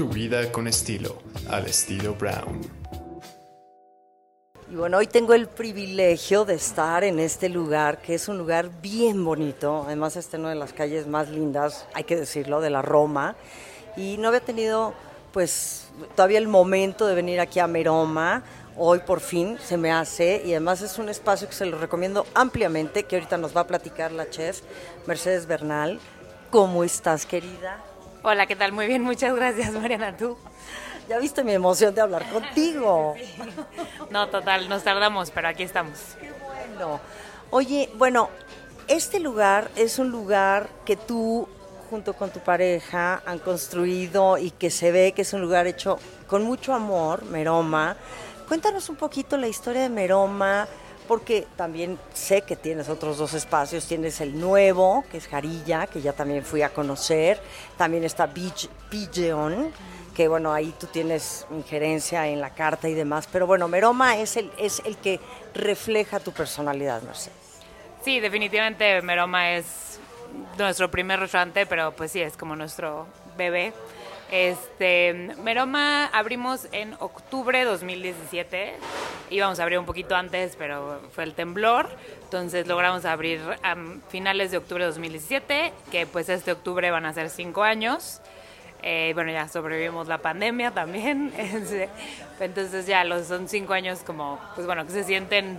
Tu 0.00 0.08
vida 0.08 0.50
con 0.50 0.66
estilo, 0.66 1.18
al 1.50 1.66
estilo 1.66 2.14
Brown. 2.14 2.62
Y 4.70 4.74
bueno, 4.74 4.96
hoy 4.96 5.06
tengo 5.06 5.34
el 5.34 5.46
privilegio 5.46 6.46
de 6.46 6.54
estar 6.54 7.04
en 7.04 7.20
este 7.20 7.50
lugar, 7.50 8.00
que 8.00 8.14
es 8.14 8.26
un 8.26 8.38
lugar 8.38 8.70
bien 8.80 9.22
bonito. 9.22 9.82
Además, 9.84 10.16
este 10.16 10.38
es 10.38 10.40
una 10.40 10.48
de 10.48 10.54
las 10.54 10.72
calles 10.72 11.06
más 11.06 11.28
lindas, 11.28 11.84
hay 11.92 12.04
que 12.04 12.16
decirlo, 12.16 12.62
de 12.62 12.70
la 12.70 12.80
Roma. 12.80 13.36
Y 13.94 14.16
no 14.16 14.28
había 14.28 14.40
tenido, 14.40 14.94
pues, 15.34 15.88
todavía 16.16 16.38
el 16.38 16.48
momento 16.48 17.06
de 17.06 17.14
venir 17.14 17.38
aquí 17.38 17.58
a 17.58 17.66
Meroma. 17.66 18.42
Hoy 18.78 19.00
por 19.00 19.20
fin 19.20 19.58
se 19.62 19.76
me 19.76 19.92
hace 19.92 20.40
y 20.46 20.52
además 20.52 20.80
es 20.80 20.98
un 20.98 21.10
espacio 21.10 21.46
que 21.46 21.54
se 21.54 21.66
lo 21.66 21.76
recomiendo 21.76 22.24
ampliamente, 22.32 23.02
que 23.02 23.16
ahorita 23.16 23.36
nos 23.36 23.54
va 23.54 23.60
a 23.60 23.66
platicar 23.66 24.12
la 24.12 24.30
chef 24.30 24.62
Mercedes 25.06 25.44
Bernal. 25.44 26.00
¿Cómo 26.48 26.84
estás, 26.84 27.26
querida? 27.26 27.84
Hola, 28.22 28.44
¿qué 28.46 28.54
tal? 28.54 28.72
Muy 28.72 28.86
bien, 28.86 29.02
muchas 29.02 29.34
gracias, 29.34 29.72
Mariana. 29.72 30.14
¿Tú? 30.14 30.36
Ya 31.08 31.18
viste 31.18 31.42
mi 31.42 31.52
emoción 31.52 31.94
de 31.94 32.02
hablar 32.02 32.28
contigo. 32.30 33.14
No, 34.10 34.28
total, 34.28 34.68
nos 34.68 34.82
tardamos, 34.82 35.30
pero 35.30 35.48
aquí 35.48 35.62
estamos. 35.62 36.16
Qué 36.20 36.32
bueno. 36.44 37.00
Oye, 37.50 37.88
bueno, 37.94 38.28
este 38.88 39.20
lugar 39.20 39.70
es 39.76 40.00
un 40.00 40.10
lugar 40.10 40.68
que 40.84 40.96
tú 40.96 41.48
junto 41.88 42.12
con 42.14 42.30
tu 42.30 42.40
pareja 42.40 43.22
han 43.24 43.38
construido 43.38 44.36
y 44.36 44.50
que 44.50 44.68
se 44.70 44.90
ve 44.90 45.12
que 45.12 45.22
es 45.22 45.32
un 45.32 45.40
lugar 45.40 45.68
hecho 45.68 45.98
con 46.26 46.42
mucho 46.42 46.74
amor, 46.74 47.24
Meroma. 47.24 47.96
Cuéntanos 48.48 48.88
un 48.88 48.96
poquito 48.96 49.36
la 49.36 49.46
historia 49.46 49.82
de 49.82 49.88
Meroma, 49.88 50.66
porque 51.10 51.48
también 51.56 51.98
sé 52.14 52.42
que 52.42 52.54
tienes 52.54 52.88
otros 52.88 53.18
dos 53.18 53.34
espacios. 53.34 53.84
Tienes 53.84 54.20
el 54.20 54.38
nuevo, 54.38 55.04
que 55.10 55.16
es 55.16 55.26
Jarilla, 55.26 55.88
que 55.88 56.00
ya 56.00 56.12
también 56.12 56.44
fui 56.44 56.62
a 56.62 56.68
conocer. 56.68 57.42
También 57.76 58.04
está 58.04 58.28
Beach, 58.28 58.68
Pigeon, 58.88 59.72
que 60.14 60.28
bueno, 60.28 60.52
ahí 60.52 60.72
tú 60.78 60.86
tienes 60.86 61.48
injerencia 61.50 62.28
en 62.28 62.40
la 62.40 62.50
carta 62.50 62.88
y 62.88 62.94
demás. 62.94 63.28
Pero 63.32 63.48
bueno, 63.48 63.66
Meroma 63.66 64.18
es 64.18 64.36
el, 64.36 64.52
es 64.56 64.82
el 64.84 64.98
que 64.98 65.18
refleja 65.52 66.20
tu 66.20 66.30
personalidad, 66.30 67.02
Mercedes. 67.02 67.34
Sí, 68.04 68.20
definitivamente 68.20 69.02
Meroma 69.02 69.54
es 69.54 69.98
nuestro 70.56 70.92
primer 70.92 71.18
restaurante, 71.18 71.66
pero 71.66 71.90
pues 71.90 72.12
sí, 72.12 72.20
es 72.20 72.36
como 72.36 72.54
nuestro 72.54 73.08
bebé. 73.36 73.72
Este, 74.30 75.12
Meroma 75.42 76.06
abrimos 76.06 76.68
en 76.70 76.94
octubre 77.00 77.58
de 77.58 77.64
2017. 77.64 78.74
Íbamos 79.30 79.58
a 79.58 79.64
abrir 79.64 79.78
un 79.80 79.86
poquito 79.86 80.14
antes, 80.14 80.54
pero 80.56 81.00
fue 81.12 81.24
el 81.24 81.34
temblor. 81.34 81.88
Entonces 82.22 82.68
logramos 82.68 83.04
abrir 83.04 83.40
a 83.62 83.76
finales 84.08 84.52
de 84.52 84.58
octubre 84.58 84.84
de 84.84 84.90
2017, 84.90 85.72
que 85.90 86.06
pues 86.06 86.28
este 86.28 86.52
octubre 86.52 86.90
van 86.92 87.06
a 87.06 87.12
ser 87.12 87.28
cinco 87.28 87.64
años. 87.64 88.20
Eh, 88.82 89.10
bueno, 89.14 89.32
ya 89.32 89.48
sobrevivimos 89.48 90.06
la 90.06 90.18
pandemia 90.18 90.70
también. 90.70 91.32
Entonces 92.40 92.86
ya 92.86 93.02
los 93.02 93.26
son 93.26 93.48
cinco 93.48 93.72
años 93.72 94.00
como, 94.06 94.38
pues 94.54 94.64
bueno, 94.64 94.86
que 94.86 94.92
se 94.92 95.02
sienten 95.02 95.58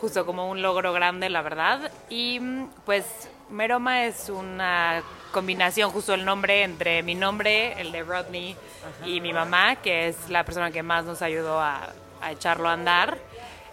justo 0.00 0.24
como 0.24 0.48
un 0.48 0.62
logro 0.62 0.94
grande, 0.94 1.28
la 1.28 1.42
verdad. 1.42 1.92
Y 2.08 2.40
pues 2.86 3.04
Meroma 3.50 4.06
es 4.06 4.30
una 4.30 5.02
combinación, 5.30 5.90
justo 5.90 6.14
el 6.14 6.24
nombre 6.24 6.62
entre 6.62 7.02
mi 7.02 7.14
nombre, 7.14 7.80
el 7.80 7.92
de 7.92 8.02
Rodney, 8.02 8.56
y 9.04 9.20
mi 9.20 9.32
mamá, 9.32 9.76
que 9.76 10.08
es 10.08 10.28
la 10.28 10.44
persona 10.44 10.70
que 10.70 10.82
más 10.82 11.04
nos 11.04 11.22
ayudó 11.22 11.60
a, 11.60 11.92
echarlo 12.30 12.68
a 12.68 12.74
andar. 12.74 13.18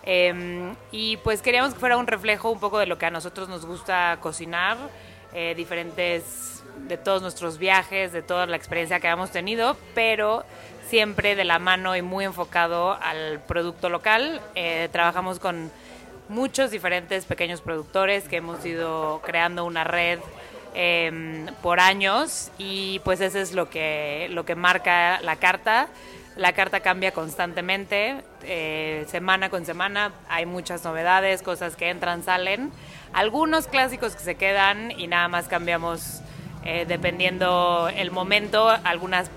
Em, 0.04 0.76
y 0.92 1.18
pues 1.18 1.42
queríamos 1.42 1.74
que 1.74 1.80
fuera 1.80 1.98
un 1.98 2.08
reflejo 2.08 2.50
un 2.50 2.60
poco 2.60 2.80
de 2.80 2.86
lo 2.86 2.98
que 2.98 3.06
a 3.06 3.12
nosotros 3.12 3.50
nos 3.50 3.66
gusta 3.66 4.18
cocinar, 4.22 4.78
eh, 5.34 5.54
diferentes 5.56 6.64
de 6.88 6.98
todos 6.98 7.22
nuestros 7.22 7.58
viajes, 7.58 8.14
de 8.14 8.22
toda 8.22 8.46
la 8.46 8.56
experiencia 8.56 9.00
que 9.00 9.08
hemos 9.08 9.32
tenido, 9.32 9.76
pero 9.94 10.46
siempre 10.88 11.36
de 11.36 11.44
la 11.44 11.60
mano 11.60 11.96
y 11.96 12.02
muy 12.02 12.26
enfocado 12.26 12.98
al 13.02 13.42
producto 13.42 13.90
local. 13.90 14.42
Eh, 14.56 14.88
trabajamos 14.92 15.40
con 15.40 15.72
muchos 16.30 16.72
diferentes 16.72 17.26
pequeños 17.26 17.62
productores 17.62 18.28
que 18.28 18.38
hemos 18.38 18.66
ido 18.66 19.22
creando 19.24 19.66
una 19.66 19.84
red 19.84 20.20
Em, 20.80 21.48
por 21.64 21.80
años 21.80 22.52
y 22.60 23.00
pues 23.00 23.20
eso 23.20 23.40
es 23.40 23.52
lo 23.54 23.68
que, 23.68 24.28
lo 24.30 24.46
que 24.46 24.54
marca 24.54 25.20
la 25.24 25.38
carta. 25.38 25.88
La 26.36 26.54
carta 26.54 26.82
cambia 26.82 27.12
constantemente, 27.14 28.22
eh, 28.44 29.04
semana 29.10 29.50
con 29.50 29.66
semana, 29.66 30.12
hay 30.30 30.46
muchas 30.46 30.84
novedades, 30.84 31.42
cosas 31.42 31.76
que 31.76 31.90
entran, 31.90 32.22
salen, 32.22 32.72
algunos 33.12 33.66
clásicos 33.66 34.16
que 34.16 34.22
se 34.22 34.36
quedan 34.36 34.92
y 34.92 35.08
nada 35.08 35.28
más 35.30 35.48
cambiamos 35.48 36.22
eh, 36.64 36.86
dependiendo 36.88 37.90
el 37.96 38.12
momento, 38.12 38.70
algunas 38.84 39.32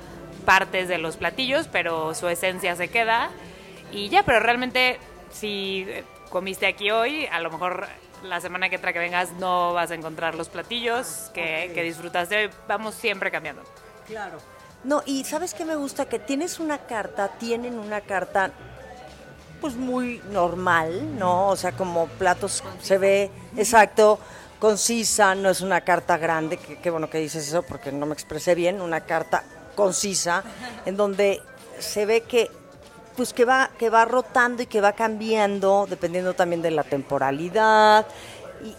partes 0.45 0.89
de 0.89 0.99
los 0.99 1.17
platillos, 1.17 1.69
pero 1.69 2.15
su 2.15 2.29
esencia 2.29 2.77
se 2.77 2.89
queda. 2.89 3.31
Y 3.93 4.11
ya, 4.11 4.25
pero 4.25 4.41
realmente 4.41 4.99
si 5.31 5.87
comiste 6.29 6.67
aquí 6.67 6.91
hoy, 6.91 7.25
a 7.33 7.41
lo 7.41 7.51
mejor 7.51 7.87
la 8.23 8.41
semana 8.41 8.69
que 8.69 8.77
entra 8.77 8.93
que 8.93 8.99
vengas 8.99 9.33
no 9.33 9.73
vas 9.73 9.91
a 9.91 9.95
encontrar 9.95 10.35
los 10.35 10.49
platillos 10.49 11.31
que, 11.35 11.71
que 11.75 11.83
disfrutaste. 11.83 12.51
Vamos 12.69 12.95
siempre 12.95 13.31
cambiando. 13.31 13.63
Claro. 14.07 14.39
No, 14.85 15.03
y 15.05 15.25
¿sabes 15.25 15.55
qué 15.55 15.65
me 15.65 15.77
gusta? 15.77 16.07
Que 16.07 16.19
tienes 16.19 16.59
una 16.59 16.79
carta, 16.79 17.29
tienen 17.29 17.79
una 17.79 18.01
carta 18.01 18.51
pues 19.61 19.77
muy 19.77 20.23
normal, 20.31 21.19
¿no? 21.19 21.49
O 21.49 21.57
sea, 21.57 21.73
como 21.73 22.07
platos 22.07 22.65
se 22.81 22.97
ve 22.97 23.31
exacto, 23.57 24.19
concisa, 24.59 25.35
no 25.35 25.51
es 25.51 25.61
una 25.61 25.83
carta 25.83 26.17
grande, 26.17 26.57
qué 26.57 26.91
bueno 26.91 27.11
que 27.11 27.19
dices 27.19 27.47
eso 27.47 27.63
porque 27.63 27.93
no 27.93 28.07
me 28.07 28.15
expresé 28.15 28.55
bien, 28.55 28.81
una 28.81 29.03
carta 29.03 29.45
concisa, 29.75 30.43
en 30.87 30.97
donde 30.97 31.43
se 31.79 32.07
ve 32.07 32.23
que 32.23 32.51
pues 33.17 33.33
que 33.33 33.45
va, 33.45 33.71
que 33.79 33.91
va 33.91 34.05
rotando 34.05 34.63
y 34.63 34.67
que 34.67 34.81
va 34.81 34.93
cambiando, 34.93 35.87
dependiendo 35.89 36.35
también 36.35 36.63
de 36.63 36.71
la 36.71 36.85
temporalidad. 36.85 38.07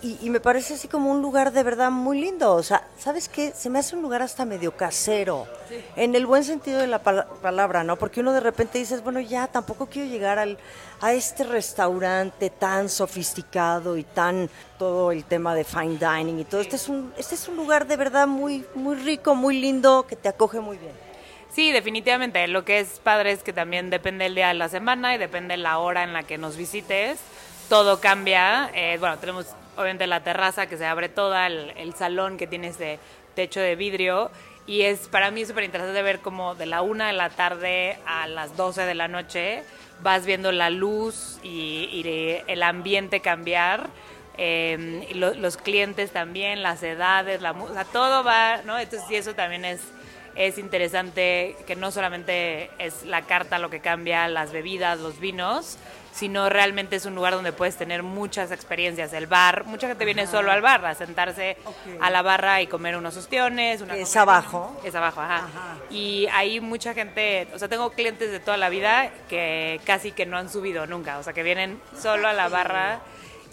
Y, 0.04 0.30
me 0.30 0.40
parece 0.40 0.76
así 0.76 0.88
como 0.88 1.12
un 1.12 1.24
lugar 1.24 1.52
de 1.52 1.64
verdad 1.64 1.90
muy 1.90 2.22
lindo. 2.22 2.54
O 2.54 2.62
sea, 2.62 2.88
¿sabes 3.00 3.28
qué? 3.28 3.52
Se 3.52 3.68
me 3.68 3.80
hace 3.80 3.96
un 3.96 4.04
lugar 4.04 4.22
hasta 4.22 4.46
medio 4.46 4.78
casero, 4.78 5.48
en 5.96 6.14
el 6.14 6.28
buen 6.28 6.44
sentido 6.44 6.80
de 6.80 6.86
la 6.86 7.02
palabra, 7.02 7.84
¿no? 7.84 7.96
Porque 7.98 8.20
uno 8.20 8.32
de 8.32 8.42
repente 8.42 8.78
dices, 8.78 9.04
bueno, 9.04 9.20
ya 9.20 9.48
tampoco 9.48 9.88
quiero 9.88 10.08
llegar 10.08 10.38
al, 10.38 10.60
a 11.02 11.14
este 11.14 11.44
restaurante 11.44 12.52
tan 12.52 12.90
sofisticado 12.90 13.98
y 13.98 14.04
tan 14.04 14.52
todo 14.78 15.12
el 15.12 15.26
tema 15.26 15.56
de 15.56 15.64
fine 15.64 15.98
dining 15.98 16.40
y 16.40 16.44
todo. 16.44 16.62
Este 16.62 16.76
es 16.76 16.88
un, 16.88 17.12
este 17.18 17.34
es 17.34 17.48
un 17.48 17.56
lugar 17.56 17.88
de 17.88 17.98
verdad 17.98 18.28
muy, 18.28 18.64
muy 18.76 18.98
rico, 18.98 19.34
muy 19.34 19.60
lindo, 19.60 20.06
que 20.08 20.16
te 20.16 20.30
acoge 20.30 20.60
muy 20.60 20.78
bien. 20.78 21.11
Sí, 21.54 21.72
definitivamente. 21.72 22.48
Lo 22.48 22.64
que 22.64 22.80
es 22.80 23.00
padre 23.00 23.32
es 23.32 23.44
que 23.44 23.52
también 23.52 23.90
depende 23.90 24.26
el 24.26 24.36
día 24.36 24.48
de 24.50 24.54
la 24.54 24.70
semana 24.70 25.14
y 25.14 25.18
depende 25.18 25.58
la 25.58 25.80
hora 25.80 26.04
en 26.04 26.14
la 26.14 26.24
que 26.24 26.38
nos 26.38 26.56
visites. 26.56 27.20
Todo 27.68 28.00
cambia. 28.00 28.72
Eh, 28.74 28.96
bueno, 29.00 29.18
tenemos 29.18 29.48
obviamente 29.76 30.08
la 30.08 30.24
terraza 30.24 30.68
que 30.68 30.78
se 30.78 30.86
abre 30.86 31.10
toda, 31.10 31.48
el, 31.48 31.94
salón 31.96 32.38
que 32.38 32.48
tiene 32.48 32.70
ese 32.70 33.00
techo 33.36 33.60
de 33.60 33.76
vidrio. 33.76 34.32
Y 34.66 34.84
es 34.84 35.10
para 35.10 35.30
mí 35.30 35.46
súper 35.46 35.66
interesante 35.66 36.02
ver 36.02 36.20
cómo 36.20 36.56
de 36.56 36.68
la 36.68 36.82
una 36.82 37.08
de 37.08 37.14
la 37.14 37.30
tarde 37.30 37.98
a 38.06 38.28
las 38.28 38.56
12 38.56 38.84
de 38.84 38.96
la 38.96 39.10
noche 39.10 39.64
vas 40.02 40.26
viendo 40.26 40.52
la 40.54 40.70
luz 40.70 41.40
y, 41.44 42.42
el 42.48 42.64
ambiente 42.64 43.20
cambiar. 43.20 43.90
Y 44.38 45.14
los 45.16 45.58
clientes 45.58 46.12
también, 46.12 46.64
las 46.64 46.82
edades, 46.82 47.42
la 47.42 47.52
música, 47.52 47.84
todo 47.84 48.24
va, 48.24 48.62
¿no? 48.64 48.80
Entonces, 48.80 49.06
sí, 49.10 49.16
eso 49.16 49.36
también 49.36 49.66
es 49.66 49.82
es 50.36 50.58
interesante 50.58 51.56
que 51.68 51.76
no 51.76 51.92
solamente 51.92 52.70
es 52.80 53.04
la 53.06 53.24
carta 53.24 53.60
lo 53.60 53.70
que 53.70 53.80
cambia, 53.80 54.28
las 54.28 54.52
bebidas, 54.52 55.00
los 55.00 55.20
vinos, 55.20 55.78
sino 56.14 56.50
realmente 56.50 56.98
es 56.98 57.06
un 57.06 57.16
lugar 57.16 57.34
donde 57.34 57.54
puedes 57.54 57.78
tener 57.78 58.04
muchas 58.04 58.52
experiencias. 58.52 59.14
El 59.14 59.28
bar, 59.28 59.66
mucha 59.66 59.88
gente 59.88 60.04
viene 60.06 60.28
solo 60.28 60.52
al 60.52 60.62
bar, 60.62 60.86
a 60.86 60.96
sentarse 60.96 61.58
a 62.02 62.10
la 62.10 62.22
barra 62.22 62.62
y 62.62 62.68
comer 62.68 62.98
unos 62.98 63.16
ostiones. 63.18 63.82
Una 63.82 63.96
es 63.96 64.16
abajo. 64.16 64.80
Es 64.84 64.94
abajo, 64.96 65.22
ajá. 65.22 65.48
Y 65.90 66.28
hay 66.34 66.60
mucha 66.60 66.94
gente, 66.94 67.48
o 67.54 67.60
sea, 67.60 67.70
tengo 67.70 67.92
clientes 67.92 68.32
de 68.32 68.40
toda 68.40 68.58
la 68.58 68.70
vida 68.70 69.12
que 69.30 69.80
casi 69.86 70.12
que 70.12 70.26
no 70.26 70.38
han 70.38 70.50
subido 70.50 70.86
nunca, 70.86 71.18
o 71.18 71.24
sea, 71.24 71.34
que 71.34 71.44
vienen 71.44 71.82
solo 71.98 72.28
a 72.28 72.34
la 72.34 72.50
barra. 72.50 73.00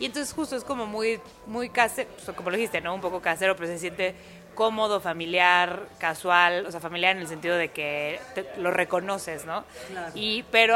Y 0.01 0.07
entonces 0.07 0.33
justo 0.33 0.57
es 0.57 0.63
como 0.63 0.87
muy, 0.87 1.21
muy 1.47 1.71
casero, 1.71 2.09
como 2.37 2.51
lo 2.51 2.57
dijiste, 2.57 2.81
¿no? 2.81 2.95
Un 2.95 3.01
poco 3.01 3.21
casero, 3.21 3.57
pero 3.57 3.69
se 3.69 3.79
siente 3.79 4.15
cómodo, 4.59 4.99
familiar, 4.99 5.87
casual, 5.99 6.67
o 6.67 6.73
sea, 6.73 6.81
familiar 6.81 7.15
en 7.15 7.23
el 7.23 7.29
sentido 7.29 7.55
de 7.55 7.69
que 7.69 8.19
lo 8.57 8.73
reconoces, 8.73 9.45
¿no? 9.45 9.63
Y, 10.17 10.43
pero 10.51 10.75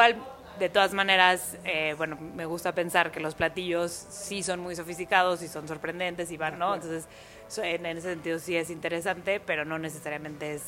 de 0.60 0.68
todas 0.68 0.94
maneras, 0.94 1.56
eh, 1.64 1.92
bueno, 1.98 2.16
me 2.16 2.46
gusta 2.46 2.76
pensar 2.76 3.10
que 3.10 3.18
los 3.18 3.34
platillos 3.34 3.90
sí 3.90 4.44
son 4.44 4.60
muy 4.60 4.76
sofisticados 4.76 5.42
y 5.42 5.48
son 5.48 5.66
sorprendentes 5.66 6.30
y 6.30 6.36
van, 6.36 6.60
¿no? 6.60 6.76
Entonces, 6.76 7.08
en, 7.56 7.84
ese 7.86 8.02
sentido 8.02 8.38
sí 8.38 8.54
es 8.54 8.70
interesante, 8.70 9.40
pero 9.40 9.64
no 9.64 9.80
necesariamente 9.80 10.54
es 10.54 10.62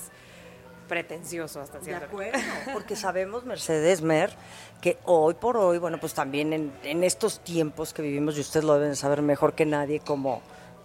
pretencioso 0.89 1.61
hasta 1.61 1.79
cierto 1.83 2.01
De 2.01 2.07
acuerdo, 2.07 2.39
porque 2.73 2.97
sabemos, 2.97 3.45
Mercedes 3.45 4.03
Mer, 4.03 4.33
que 4.81 4.99
hoy 5.05 5.35
por 5.35 5.57
hoy, 5.57 5.79
bueno, 5.79 5.99
pues 6.01 6.15
también 6.15 6.53
en, 6.53 6.73
en 6.83 7.05
estos 7.05 7.45
tiempos 7.45 7.95
que 7.95 8.03
vivimos, 8.03 8.37
y 8.37 8.41
ustedes 8.41 8.65
lo 8.65 8.77
deben 8.77 8.97
saber 8.97 9.23
mejor 9.23 9.53
que 9.53 9.67
nadie, 9.67 10.01
como 10.01 10.43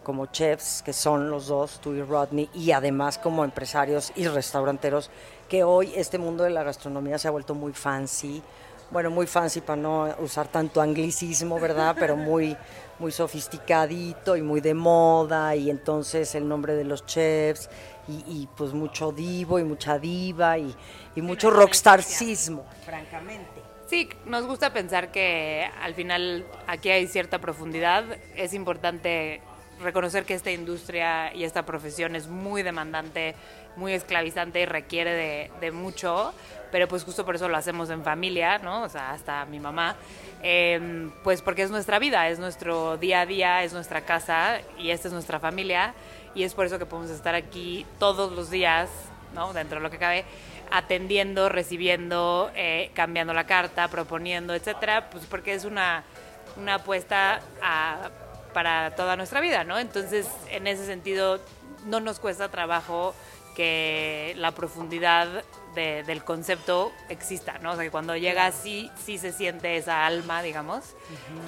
como 0.09 0.25
chefs, 0.25 0.81
que 0.81 0.91
son 0.91 1.29
los 1.29 1.49
dos, 1.49 1.79
tú 1.81 1.93
y 1.93 2.01
Rodney, 2.01 2.49
y 2.55 2.71
además 2.71 3.19
como 3.19 3.45
empresarios 3.45 4.11
y 4.15 4.27
restauranteros, 4.27 5.11
que 5.47 5.63
hoy 5.63 5.93
este 5.95 6.17
mundo 6.17 6.43
de 6.43 6.49
la 6.49 6.63
gastronomía 6.63 7.19
se 7.19 7.27
ha 7.27 7.31
vuelto 7.31 7.53
muy 7.53 7.73
fancy, 7.73 8.41
bueno, 8.89 9.11
muy 9.11 9.27
fancy 9.27 9.61
para 9.61 9.79
no 9.79 10.15
usar 10.17 10.47
tanto 10.47 10.81
anglicismo, 10.81 11.59
¿verdad? 11.59 11.95
Pero 11.99 12.15
muy, 12.15 12.57
muy 12.97 13.11
sofisticadito 13.11 14.35
y 14.35 14.41
muy 14.41 14.61
de 14.61 14.73
moda, 14.73 15.55
y 15.55 15.69
entonces 15.69 16.33
el 16.33 16.47
nombre 16.47 16.73
de 16.73 16.85
los 16.85 17.05
chefs, 17.05 17.69
y, 18.07 18.49
pues 18.57 18.73
mucho 18.73 19.11
divo 19.11 19.59
y 19.59 19.63
mucha 19.63 19.99
diva, 19.99 20.57
y, 20.57 20.75
y 21.15 21.21
mucho 21.21 21.51
rockstarcismo, 21.51 22.65
francamente. 22.83 23.61
Sí, 23.85 24.09
nos 24.25 24.47
gusta 24.47 24.73
pensar 24.73 25.11
que 25.11 25.67
al 25.83 25.93
final 25.93 26.45
aquí 26.65 26.89
hay 26.89 27.07
cierta 27.07 27.39
profundidad. 27.39 28.05
Es 28.35 28.53
importante 28.53 29.41
reconocer 29.81 30.25
que 30.25 30.33
esta 30.33 30.51
industria 30.51 31.33
y 31.33 31.43
esta 31.43 31.65
profesión 31.65 32.15
es 32.15 32.27
muy 32.27 32.63
demandante, 32.63 33.35
muy 33.75 33.93
esclavizante 33.93 34.61
y 34.61 34.65
requiere 34.65 35.49
de, 35.59 35.71
mucho, 35.71 36.33
pero 36.71 36.87
pues 36.87 37.03
justo 37.03 37.25
por 37.25 37.35
eso 37.35 37.47
lo 37.47 37.57
hacemos 37.57 37.89
en 37.89 38.03
familia, 38.03 38.57
¿no? 38.57 38.83
O 38.83 38.89
sea, 38.89 39.11
hasta 39.11 39.45
mi 39.45 39.59
mamá, 39.59 39.95
em, 40.41 41.11
pues 41.23 41.41
porque 41.41 41.63
es 41.63 41.71
nuestra 41.71 41.99
vida, 41.99 42.27
es 42.29 42.39
nuestro 42.39 42.97
día 42.97 43.21
a 43.21 43.25
día, 43.25 43.63
es 43.63 43.73
nuestra 43.73 44.01
casa 44.01 44.59
y 44.77 44.91
esta 44.91 45.07
es 45.07 45.13
nuestra 45.13 45.39
familia 45.39 45.93
y 46.35 46.43
es 46.43 46.53
por 46.53 46.65
eso 46.65 46.77
que 46.77 46.85
podemos 46.85 47.11
estar 47.11 47.35
aquí 47.35 47.85
todos 47.97 48.31
los 48.31 48.49
días, 48.49 48.89
¿no? 49.33 49.53
Dentro 49.53 49.79
de 49.79 49.83
lo 49.83 49.89
que 49.89 49.97
cabe, 49.97 50.25
atendiendo, 50.71 51.49
recibiendo, 51.49 52.51
eh, 52.55 52.91
cambiando 52.93 53.33
la 53.33 53.45
carta, 53.45 53.87
proponiendo, 53.87 54.53
etcétera, 54.53 55.09
pues 55.09 55.25
porque 55.25 55.53
es 55.53 55.65
una, 55.65 56.03
una 56.57 56.75
apuesta 56.75 57.41
para 58.53 58.95
toda 58.95 59.15
nuestra 59.15 59.41
vida, 59.41 59.63
¿no? 59.63 59.79
Entonces, 59.79 60.27
en 60.49 60.67
ese 60.67 60.85
sentido, 60.85 61.39
no 61.85 61.99
nos 61.99 62.19
cuesta 62.19 62.49
trabajo 62.49 63.13
que 63.55 64.33
la 64.37 64.51
profundidad 64.51 65.43
del 65.75 66.23
concepto 66.23 66.91
exista, 67.09 67.57
¿no? 67.59 67.71
O 67.71 67.75
sea, 67.75 67.83
que 67.83 67.91
cuando 67.91 68.15
llega 68.17 68.51
sí, 68.51 68.91
sí 69.03 69.17
se 69.17 69.31
siente 69.31 69.77
esa 69.77 70.05
alma, 70.05 70.41
digamos. 70.41 70.95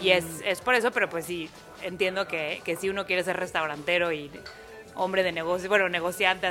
Y 0.01 0.11
es, 0.11 0.25
es, 0.45 0.61
por 0.61 0.75
eso, 0.75 0.91
pero 0.91 1.09
pues 1.09 1.25
sí, 1.25 1.49
entiendo 1.81 2.27
que, 2.27 2.61
que, 2.63 2.75
si 2.75 2.89
uno 2.89 3.05
quiere 3.05 3.23
ser 3.23 3.37
restaurantero 3.37 4.11
y 4.11 4.31
hombre 4.95 5.23
de 5.23 5.31
negocio, 5.31 5.69
bueno, 5.69 5.89
negociante, 5.89 6.49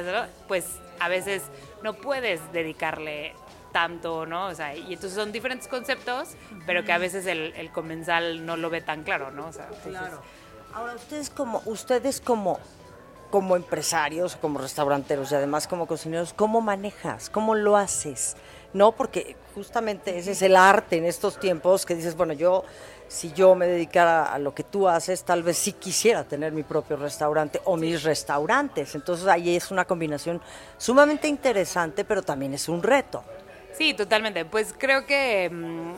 pues 0.49 0.67
a 0.99 1.09
veces 1.09 1.43
no 1.83 1.95
puedes 1.95 2.41
dedicarle 2.53 3.35
tanto, 3.73 4.27
¿no? 4.27 4.47
O 4.47 4.55
sea, 4.55 4.75
y 4.75 4.95
entonces 4.95 5.15
son 5.15 5.33
diferentes 5.33 5.69
conceptos, 5.69 6.31
pero 6.67 6.85
que 6.85 6.93
a 6.93 6.99
veces 6.99 7.27
el, 7.27 7.53
el 7.57 7.71
comensal 7.71 8.45
no 8.45 8.57
lo 8.57 8.71
ve 8.71 8.81
tan 8.81 9.05
claro, 9.05 9.31
¿no? 9.31 9.49
O 9.49 9.53
sea, 9.53 9.69
claro. 9.85 10.23
Ahora, 10.73 10.95
ustedes 10.95 11.31
como, 11.31 11.63
ustedes 11.67 12.21
como 12.21 12.59
como 13.31 13.57
empresarios, 13.57 14.37
como 14.37 14.59
restauranteros 14.59 15.31
y 15.33 15.37
además 15.37 15.67
como 15.67 15.87
cocineros, 15.87 16.35
¿cómo 16.35 16.61
manejas? 16.61 17.31
¿Cómo 17.31 17.55
lo 17.55 17.77
haces? 17.77 18.37
¿No? 18.73 18.93
Porque 18.93 19.37
justamente 19.55 20.19
ese 20.19 20.33
es 20.33 20.43
el 20.43 20.57
arte 20.57 20.97
en 20.97 21.05
estos 21.05 21.39
tiempos 21.39 21.87
que 21.87 21.95
dices, 21.95 22.17
bueno, 22.17 22.33
yo, 22.33 22.65
si 23.09 23.33
yo 23.33 23.55
me 23.55 23.67
dedicara 23.67 24.25
a 24.25 24.39
lo 24.39 24.55
que 24.55 24.65
tú 24.65 24.89
haces, 24.89 25.25
tal 25.25 25.43
vez 25.43 25.59
sí 25.59 25.73
quisiera 25.73 26.25
tener 26.25 26.53
mi 26.53 26.63
propio 26.63 26.97
restaurante 26.97 27.61
o 27.65 27.77
mis 27.77 28.03
restaurantes. 28.03 28.95
Entonces 28.95 29.27
ahí 29.29 29.57
es 29.57 29.71
una 29.71 29.85
combinación 29.85 30.41
sumamente 30.77 31.29
interesante, 31.29 32.05
pero 32.05 32.23
también 32.23 32.55
es 32.55 32.69
un 32.69 32.83
reto. 32.83 33.25
Sí, 33.73 33.95
totalmente. 33.95 34.45
Pues 34.45 34.75
creo 34.77 35.07
que 35.07 35.49
mm, 35.51 35.95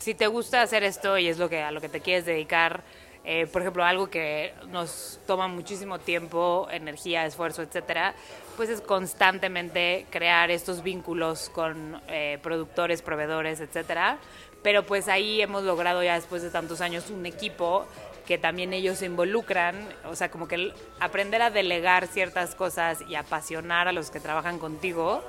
si 0.00 0.14
te 0.14 0.26
gusta 0.26 0.62
hacer 0.62 0.82
esto 0.82 1.16
y 1.16 1.28
es 1.28 1.38
lo 1.38 1.48
que 1.48 1.62
a 1.62 1.70
lo 1.70 1.80
que 1.80 1.88
te 1.88 2.00
quieres 2.00 2.24
dedicar, 2.24 2.82
eh, 3.24 3.46
por 3.46 3.62
ejemplo, 3.62 3.84
algo 3.84 4.10
que 4.10 4.52
nos 4.70 5.20
toma 5.26 5.46
muchísimo 5.46 6.00
tiempo, 6.00 6.66
energía, 6.70 7.24
esfuerzo, 7.24 7.62
etcétera, 7.62 8.14
pues 8.56 8.68
es 8.68 8.80
constantemente 8.80 10.06
crear 10.10 10.50
estos 10.50 10.82
vínculos 10.82 11.48
con 11.48 12.00
eh, 12.08 12.38
productores, 12.42 13.00
proveedores, 13.00 13.60
etcétera. 13.60 14.18
Pero 14.62 14.84
pues 14.84 15.08
ahí 15.08 15.40
hemos 15.40 15.62
logrado 15.62 16.02
ya 16.02 16.14
después 16.14 16.42
de 16.42 16.50
tantos 16.50 16.80
años 16.80 17.10
un 17.10 17.24
equipo 17.26 17.86
que 18.26 18.38
también 18.38 18.72
ellos 18.72 18.98
se 18.98 19.06
involucran, 19.06 19.88
o 20.04 20.14
sea, 20.14 20.30
como 20.30 20.46
que 20.48 20.72
aprender 21.00 21.42
a 21.42 21.50
delegar 21.50 22.06
ciertas 22.06 22.54
cosas 22.54 23.02
y 23.08 23.14
apasionar 23.14 23.88
a 23.88 23.92
los 23.92 24.10
que 24.10 24.20
trabajan 24.20 24.58
contigo 24.58 25.24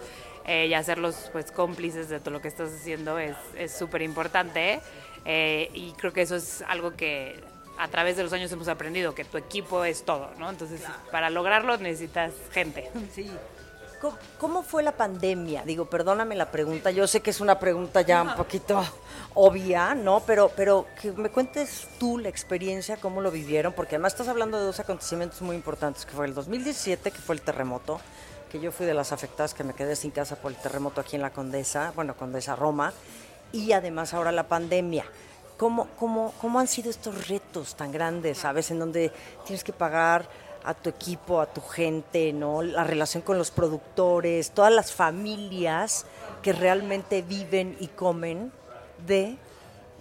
eh, 0.46 0.68
y 0.68 0.74
hacerlos 0.74 1.30
pues 1.32 1.52
cómplices 1.52 2.10
de 2.10 2.20
todo 2.20 2.32
lo 2.32 2.42
que 2.42 2.48
estás 2.48 2.72
haciendo 2.72 3.20
es 3.20 3.36
súper 3.76 4.02
importante. 4.02 4.82
y 5.26 5.94
creo 5.98 6.12
que 6.12 6.22
eso 6.22 6.36
es 6.36 6.64
algo 6.68 6.92
que 6.96 7.53
a 7.78 7.88
través 7.88 8.18
de 8.18 8.24
los 8.24 8.34
años 8.34 8.52
hemos 8.52 8.68
aprendido 8.68 9.16
que 9.16 9.26
tu 9.26 9.38
equipo 9.38 9.84
es 9.84 10.04
todo, 10.04 10.30
¿no? 10.38 10.50
Entonces, 10.50 10.82
para 11.12 11.30
lograrlo 11.30 11.78
necesitas 11.78 12.32
gente. 12.52 12.90
Sí. 13.14 13.32
¿Cómo, 14.38 14.64
fue 14.64 14.84
la 14.84 14.92
pandemia? 14.92 15.64
Digo, 15.64 15.86
perdóname 15.86 16.36
la 16.36 16.52
pregunta, 16.52 16.92
yo 16.92 17.08
sé 17.08 17.22
que 17.22 17.30
es 17.30 17.40
una 17.40 17.58
pregunta 17.60 18.02
ya 18.02 18.22
un 18.22 18.36
poquito 18.36 18.84
obvia, 19.34 19.96
¿no? 19.96 20.20
Pero, 20.22 20.52
pero 20.56 20.86
que 21.02 21.14
me 21.14 21.30
cuentes 21.30 21.88
tú 22.00 22.18
la 22.18 22.28
experiencia, 22.28 22.98
cómo 22.98 23.22
lo 23.22 23.32
vivieron, 23.32 23.72
porque 23.72 23.96
además 23.96 24.14
estás 24.14 24.28
hablando 24.28 24.60
de 24.60 24.66
dos 24.66 24.80
acontecimientos 24.82 25.42
muy 25.42 25.56
importantes, 25.56 26.06
que 26.06 26.12
fue 26.12 26.26
el 26.26 26.34
2017, 26.34 27.12
que 27.12 27.18
fue 27.18 27.36
el 27.36 27.42
terremoto, 27.42 28.02
que 28.52 28.60
yo 28.60 28.74
fui 28.74 28.86
de 28.86 28.94
las 28.94 29.14
afectadas 29.14 29.54
que 29.54 29.64
me 29.64 29.74
quedé 29.74 29.96
sin 29.96 30.12
casa 30.12 30.36
por 30.36 30.52
el 30.52 30.58
terremoto 30.58 31.00
aquí 31.00 31.16
en 31.16 31.22
la 31.22 31.32
Condesa, 31.32 31.94
bueno, 31.96 32.18
Condesa 32.18 32.58
Roma, 32.58 32.92
y 33.54 33.72
además 33.72 34.14
ahora 34.14 34.34
la 34.34 34.48
pandemia. 34.50 35.06
¿Cómo, 35.64 35.88
cómo, 35.98 36.34
cómo 36.42 36.60
han 36.60 36.68
sido 36.68 36.90
estos 36.90 37.30
retos 37.30 37.76
tan 37.76 37.94
grandes, 37.94 38.40
sabes? 38.40 38.70
En 38.70 38.80
donde 38.80 39.14
tienes 39.46 39.64
que 39.64 39.72
pagar 39.72 40.28
a 40.66 40.74
tu 40.74 40.90
equipo, 40.90 41.40
a 41.40 41.46
tu 41.46 41.62
gente, 41.62 42.34
¿no? 42.34 42.62
La 42.62 42.84
relación 42.84 43.24
con 43.24 43.38
los 43.38 43.50
productores, 43.50 44.52
todas 44.52 44.74
las 44.74 44.92
familias 44.92 46.06
que 46.42 46.52
realmente 46.52 47.22
viven 47.22 47.78
y 47.80 47.88
comen 47.88 48.52
de 49.08 49.38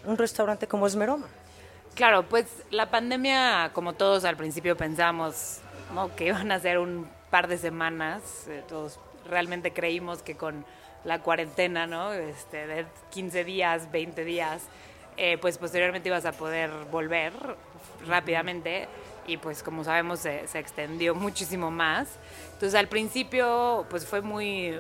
un 0.05 0.19
restaurante 0.19 0.67
como 0.67 0.89
Esmeroma. 0.89 1.29
Claro, 1.95 2.25
pues 2.29 2.47
la 2.71 2.91
pandemia, 2.91 3.71
como 3.73 3.93
todos 3.93 4.25
al 4.25 4.37
principio 4.37 4.77
pensamos, 4.77 5.61
¿no? 5.95 6.13
que 6.17 6.27
iban 6.27 6.51
a 6.51 6.59
ser 6.59 6.79
un 6.79 7.09
par 7.31 7.47
de 7.47 7.57
semanas, 7.57 8.49
eh, 8.49 8.65
todos 8.69 8.99
realmente 9.31 9.73
creímos 9.73 10.25
que 10.25 10.37
con 10.37 10.65
la 11.05 11.21
cuarentena, 11.21 11.87
¿no? 11.87 12.13
Este, 12.13 12.67
de 12.67 12.87
15 13.11 13.45
días, 13.45 13.93
20 13.93 14.25
días, 14.25 14.63
eh, 15.17 15.39
pues 15.39 15.59
posteriormente 15.59 16.09
ibas 16.09 16.25
a 16.25 16.33
poder 16.33 16.71
volver 16.91 17.33
rápidamente 18.07 18.89
y 19.27 19.37
pues 19.37 19.63
como 19.63 19.85
sabemos 19.85 20.21
se, 20.21 20.45
extendió 20.55 21.15
muchísimo 21.15 21.71
más. 21.71 22.09
Entonces 22.55 22.75
al 22.79 22.89
principio 22.89 23.87
pues 23.91 24.07
fue 24.07 24.23
muy, 24.23 24.79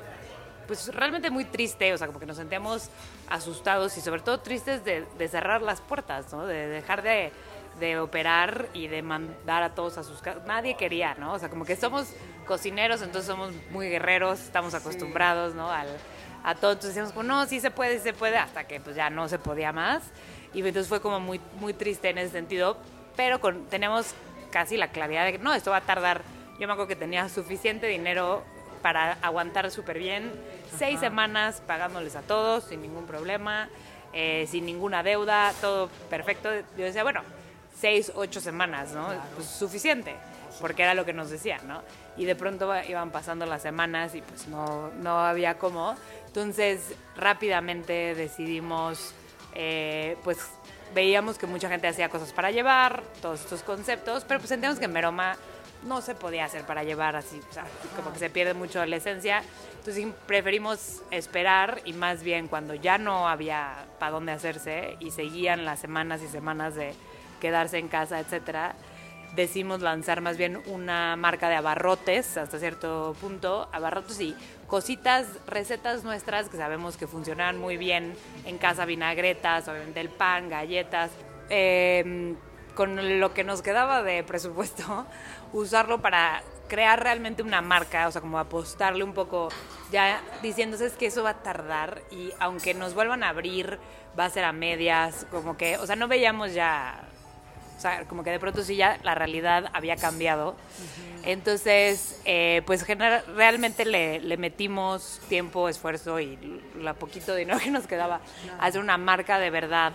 pues 0.67 0.94
realmente 0.94 1.31
muy 1.31 1.44
triste, 1.44 1.93
o 1.93 1.99
sea, 1.99 2.06
como 2.06 2.18
que 2.18 2.26
nos 2.26 2.37
sentíamos 2.37 2.88
asustados 3.28 3.97
y 3.97 4.00
sobre 4.00 4.21
todo 4.21 4.40
tristes 4.40 4.85
de, 4.85 5.07
cerrar 5.28 5.62
las 5.62 5.80
puertas, 5.80 6.33
¿no? 6.33 6.47
De 6.47 6.68
dejar 6.68 7.02
de, 7.02 7.33
de, 7.80 7.99
operar 7.99 8.68
y 8.73 8.88
de 8.88 9.02
mandar 9.02 9.62
a 9.62 9.75
todos 9.75 9.99
a 9.99 10.02
sus 10.02 10.21
casas. 10.21 10.45
Nadie 10.47 10.76
quería, 10.76 11.14
¿no? 11.14 11.35
O 11.35 11.38
sea, 11.38 11.49
como 11.49 11.64
que 11.64 11.76
somos 11.76 12.09
cocineros, 12.47 13.02
entonces 13.02 13.26
somos 13.26 13.52
muy 13.71 13.88
guerreros, 13.88 14.40
estamos 14.40 14.75
acostumbrados, 14.75 15.54
¿no? 15.54 15.71
Al, 15.71 15.88
a 16.44 16.54
todos. 16.54 16.75
Entonces 16.75 16.94
decíamos, 16.94 17.12
pues 17.12 17.26
no, 17.26 17.46
sí 17.46 17.61
se 17.61 17.70
puede, 17.70 17.99
sí 17.99 18.04
se 18.04 18.12
puede, 18.12 18.37
hasta 18.37 18.64
que 18.64 18.80
pues 18.80 18.96
ya 18.96 19.11
no 19.11 19.28
se 19.28 19.38
podía 19.38 19.72
más. 19.72 20.02
Y 20.54 20.58
entonces 20.61 20.88
fue 20.88 21.00
como 21.00 21.20
muy, 21.20 21.40
muy 21.58 21.75
triste 21.75 22.11
en 22.11 22.18
ese 22.18 22.32
sentido, 22.32 22.76
pero 23.16 23.40
con, 23.40 23.66
tenemos 23.66 24.14
casi 24.50 24.76
la 24.76 24.88
claridad 24.88 25.25
de 25.25 25.32
que 25.32 25.38
no, 25.38 25.54
esto 25.54 25.70
va 25.70 25.78
a 25.78 25.82
tardar. 25.82 26.22
Yo 26.58 26.66
me 26.66 26.75
acuerdo 26.75 26.88
que 26.88 26.96
tenía 26.96 27.28
suficiente 27.28 27.87
dinero 27.87 28.44
para 28.82 29.12
aguantar 29.22 29.70
súper 29.70 29.99
bien, 29.99 30.32
seis 30.76 31.00
semanas 31.00 31.62
pagándoles 31.66 32.16
a 32.16 32.22
todos 32.22 32.64
sin 32.64 32.82
ningún 32.82 33.06
problema, 33.06 33.68
eh, 34.12 34.46
sin 34.50 34.66
ninguna 34.66 35.02
deuda, 35.02 35.52
todo 35.61 35.88
perfecto. 36.11 36.50
Yo 36.76 36.84
decía, 36.84 37.02
bueno, 37.02 37.22
seis, 37.78 38.12
ocho 38.14 38.40
semanas, 38.40 38.92
¿no? 38.92 39.08
Pues 39.34 39.46
suficiente, 39.46 40.14
porque 40.61 40.82
era 40.82 40.94
lo 40.94 41.04
que 41.04 41.12
nos 41.12 41.30
decían, 41.30 41.66
¿no? 41.66 41.82
Y 42.16 42.25
de 42.25 42.35
pronto 42.37 42.71
iban 42.88 43.11
pasando 43.11 43.47
las 43.47 43.62
semanas 43.62 44.14
y 44.14 44.23
pues 44.23 44.49
no, 44.49 44.90
no 45.00 45.21
había 45.21 45.59
cómo. 45.59 45.97
Entonces 46.26 46.95
rápidamente 47.16 48.14
decidimos, 48.14 49.14
eh, 49.54 50.16
pues 50.25 50.38
veíamos 50.95 51.38
que 51.38 51.47
mucha 51.47 51.69
gente 51.69 51.88
hacía 51.88 52.09
cosas 52.09 52.33
para 52.33 52.50
llevar, 52.50 53.02
todos 53.21 53.40
estos 53.40 53.62
conceptos, 53.62 54.25
pero 54.26 54.40
pues 54.40 54.49
sentíamos 54.49 54.78
que 54.78 54.85
en 54.85 54.92
Meroma 54.92 55.37
no 55.85 56.00
se 56.00 56.14
podía 56.14 56.45
hacer 56.45 56.64
para 56.64 56.85
llevar 56.85 57.16
así, 57.16 57.40
o 57.50 57.52
sea, 57.52 57.64
como 57.97 58.12
que 58.12 58.19
se 58.19 58.31
pierde 58.31 58.54
mucho 58.54 58.85
la 58.87 58.97
esencia. 58.97 59.42
Entonces 59.78 60.07
preferimos 60.26 61.02
esperar 61.11 61.81
y 61.85 61.92
más 61.92 62.23
bien 62.23 62.47
cuando 62.47 62.75
ya 62.75 62.99
no 62.99 63.28
había 63.28 63.87
para 63.99 64.12
dónde 64.12 64.33
hacerse 64.33 64.97
y 65.00 65.11
seguían 65.11 65.64
las 65.64 65.81
semanas 65.81 66.23
y 66.23 66.28
semanas 66.28 66.75
de 66.75 66.95
quedarse 67.40 67.78
en 67.78 67.88
casa, 67.88 68.21
etcétera, 68.21 68.76
decimos 69.35 69.81
lanzar 69.81 70.21
más 70.21 70.37
bien 70.37 70.62
una 70.67 71.17
marca 71.17 71.49
de 71.49 71.57
abarrotes 71.57 72.37
hasta 72.37 72.59
cierto 72.59 73.17
punto, 73.21 73.69
abarrotes 73.73 74.21
y 74.21 74.37
cositas, 74.67 75.27
recetas 75.47 76.05
nuestras 76.05 76.49
que 76.49 76.57
sabemos 76.57 76.97
que 76.97 77.07
funcionan 77.07 77.59
muy 77.59 77.77
bien 77.77 78.15
en 78.45 78.59
casa, 78.59 78.85
vinagretas, 78.85 79.69
obviamente 79.69 80.01
el 80.01 80.09
pan, 80.09 80.49
galletas. 80.49 81.11
Em, 81.49 82.37
con 82.75 83.21
lo 83.21 83.35
que 83.35 83.45
nos 83.45 83.61
quedaba 83.61 84.03
de 84.03 84.23
presupuesto, 84.25 85.07
usarlo 85.53 86.01
para 86.01 86.43
crear 86.69 87.03
realmente 87.03 87.43
una 87.43 87.61
marca, 87.61 88.09
o 88.09 88.11
sea, 88.11 88.23
como 88.23 88.39
apostarle 88.39 89.05
un 89.05 89.12
poco, 89.12 89.51
ya 89.91 90.23
diciéndose 90.41 90.87
es 90.87 90.95
que 90.95 91.07
eso 91.07 91.23
va 91.23 91.31
a 91.31 91.43
tardar 91.43 92.01
y 92.11 92.33
aunque 92.39 92.73
nos 92.73 92.95
vuelvan 92.95 93.23
a 93.25 93.29
abrir, 93.29 93.79
va 94.19 94.25
a 94.25 94.31
ser 94.31 94.45
a 94.45 94.53
medias, 94.53 95.27
como 95.31 95.59
que, 95.59 95.77
o 95.77 95.87
sea, 95.87 95.97
no 95.97 96.09
veíamos 96.09 96.55
ya, 96.55 97.12
o 97.76 97.81
sea, 97.81 98.05
como 98.05 98.23
que 98.23 98.31
de 98.31 98.38
pronto 98.38 98.62
sí 98.62 98.76
ya 98.76 98.99
la 99.02 99.14
realidad 99.14 99.71
había 99.73 99.97
cambiado. 99.97 100.55
Entonces, 101.25 102.21
eh, 102.25 102.62
pues 102.67 102.85
general, 102.85 103.25
realmente 103.35 103.85
le, 103.85 104.37
metimos 104.37 105.21
tiempo, 105.29 105.69
esfuerzo 105.69 106.21
y 106.21 106.38
la 106.81 106.95
poquito 106.95 107.35
dinero 107.35 107.59
que 107.62 107.71
nos 107.71 107.87
quedaba 107.87 108.21
a 108.59 108.67
hacer 108.67 108.81
una 108.81 108.99
marca 108.99 109.38
de 109.38 109.50
verdad. 109.50 109.93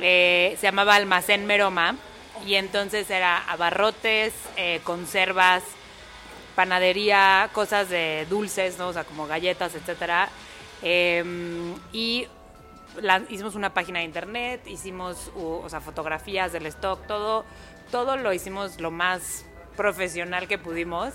Eh, 0.00 0.56
se 0.58 0.66
llamaba 0.66 0.94
Almacén 0.94 1.46
Meroma 1.46 1.96
y 2.46 2.54
entonces 2.54 3.10
era 3.10 3.38
abarrotes, 3.38 4.32
eh, 4.56 4.80
conservas, 4.84 5.62
panadería, 6.54 7.50
cosas 7.52 7.88
de 7.88 8.26
dulces, 8.28 8.78
¿no? 8.78 8.88
O 8.88 8.92
sea, 8.92 9.04
como 9.04 9.26
galletas, 9.26 9.74
etcétera. 9.74 10.28
Em, 10.82 11.74
y 11.92 12.26
hicimos 13.28 13.54
una 13.54 13.74
página 13.74 14.00
de 14.00 14.04
internet, 14.04 14.66
hicimos 14.66 15.30
o 15.36 15.68
sea, 15.68 15.80
fotografías 15.80 16.52
del 16.52 16.66
stock, 16.66 17.06
todo, 17.06 17.44
todo 17.90 18.16
lo 18.16 18.32
hicimos 18.32 18.80
lo 18.80 18.90
más 18.90 19.44
profesional 19.76 20.48
que 20.48 20.58
pudimos, 20.58 21.14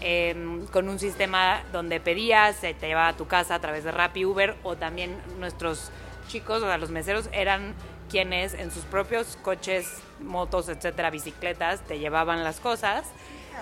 em, 0.00 0.66
con 0.68 0.88
un 0.88 0.98
sistema 0.98 1.62
donde 1.72 2.00
pedías, 2.00 2.60
te 2.60 2.74
llevaba 2.74 3.08
a 3.08 3.16
tu 3.16 3.26
casa 3.26 3.54
a 3.54 3.60
través 3.60 3.84
de 3.84 3.92
Rappi, 3.92 4.24
Uber, 4.24 4.56
o 4.62 4.76
también 4.76 5.16
nuestros 5.38 5.90
chicos, 6.28 6.62
o 6.62 6.66
sea, 6.66 6.78
los 6.78 6.90
meseros, 6.90 7.28
eran 7.32 7.74
quienes 8.08 8.54
en 8.54 8.70
sus 8.70 8.84
propios 8.84 9.36
coches, 9.42 10.02
motos, 10.20 10.68
etcétera, 10.68 11.10
bicicletas, 11.10 11.82
te 11.82 11.98
llevaban 11.98 12.44
las 12.44 12.60
cosas. 12.60 13.06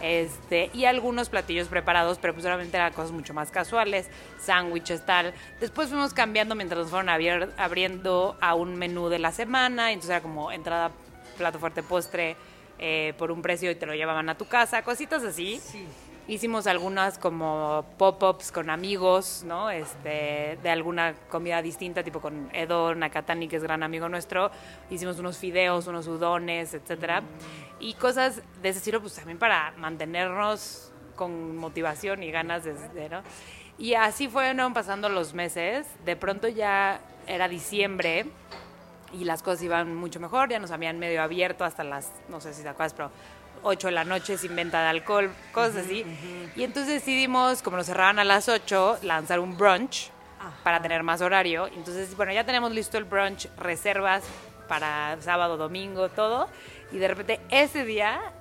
Este, 0.03 0.71
y 0.75 0.85
algunos 0.85 1.29
platillos 1.29 1.69
preparados, 1.69 2.19
pero 2.19 2.33
pues 2.35 2.45
solamente 2.45 2.77
eran 2.77 2.93
cosas 2.93 3.13
mucho 3.13 3.35
más 3.35 3.51
casuales, 3.51 4.09
sándwiches, 4.39 5.05
tal. 5.07 5.33
Después 5.61 5.89
fuimos 5.89 6.13
cambiando 6.13 6.55
mientras 6.55 6.83
nos 6.83 6.91
fueron 6.91 7.09
abriendo 7.09 8.37
a 8.41 8.55
un 8.55 8.77
menú 8.77 9.09
de 9.09 9.19
la 9.19 9.33
semana, 9.33 9.93
entonces 9.93 10.11
era 10.11 10.21
como 10.21 10.53
entrada, 10.53 10.93
plato 11.37 11.59
fuerte, 11.59 11.83
postre, 11.83 12.37
eh, 12.79 13.15
por 13.17 13.31
un 13.31 13.41
precio 13.41 13.71
y 13.71 13.75
te 13.75 13.87
lo 13.87 13.95
llevaban 13.95 14.29
a 14.29 14.37
tu 14.37 14.47
casa, 14.47 14.83
cositas 14.83 15.23
así. 15.25 15.59
Sí. 15.65 15.87
Hicimos 16.29 16.67
algunas 16.67 17.19
como 17.19 17.85
pop-ups 17.99 18.51
con 18.51 18.69
amigos, 18.69 19.45
¿no? 19.47 19.71
Este, 19.71 20.59
de 20.61 20.71
alguna 20.71 21.15
comida 21.29 21.63
distinta, 21.63 22.03
tipo 22.03 22.21
con 22.21 22.51
Edo 22.53 22.97
Nakatani, 22.97 23.47
que 23.47 23.57
es 23.57 23.63
gran 23.63 23.85
amigo 23.85 24.09
nuestro. 24.09 24.51
Hicimos 24.91 25.21
unos 25.21 25.39
fideos, 25.39 25.87
unos 25.87 26.09
udones, 26.09 26.75
etcétera. 26.75 27.23
Y 27.79 27.95
cosas 27.95 28.43
de 28.61 28.69
ese 28.71 28.79
estilo, 28.79 29.01
pues 29.01 29.15
también 29.15 29.39
para 29.39 29.73
mantenernos 29.77 30.91
con 31.15 31.57
motivación 31.57 32.25
y 32.25 32.33
ganas 32.33 32.65
de, 32.65 33.09
¿no? 33.09 33.23
Y 33.79 33.95
así 33.95 34.27
fueron 34.27 34.75
pasando 34.75 35.09
los 35.09 35.33
meses. 35.33 35.87
De 36.05 36.17
pronto 36.17 36.49
ya 36.49 37.01
era 37.29 37.47
diciembre 37.47 38.27
y 39.13 39.23
las 39.23 39.45
cosas 39.45 39.63
iban 39.63 39.95
mucho 39.95 40.19
mejor, 40.19 40.49
ya 40.49 40.59
nos 40.59 40.73
habían 40.73 40.99
medio 40.99 41.23
abierto 41.23 41.65
hasta 41.65 41.85
las, 41.85 42.11
no 42.29 42.41
sé 42.41 42.53
si 42.53 42.63
te 42.63 42.69
acuerdas, 42.69 42.95
pero 42.95 43.11
8 43.67 43.89
de 43.89 43.93
la 43.93 44.05
noche 44.05 44.39
sin 44.39 44.55
venta 44.55 44.81
de 44.83 44.89
alcohol, 44.89 45.31
cosas 45.53 45.85
así. 45.85 46.05
Y 46.55 46.63
entonces 46.63 46.95
decidimos, 46.95 47.63
como 47.63 47.77
nos 47.77 47.87
cerraban 47.87 48.19
a 48.19 48.25
las 48.25 48.49
8, 48.49 49.01
lanzar 49.03 49.41
un 49.41 49.57
brunch 49.57 50.11
para 50.63 50.81
tener 50.81 51.03
más 51.03 51.21
horario. 51.21 51.67
Entonces, 51.67 52.17
bueno, 52.17 52.33
ya 52.33 52.45
tenemos 52.45 52.71
listo 52.73 52.97
el 52.97 53.05
brunch, 53.05 53.49
reservas 53.57 54.23
para 54.69 55.17
sábado, 55.21 55.57
domingo, 55.57 56.09
todo. 56.09 56.49
Y 56.93 56.99
de 56.99 57.09
repente 57.09 57.41
ese 57.51 57.85
día 57.85 58.33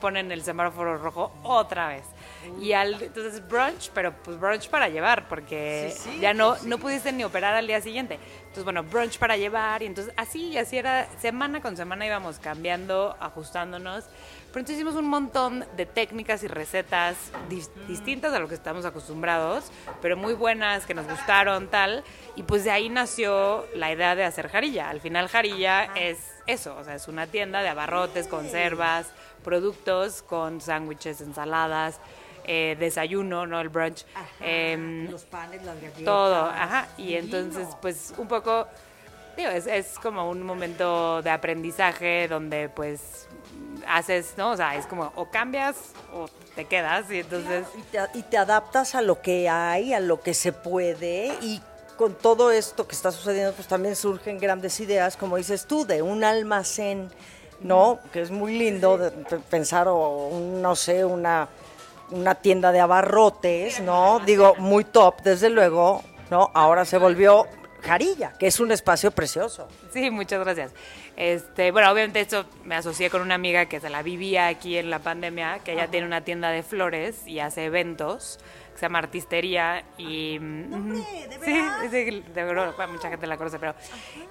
ponen 0.00 0.32
el 0.32 0.42
semáforo 0.42 0.98
rojo 0.98 1.32
otra 1.42 1.88
vez. 1.88 2.04
Y 2.60 2.72
al, 2.72 3.00
entonces 3.02 3.46
brunch, 3.46 3.90
pero 3.94 4.12
pues 4.24 4.38
brunch 4.40 4.68
para 4.68 4.88
llevar, 4.88 5.28
porque 5.28 5.94
ya 6.20 6.32
no, 6.34 6.56
no 6.64 6.78
pudiste 6.78 7.12
ni 7.12 7.22
operar 7.22 7.54
al 7.54 7.66
día 7.66 7.80
siguiente. 7.80 8.18
Entonces, 8.40 8.64
bueno, 8.64 8.82
brunch 8.82 9.18
para 9.18 9.36
llevar, 9.36 9.82
y 9.82 9.86
entonces 9.86 10.12
así, 10.16 10.48
y 10.48 10.58
así 10.58 10.78
era, 10.78 11.06
semana 11.20 11.60
con 11.60 11.76
semana 11.76 12.06
íbamos 12.06 12.38
cambiando, 12.38 13.16
ajustándonos. 13.20 14.04
Pero 14.52 14.60
entonces 14.60 14.76
hicimos 14.76 14.96
un 14.96 15.08
montón 15.08 15.64
de 15.76 15.86
técnicas 15.86 16.42
y 16.42 16.48
recetas 16.48 17.16
distintas 17.86 18.32
a 18.32 18.40
lo 18.40 18.48
que 18.48 18.54
estamos 18.56 18.84
acostumbrados, 18.84 19.70
pero 20.02 20.16
muy 20.16 20.34
buenas, 20.34 20.86
que 20.86 20.94
nos 20.94 21.06
gustaron, 21.06 21.68
tal. 21.68 22.02
Y 22.34 22.42
pues 22.42 22.64
de 22.64 22.72
ahí 22.72 22.88
nació 22.88 23.64
la 23.76 23.92
idea 23.92 24.16
de 24.16 24.24
hacer 24.24 24.48
jarilla. 24.48 24.90
Al 24.90 25.00
final 25.00 25.28
jarilla 25.28 25.84
es 25.94 26.18
eso, 26.48 26.76
o 26.76 26.82
sea, 26.82 26.96
es 26.96 27.06
una 27.06 27.28
tienda 27.28 27.62
de 27.62 27.68
abarrotes, 27.68 28.26
conservas, 28.26 29.12
productos 29.44 30.22
con 30.22 30.60
sándwiches, 30.60 31.20
ensaladas, 31.20 32.00
eh, 32.44 32.76
desayuno, 32.80 33.46
¿no? 33.46 33.60
El 33.60 33.68
brunch. 33.68 34.04
Em, 34.40 35.08
los 35.10 35.24
panes, 35.26 35.62
las 35.62 35.76
galletas. 35.76 36.04
Todo, 36.04 36.46
ajá. 36.46 36.88
Y 36.98 37.14
entonces, 37.14 37.68
pues 37.80 38.12
un 38.18 38.26
poco, 38.26 38.66
digo, 39.36 39.50
es, 39.50 39.66
es 39.66 39.98
como 39.98 40.28
un 40.28 40.42
momento 40.42 41.22
de 41.22 41.30
aprendizaje 41.30 42.28
donde 42.28 42.68
pues 42.68 43.28
haces, 43.86 44.34
¿no? 44.36 44.52
O 44.52 44.56
sea, 44.56 44.76
es 44.76 44.86
como 44.86 45.12
o 45.16 45.30
cambias 45.30 45.76
o 46.12 46.28
te 46.54 46.64
quedas 46.64 47.10
y 47.10 47.20
entonces... 47.20 47.66
Y 47.78 47.82
te, 47.82 47.98
y 48.14 48.22
te 48.22 48.38
adaptas 48.38 48.94
a 48.94 49.02
lo 49.02 49.20
que 49.20 49.48
hay, 49.48 49.94
a 49.94 50.00
lo 50.00 50.20
que 50.20 50.34
se 50.34 50.52
puede 50.52 51.32
y 51.40 51.60
con 51.96 52.14
todo 52.14 52.50
esto 52.50 52.88
que 52.88 52.94
está 52.94 53.12
sucediendo, 53.12 53.52
pues 53.52 53.68
también 53.68 53.94
surgen 53.94 54.38
grandes 54.38 54.80
ideas, 54.80 55.18
como 55.18 55.36
dices 55.36 55.66
tú, 55.66 55.84
de 55.84 56.00
un 56.00 56.24
almacén, 56.24 57.10
¿no? 57.60 57.98
Que 58.10 58.22
es 58.22 58.30
muy 58.30 58.56
lindo 58.56 58.96
de, 58.96 59.10
pensar, 59.50 59.86
o 59.86 60.30
no 60.62 60.76
sé, 60.76 61.04
una, 61.04 61.48
una 62.10 62.36
tienda 62.36 62.72
de 62.72 62.80
abarrotes, 62.80 63.80
¿no? 63.80 64.18
Digo, 64.20 64.54
muy 64.56 64.84
top, 64.84 65.20
desde 65.22 65.50
luego, 65.50 66.02
¿no? 66.30 66.50
Ahora 66.54 66.86
se 66.86 66.96
volvió 66.96 67.46
Jarilla, 67.82 68.32
que 68.38 68.46
es 68.46 68.60
un 68.60 68.72
espacio 68.72 69.10
precioso. 69.10 69.68
Sí, 69.92 70.10
muchas 70.10 70.40
gracias. 70.40 70.72
Este, 71.16 71.70
bueno, 71.70 71.90
obviamente 71.90 72.20
esto 72.20 72.44
me 72.64 72.74
asocié 72.74 73.10
con 73.10 73.22
una 73.22 73.34
amiga 73.34 73.66
que 73.66 73.80
se 73.80 73.90
la 73.90 74.02
vivía 74.02 74.46
aquí 74.48 74.76
en 74.76 74.90
la 74.90 75.00
pandemia, 75.00 75.60
que 75.60 75.72
ella 75.72 75.88
tiene 75.88 76.06
una 76.06 76.22
tienda 76.22 76.50
de 76.50 76.62
flores 76.62 77.26
y 77.26 77.40
hace 77.40 77.64
eventos 77.64 78.38
se 78.80 78.86
llama 78.86 79.00
Artistería 79.00 79.84
y... 79.98 80.38
Mm, 80.40 80.94
¿de 80.94 81.38
sí, 81.44 81.88
sí, 81.90 82.24
de 82.32 82.44
verdad, 82.44 82.74
mucha 82.88 83.10
gente 83.10 83.26
la 83.26 83.36
conoce, 83.36 83.58
pero... 83.58 83.74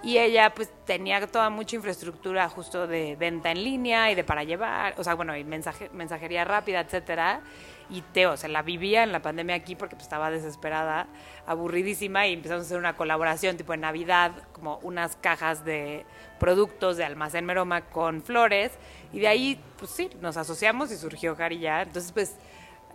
Y 0.01 0.17
ella 0.17 0.51
pues 0.55 0.71
tenía 0.85 1.25
toda 1.27 1.51
mucha 1.51 1.75
infraestructura 1.75 2.49
justo 2.49 2.87
de 2.87 3.15
venta 3.15 3.51
en 3.51 3.63
línea 3.63 4.11
y 4.11 4.15
de 4.15 4.23
para 4.23 4.43
llevar, 4.43 4.95
o 4.97 5.03
sea, 5.03 5.13
bueno, 5.13 5.37
y 5.37 5.43
mensaje, 5.43 5.91
mensajería 5.93 6.45
rápida, 6.45 6.79
etcétera. 6.79 7.41
Y 7.89 8.01
Teo, 8.01 8.37
se 8.37 8.47
la 8.47 8.61
vivía 8.61 9.03
en 9.03 9.11
la 9.11 9.21
pandemia 9.21 9.55
aquí 9.55 9.75
porque 9.75 9.95
pues, 9.95 10.03
estaba 10.03 10.29
desesperada, 10.29 11.07
aburridísima 11.47 12.27
y 12.27 12.33
empezamos 12.33 12.63
a 12.63 12.65
hacer 12.65 12.77
una 12.77 12.95
colaboración 12.95 13.57
tipo 13.57 13.73
en 13.73 13.81
Navidad, 13.81 14.31
como 14.53 14.77
unas 14.83 15.15
cajas 15.15 15.65
de 15.65 16.05
productos 16.39 16.97
de 16.97 17.05
almacén 17.05 17.45
Meroma 17.45 17.81
con 17.81 18.21
flores 18.21 18.71
y 19.11 19.19
de 19.19 19.27
ahí 19.27 19.59
pues 19.77 19.91
sí, 19.91 20.09
nos 20.21 20.37
asociamos 20.37 20.91
y 20.91 20.97
surgió 20.97 21.35
Jarilla. 21.35 21.81
Entonces 21.81 22.11
pues 22.11 22.35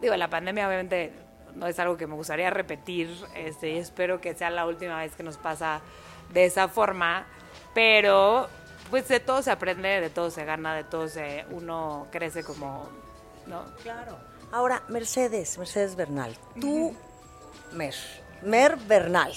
digo, 0.00 0.16
la 0.16 0.30
pandemia 0.30 0.68
obviamente 0.68 1.12
no 1.54 1.66
es 1.66 1.78
algo 1.78 1.96
que 1.96 2.06
me 2.06 2.14
gustaría 2.14 2.50
repetir, 2.50 3.14
este, 3.34 3.70
y 3.70 3.78
espero 3.78 4.20
que 4.20 4.34
sea 4.34 4.50
la 4.50 4.66
última 4.66 4.98
vez 4.98 5.14
que 5.14 5.22
nos 5.22 5.36
pasa 5.36 5.80
de 6.32 6.44
esa 6.44 6.68
forma, 6.68 7.26
pero 7.74 8.48
pues 8.90 9.08
de 9.08 9.20
todo 9.20 9.42
se 9.42 9.50
aprende, 9.50 10.00
de 10.00 10.10
todo 10.10 10.30
se 10.30 10.44
gana, 10.44 10.74
de 10.74 10.84
todo 10.84 11.08
se, 11.08 11.44
uno 11.50 12.06
crece 12.10 12.44
como, 12.44 12.88
¿no? 13.46 13.64
Claro. 13.82 14.16
Ahora, 14.54 14.84
Mercedes, 14.86 15.58
Mercedes 15.58 15.96
Bernal, 15.96 16.32
tú, 16.60 16.94
Mer, 17.72 17.92
Mer 18.40 18.76
Bernal, 18.76 19.32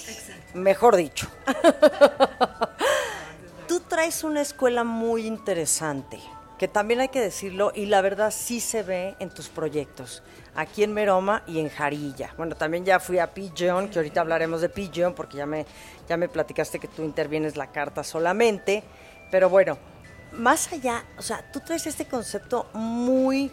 mejor 0.54 0.94
dicho. 0.94 1.26
tú 3.66 3.80
traes 3.80 4.22
una 4.22 4.42
escuela 4.42 4.84
muy 4.84 5.26
interesante, 5.26 6.20
que 6.56 6.68
también 6.68 7.00
hay 7.00 7.08
que 7.08 7.20
decirlo, 7.20 7.72
y 7.74 7.86
la 7.86 8.00
verdad 8.00 8.30
sí 8.30 8.60
se 8.60 8.84
ve 8.84 9.16
en 9.18 9.30
tus 9.30 9.48
proyectos 9.48 10.22
aquí 10.54 10.84
en 10.84 10.94
Meroma 10.94 11.42
y 11.48 11.58
en 11.58 11.68
Jarilla. 11.68 12.32
Bueno, 12.36 12.54
también 12.54 12.84
ya 12.84 13.00
fui 13.00 13.18
a 13.18 13.34
Pigeon, 13.34 13.88
que 13.88 13.98
ahorita 13.98 14.20
hablaremos 14.20 14.60
de 14.60 14.68
Pigeon, 14.68 15.14
porque 15.14 15.38
ya 15.38 15.46
me, 15.46 15.66
ya 16.08 16.16
me 16.16 16.28
platicaste 16.28 16.78
que 16.78 16.86
tú 16.86 17.02
intervienes 17.02 17.56
la 17.56 17.72
carta 17.72 18.04
solamente. 18.04 18.84
Pero 19.32 19.50
bueno, 19.50 19.78
más 20.30 20.72
allá, 20.72 21.04
o 21.18 21.22
sea, 21.22 21.50
tú 21.50 21.58
traes 21.58 21.88
este 21.88 22.06
concepto 22.06 22.68
muy, 22.72 23.50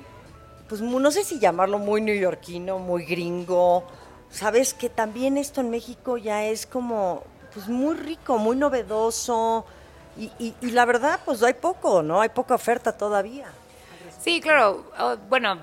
pues 0.67 0.81
no 0.81 1.11
sé 1.11 1.23
si 1.23 1.39
llamarlo 1.39 1.79
muy 1.79 2.01
neoyorquino, 2.01 2.79
muy 2.79 3.05
gringo. 3.05 3.83
Sabes 4.29 4.73
que 4.73 4.89
también 4.89 5.37
esto 5.37 5.61
en 5.61 5.69
México 5.69 6.17
ya 6.17 6.43
es 6.43 6.65
como, 6.65 7.23
pues 7.53 7.67
muy 7.67 7.95
rico, 7.95 8.37
muy 8.37 8.55
novedoso. 8.55 9.65
Y, 10.17 10.31
y, 10.39 10.71
la 10.71 10.85
verdad, 10.85 11.19
pues 11.25 11.43
hay 11.43 11.53
poco, 11.53 12.01
¿no? 12.01 12.21
Hay 12.21 12.29
poca 12.29 12.55
oferta 12.55 12.97
todavía. 12.97 13.47
Sí, 14.19 14.39
claro. 14.39 14.85
Oh, 14.97 15.17
bueno, 15.29 15.59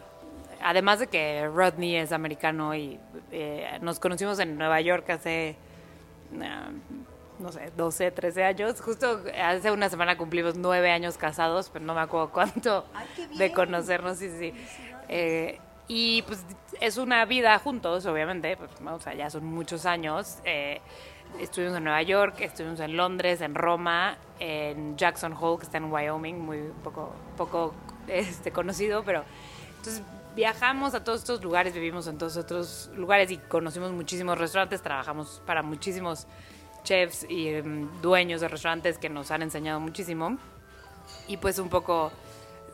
además 0.63 1.01
de 1.01 1.07
que 1.07 1.49
Rodney 1.49 1.97
es 1.97 2.13
americano 2.13 2.75
y 2.75 3.01
eh, 3.31 3.79
nos 3.81 3.99
conocimos 3.99 4.39
en 4.41 4.59
Nueva 4.59 4.81
York 4.81 5.09
hace 5.09 5.57
no 7.39 7.53
sé, 7.53 7.73
12, 7.77 8.11
13 8.11 8.45
años. 8.45 8.81
Justo 8.81 9.23
hace 9.43 9.71
una 9.71 9.89
semana 9.89 10.17
cumplimos 10.17 10.57
nueve 10.57 10.91
años 10.91 11.17
casados, 11.19 11.71
pero 11.73 11.85
no 11.85 11.95
me 11.95 12.01
acuerdo 12.01 12.31
cuánto 12.31 12.87
de 13.37 13.53
conocernos, 13.53 14.19
sí, 14.19 14.31
sí. 14.39 14.55
Eh, 15.15 15.59
y 15.89 16.23
pues 16.23 16.43
es 16.81 16.97
una 16.97 17.27
vida 17.27 17.59
juntos, 17.59 18.07
obviamente, 18.07 18.57
pues, 18.57 18.71
o 18.81 18.99
sea, 18.99 19.13
ya 19.13 19.29
son 19.29 19.45
muchos 19.45 19.85
años. 19.85 20.39
Eh, 20.45 20.81
estuvimos 21.39 21.77
en 21.77 21.85
Nueva 21.85 22.01
York, 22.01 22.41
estuvimos 22.41 22.81
en 22.81 22.97
Londres, 22.97 23.43
en 23.43 23.55
Roma, 23.55 24.17
en 24.39 24.97
Jackson 24.97 25.37
Hole, 25.39 25.59
que 25.59 25.65
está 25.65 25.77
en 25.77 25.93
Wyoming, 25.93 26.39
muy 26.39 26.73
poco, 26.83 27.15
poco 27.37 27.75
este, 28.09 28.53
conocido, 28.53 29.05
pero 29.05 29.23
entonces 29.77 30.03
viajamos 30.35 30.95
a 30.95 31.05
todos 31.05 31.21
estos 31.21 31.45
lugares, 31.45 31.75
vivimos 31.75 32.07
en 32.07 32.17
todos 32.17 32.39
otros 32.39 32.91
lugares 32.97 33.31
y 33.31 33.37
conocimos 33.37 33.93
muchísimos 33.93 34.39
restaurantes, 34.39 34.81
trabajamos 34.81 35.43
para 35.45 35.63
muchísimos 35.63 36.27
chefs 36.85 37.27
y 37.29 37.49
em, 37.49 37.89
dueños 38.01 38.41
de 38.41 38.49
restaurantes 38.49 38.97
que 38.97 39.11
nos 39.11 39.31
han 39.31 39.43
enseñado 39.43 39.79
muchísimo. 39.79 40.39
Y 41.29 41.37
pues 41.37 41.59
un 41.59 41.69
poco, 41.69 42.13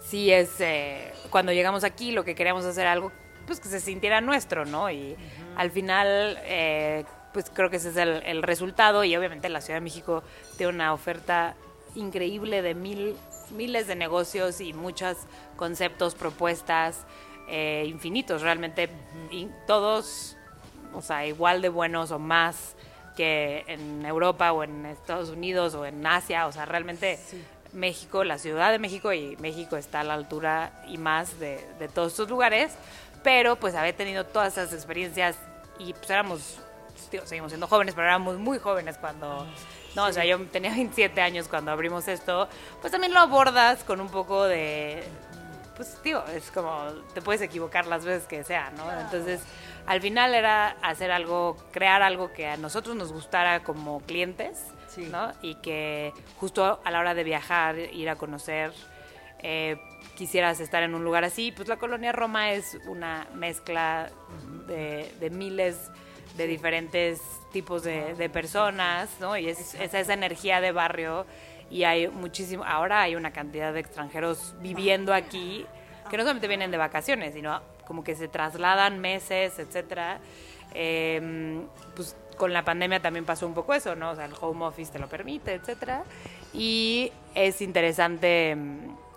sí 0.08 0.32
es, 0.32 0.60
eh, 0.60 1.12
cuando 1.30 1.52
llegamos 1.52 1.84
aquí 1.84 2.12
lo 2.12 2.24
que 2.24 2.34
queríamos 2.34 2.64
hacer 2.64 2.86
algo, 2.86 3.12
pues 3.46 3.60
que 3.60 3.68
se 3.68 3.80
sintiera 3.80 4.20
nuestro, 4.20 4.64
¿no? 4.64 4.90
Y 4.90 5.16
al 5.56 5.70
final, 5.70 6.38
eh, 6.42 7.04
pues 7.32 7.50
creo 7.50 7.70
que 7.70 7.76
ese 7.76 7.90
es 7.90 7.96
el, 7.96 8.22
el, 8.24 8.42
resultado 8.42 9.04
y 9.04 9.16
obviamente 9.16 9.48
la 9.48 9.60
Ciudad 9.60 9.78
de 9.78 9.84
México 9.84 10.22
tiene 10.56 10.72
una 10.72 10.92
oferta 10.92 11.54
increíble 11.94 12.62
de 12.62 12.74
mil, 12.74 13.16
miles 13.56 13.86
de 13.86 13.96
negocios 13.96 14.60
y 14.60 14.72
muchos 14.72 15.16
conceptos, 15.56 16.14
propuestas 16.14 17.06
eh, 17.48 17.84
infinitos, 17.86 18.42
realmente. 18.42 18.90
Y 19.30 19.48
todos, 19.66 20.36
o 20.92 21.02
sea, 21.02 21.26
igual 21.26 21.62
de 21.62 21.68
buenos 21.68 22.10
o 22.10 22.18
más 22.18 22.76
que 23.16 23.64
en 23.66 24.04
Europa 24.04 24.52
o 24.52 24.62
en 24.62 24.86
Estados 24.86 25.30
Unidos 25.30 25.74
o 25.74 25.84
en 25.84 26.06
Asia, 26.06 26.46
o 26.46 26.52
sea, 26.52 26.66
realmente 26.66 27.18
México, 27.72 28.24
la 28.24 28.38
Ciudad 28.38 28.70
de 28.70 28.78
México 28.78 29.12
y 29.12 29.36
México 29.36 29.76
está 29.76 30.00
a 30.00 30.04
la 30.04 30.14
altura 30.14 30.72
y 30.88 30.98
más 30.98 31.38
de, 31.38 31.64
de 31.78 31.88
todos 31.88 32.12
estos 32.12 32.30
lugares, 32.30 32.72
pero 33.22 33.56
pues 33.56 33.74
haber 33.74 33.94
tenido 33.94 34.24
todas 34.24 34.54
esas 34.54 34.72
experiencias 34.72 35.36
y 35.78 35.92
pues 35.92 36.10
éramos, 36.10 36.58
seguimos 37.24 37.50
siendo 37.50 37.66
jóvenes, 37.66 37.94
pero 37.94 38.06
éramos 38.06 38.38
muy 38.38 38.58
jóvenes 38.58 38.98
cuando... 38.98 39.46
No, 39.96 40.04
o 40.04 40.12
sea, 40.12 40.24
yo 40.24 40.38
tenía 40.46 40.70
27 40.70 41.20
años 41.20 41.48
cuando 41.48 41.72
abrimos 41.72 42.06
esto, 42.08 42.48
pues 42.80 42.92
también 42.92 43.12
lo 43.12 43.20
abordas 43.20 43.82
con 43.84 44.00
un 44.00 44.08
poco 44.08 44.44
de, 44.44 45.02
pues 45.78 45.96
tío, 46.02 46.24
es 46.26 46.50
como, 46.50 46.86
te 47.14 47.22
puedes 47.22 47.40
equivocar 47.40 47.86
las 47.86 48.04
veces 48.04 48.26
que 48.26 48.42
sea, 48.44 48.70
¿no? 48.76 48.84
Entonces, 49.00 49.40
al 49.86 50.00
final 50.00 50.34
era 50.34 50.76
hacer 50.82 51.10
algo, 51.12 51.56
crear 51.70 52.02
algo 52.02 52.32
que 52.32 52.48
a 52.48 52.56
nosotros 52.56 52.96
nos 52.96 53.12
gustara 53.12 53.62
como 53.62 54.00
clientes, 54.00 54.58
¿no? 55.06 55.32
Y 55.42 55.56
que 55.56 56.12
justo 56.38 56.80
a 56.84 56.90
la 56.90 57.00
hora 57.00 57.14
de 57.14 57.24
viajar, 57.24 57.78
ir 57.78 58.08
a 58.08 58.16
conocer, 58.16 58.72
eh, 59.40 59.76
quisieras 60.16 60.60
estar 60.60 60.82
en 60.82 60.94
un 60.94 61.04
lugar 61.04 61.24
así, 61.24 61.52
pues 61.52 61.68
la 61.68 61.76
colonia 61.76 62.12
Roma 62.12 62.52
es 62.52 62.76
una 62.86 63.26
mezcla 63.34 64.10
de, 64.66 65.12
de 65.20 65.30
miles 65.30 65.90
de 66.36 66.46
diferentes 66.46 67.20
tipos 67.52 67.82
de, 67.82 68.14
de 68.14 68.28
personas, 68.28 69.08
¿no? 69.20 69.36
Y 69.36 69.48
es, 69.48 69.74
es, 69.74 69.94
esa 69.94 70.12
energía 70.12 70.60
de 70.60 70.72
barrio 70.72 71.26
y 71.70 71.84
hay 71.84 72.08
muchísimo, 72.08 72.64
ahora 72.64 73.02
hay 73.02 73.16
una 73.16 73.32
cantidad 73.32 73.72
de 73.72 73.80
extranjeros 73.80 74.54
viviendo 74.60 75.12
aquí 75.12 75.66
que 76.10 76.16
no 76.16 76.22
solamente 76.22 76.48
vienen 76.48 76.70
de 76.70 76.78
vacaciones, 76.78 77.34
sino 77.34 77.60
como 77.86 78.02
que 78.02 78.14
se 78.14 78.28
trasladan 78.28 78.98
meses, 78.98 79.58
etcétera. 79.58 80.20
Eh, 80.74 81.60
pues 81.94 82.16
con 82.38 82.52
la 82.52 82.64
pandemia 82.64 83.02
también 83.02 83.26
pasó 83.26 83.46
un 83.46 83.54
poco 83.54 83.74
eso, 83.74 83.94
¿no? 83.94 84.12
O 84.12 84.16
sea, 84.16 84.24
el 84.24 84.34
home 84.40 84.64
office 84.64 84.92
te 84.92 84.98
lo 84.98 85.08
permite, 85.08 85.54
etcétera. 85.54 86.04
Y 86.54 87.12
es 87.34 87.60
interesante, 87.60 88.56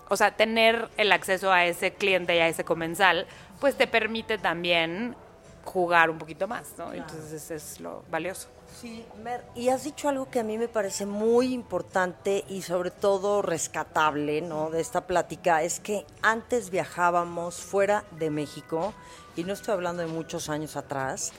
o 0.08 0.16
sea, 0.16 0.36
tener 0.36 0.90
el 0.98 1.12
acceso 1.12 1.50
a 1.50 1.64
ese 1.64 1.94
cliente 1.94 2.36
y 2.36 2.40
a 2.40 2.48
ese 2.48 2.64
comensal, 2.64 3.26
pues 3.60 3.76
te 3.76 3.86
permite 3.86 4.36
también 4.36 5.16
jugar 5.64 6.10
un 6.10 6.18
poquito 6.18 6.48
más, 6.48 6.74
¿no? 6.76 6.92
Entonces 6.92 7.50
es 7.50 7.80
lo 7.80 8.02
valioso. 8.10 8.48
Sí, 8.80 9.04
Mer, 9.22 9.44
y 9.54 9.68
has 9.68 9.84
dicho 9.84 10.08
algo 10.08 10.28
que 10.30 10.40
a 10.40 10.42
mí 10.42 10.58
me 10.58 10.66
parece 10.66 11.06
muy 11.06 11.52
importante 11.52 12.44
y 12.48 12.62
sobre 12.62 12.90
todo 12.90 13.42
rescatable, 13.42 14.40
¿no? 14.40 14.70
De 14.70 14.80
esta 14.80 15.02
plática, 15.06 15.62
es 15.62 15.78
que 15.78 16.04
antes 16.22 16.70
viajábamos 16.70 17.56
fuera 17.60 18.04
de 18.18 18.30
México, 18.30 18.94
y 19.36 19.44
no 19.44 19.52
estoy 19.52 19.74
hablando 19.74 20.02
de 20.02 20.08
muchos 20.08 20.48
años 20.48 20.76
atrás, 20.76 21.32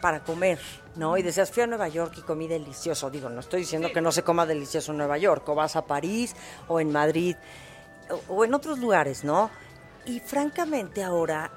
para 0.00 0.20
comer, 0.20 0.58
¿no? 0.96 1.16
Y 1.16 1.22
decías, 1.22 1.50
fui 1.50 1.62
a 1.62 1.66
Nueva 1.66 1.88
York 1.88 2.14
y 2.18 2.22
comí 2.22 2.48
delicioso. 2.48 3.10
Digo, 3.10 3.28
no 3.28 3.40
estoy 3.40 3.60
diciendo 3.60 3.92
que 3.92 4.00
no 4.00 4.12
se 4.12 4.22
coma 4.22 4.46
delicioso 4.46 4.92
en 4.92 4.98
Nueva 4.98 5.18
York, 5.18 5.48
o 5.48 5.54
vas 5.54 5.76
a 5.76 5.86
París, 5.86 6.34
o 6.68 6.80
en 6.80 6.92
Madrid, 6.92 7.36
o, 8.10 8.34
o 8.34 8.44
en 8.44 8.54
otros 8.54 8.78
lugares, 8.78 9.24
¿no? 9.24 9.50
Y 10.06 10.20
francamente 10.20 11.02
ahora 11.02 11.50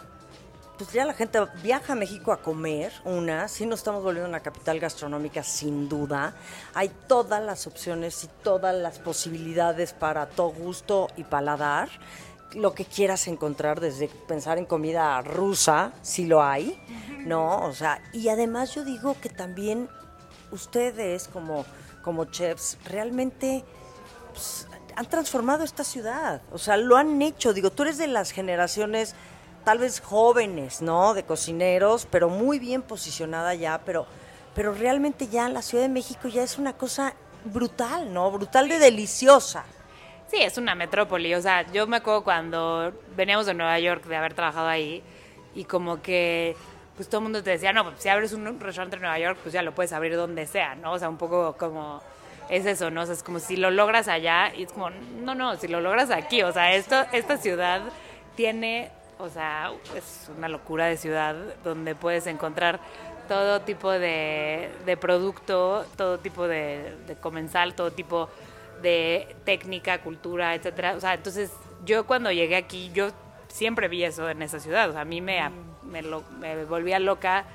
pues 0.77 0.91
ya 0.91 1.05
la 1.05 1.13
gente 1.13 1.39
viaja 1.61 1.93
a 1.93 1.95
México 1.95 2.31
a 2.31 2.41
comer, 2.41 2.91
una, 3.05 3.47
sí 3.47 3.65
nos 3.65 3.81
estamos 3.81 4.03
volviendo 4.03 4.27
una 4.27 4.39
capital 4.39 4.79
gastronómica 4.79 5.43
sin 5.43 5.87
duda. 5.87 6.33
Hay 6.73 6.89
todas 7.07 7.43
las 7.43 7.67
opciones 7.67 8.23
y 8.23 8.27
todas 8.43 8.75
las 8.75 8.97
posibilidades 8.99 9.93
para 9.93 10.25
todo 10.27 10.49
gusto 10.49 11.07
y 11.15 11.23
paladar. 11.23 11.89
Lo 12.55 12.73
que 12.73 12.85
quieras 12.85 13.27
encontrar, 13.27 13.79
desde 13.79 14.07
pensar 14.07 14.57
en 14.57 14.65
comida 14.65 15.21
rusa, 15.21 15.93
si 16.01 16.25
lo 16.25 16.43
hay, 16.43 16.79
¿no? 17.25 17.65
O 17.65 17.73
sea, 17.73 18.01
y 18.13 18.29
además 18.29 18.75
yo 18.75 18.83
digo 18.83 19.15
que 19.19 19.29
también 19.29 19.89
ustedes 20.51 21.27
como, 21.27 21.65
como 22.03 22.25
chefs 22.25 22.77
realmente 22.85 23.63
pues, 24.31 24.67
han 24.95 25.05
transformado 25.07 25.63
esta 25.63 25.83
ciudad. 25.83 26.41
O 26.51 26.57
sea, 26.57 26.77
lo 26.77 26.97
han 26.97 27.21
hecho. 27.21 27.53
Digo, 27.53 27.71
tú 27.71 27.83
eres 27.83 27.97
de 27.97 28.07
las 28.07 28.31
generaciones 28.31 29.15
tal 29.63 29.79
vez 29.79 29.99
jóvenes, 29.99 30.81
¿no? 30.81 31.13
De 31.13 31.23
cocineros, 31.23 32.07
pero 32.09 32.29
muy 32.29 32.59
bien 32.59 32.81
posicionada 32.81 33.55
ya, 33.55 33.81
pero, 33.85 34.05
pero 34.55 34.73
realmente 34.73 35.27
ya 35.27 35.49
la 35.49 35.61
Ciudad 35.61 35.83
de 35.83 35.89
México 35.89 36.27
ya 36.27 36.43
es 36.43 36.57
una 36.57 36.73
cosa 36.73 37.13
brutal, 37.45 38.13
¿no? 38.13 38.31
Brutal 38.31 38.67
de 38.67 38.79
deliciosa. 38.79 39.65
Sí, 40.33 40.41
es 40.41 40.57
una 40.57 40.73
metrópoli. 40.73 41.35
O 41.35 41.41
sea, 41.43 41.61
yo 41.71 41.85
me 41.85 41.97
acuerdo 41.97 42.23
cuando 42.23 42.91
veníamos 43.15 43.45
de 43.45 43.53
Nueva 43.53 43.77
York 43.77 44.03
de 44.05 44.15
haber 44.15 44.33
trabajado 44.33 44.67
ahí 44.67 45.03
y 45.53 45.65
como 45.65 46.01
que 46.01 46.55
pues 46.95 47.07
todo 47.07 47.19
el 47.19 47.23
mundo 47.25 47.43
te 47.43 47.51
decía, 47.51 47.71
no, 47.71 47.83
pues 47.83 48.01
si 48.01 48.09
abres 48.09 48.33
un 48.33 48.59
restaurante 48.59 48.95
en 48.95 49.03
Nueva 49.03 49.19
York, 49.19 49.37
pues 49.43 49.53
ya 49.53 49.61
lo 49.61 49.75
puedes 49.75 49.93
abrir 49.93 50.15
donde 50.15 50.47
sea, 50.47 50.73
¿no? 50.73 50.93
O 50.93 50.97
sea, 50.97 51.07
un 51.07 51.17
poco 51.17 51.55
como 51.57 52.01
es 52.49 52.65
eso, 52.65 52.89
¿no? 52.89 53.01
O 53.01 53.05
sea, 53.05 53.13
es 53.13 53.21
como 53.21 53.37
si 53.37 53.57
lo 53.57 53.69
logras 53.69 54.07
allá 54.07 54.51
y 54.55 54.63
es 54.63 54.71
como, 54.71 54.89
no, 54.89 55.35
no, 55.35 55.55
si 55.55 55.67
lo 55.67 55.81
logras 55.81 56.09
aquí, 56.09 56.41
o 56.41 56.51
sea, 56.51 56.73
esto, 56.73 57.05
esta 57.11 57.37
ciudad 57.37 57.83
tiene 58.35 58.89
o 59.19 59.29
sea, 59.29 59.71
es 59.95 60.31
una 60.35 60.49
locura 60.49 60.87
de 60.87 60.97
ciudad 60.97 61.35
donde 61.63 61.93
puedes 61.93 62.25
encontrar 62.25 62.79
todo 63.27 63.61
tipo 63.61 63.91
de, 63.91 64.69
de 64.85 64.97
producto, 64.97 65.85
todo 65.95 66.17
tipo 66.17 66.47
de, 66.47 66.95
de, 67.07 67.15
comensal, 67.15 67.75
todo 67.75 67.91
tipo 67.91 68.29
de 68.83 69.35
técnica, 69.45 70.01
cultura, 70.01 70.53
etcétera. 70.53 70.93
O 70.95 70.99
sea, 70.99 71.15
entonces 71.15 71.51
yo 71.83 72.05
cuando 72.05 72.31
llegué 72.31 72.55
aquí, 72.55 72.91
yo 72.93 73.09
siempre 73.47 73.87
vi 73.87 74.03
eso 74.03 74.29
en 74.29 74.43
esa 74.43 74.59
ciudad. 74.59 74.89
O 74.89 74.91
sea, 74.91 75.01
a 75.01 75.05
mí 75.05 75.21
me, 75.21 75.41
me, 75.81 76.03
lo, 76.03 76.23
me 76.39 76.65
volvía 76.65 76.99
loca 76.99 77.45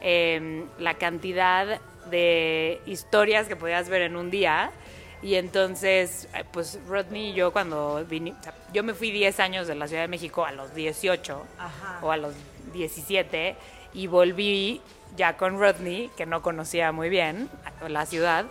eh, 0.00 0.64
la 0.78 0.94
cantidad 0.94 1.80
de 2.10 2.80
historias 2.86 3.46
que 3.46 3.54
podías 3.54 3.88
ver 3.88 4.02
en 4.02 4.16
un 4.16 4.30
día 4.30 4.72
y 5.20 5.34
entonces, 5.34 6.28
eh, 6.34 6.44
pues 6.52 6.78
Rodney 6.86 7.30
y 7.30 7.34
yo 7.34 7.52
cuando 7.52 8.04
vine, 8.08 8.34
o 8.38 8.42
sea, 8.42 8.54
yo 8.72 8.84
me 8.84 8.94
fui 8.94 9.10
10 9.10 9.40
años 9.40 9.66
de 9.66 9.74
la 9.74 9.88
Ciudad 9.88 10.02
de 10.02 10.08
México 10.08 10.44
a 10.44 10.52
los 10.52 10.74
18 10.74 11.46
Ajá. 11.58 11.98
o 12.02 12.12
a 12.12 12.16
los 12.16 12.34
17 12.72 13.56
y 13.94 14.06
volví 14.06 14.80
ya 15.16 15.36
con 15.36 15.58
Rodney, 15.58 16.10
que 16.16 16.26
no 16.26 16.42
conocía 16.42 16.92
muy 16.92 17.08
bien 17.08 17.48
la 17.88 18.06
ciudad, 18.06 18.46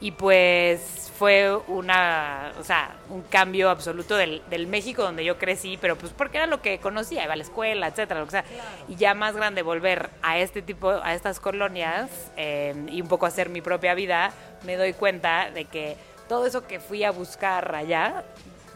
y 0.00 0.12
pues 0.12 1.10
fue 1.18 1.52
una, 1.66 2.52
o 2.60 2.64
sea, 2.64 2.96
un 3.08 3.22
cambio 3.22 3.70
absoluto 3.70 4.16
del, 4.16 4.40
del, 4.48 4.68
México 4.68 5.02
donde 5.02 5.24
yo 5.24 5.36
crecí, 5.36 5.76
pero 5.80 5.96
pues 5.96 6.12
porque 6.16 6.36
era 6.36 6.46
lo 6.46 6.62
que 6.62 6.78
conocía, 6.78 7.24
iba 7.24 7.32
a 7.32 7.36
la 7.36 7.42
escuela, 7.42 7.88
etcétera, 7.88 8.20
lo 8.20 8.26
que 8.26 8.32
sea. 8.32 8.42
Claro. 8.44 8.68
Y 8.88 8.94
ya 8.94 9.14
más 9.14 9.34
grande 9.34 9.62
volver 9.62 10.10
a 10.22 10.38
este 10.38 10.62
tipo, 10.62 10.90
a 10.90 11.14
estas 11.14 11.40
colonias 11.40 12.30
eh, 12.36 12.74
y 12.92 13.00
un 13.00 13.08
poco 13.08 13.26
hacer 13.26 13.48
mi 13.48 13.60
propia 13.60 13.94
vida, 13.94 14.32
me 14.64 14.76
doy 14.76 14.92
cuenta 14.92 15.50
de 15.50 15.64
que 15.64 15.96
todo 16.28 16.46
eso 16.46 16.64
que 16.66 16.78
fui 16.78 17.02
a 17.02 17.10
buscar 17.10 17.74
allá 17.74 18.22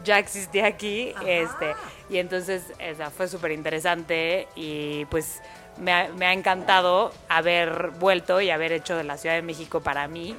ya 0.03 0.19
existía 0.19 0.67
aquí, 0.67 1.13
Ajá. 1.15 1.29
este, 1.29 1.75
y 2.09 2.17
entonces 2.17 2.63
o 2.73 2.95
sea, 2.95 3.09
fue 3.09 3.29
súper 3.29 3.53
interesante 3.53 4.49
y 4.55 5.05
pues 5.05 5.41
me 5.77 5.93
ha, 5.93 6.09
me 6.09 6.25
ha 6.25 6.33
encantado 6.33 7.13
haber 7.29 7.91
vuelto 7.91 8.41
y 8.41 8.49
haber 8.49 8.73
hecho 8.73 8.97
de 8.97 9.05
la 9.05 9.17
Ciudad 9.17 9.35
de 9.35 9.41
México 9.41 9.79
para 9.79 10.09
mí 10.09 10.35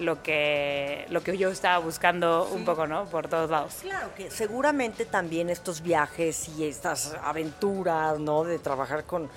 lo 0.00 0.22
que, 0.22 1.06
lo 1.10 1.22
que 1.22 1.36
yo 1.36 1.50
estaba 1.50 1.78
buscando 1.78 2.48
sí. 2.48 2.56
un 2.56 2.64
poco, 2.64 2.86
¿no? 2.86 3.04
Por 3.04 3.28
todos 3.28 3.50
lados. 3.50 3.78
Claro, 3.82 4.10
que 4.16 4.30
seguramente 4.30 5.04
también 5.04 5.50
estos 5.50 5.82
viajes 5.82 6.48
y 6.48 6.64
estas 6.64 7.14
aventuras, 7.22 8.18
¿no? 8.18 8.44
De 8.44 8.58
trabajar 8.58 9.04
con, 9.04 9.28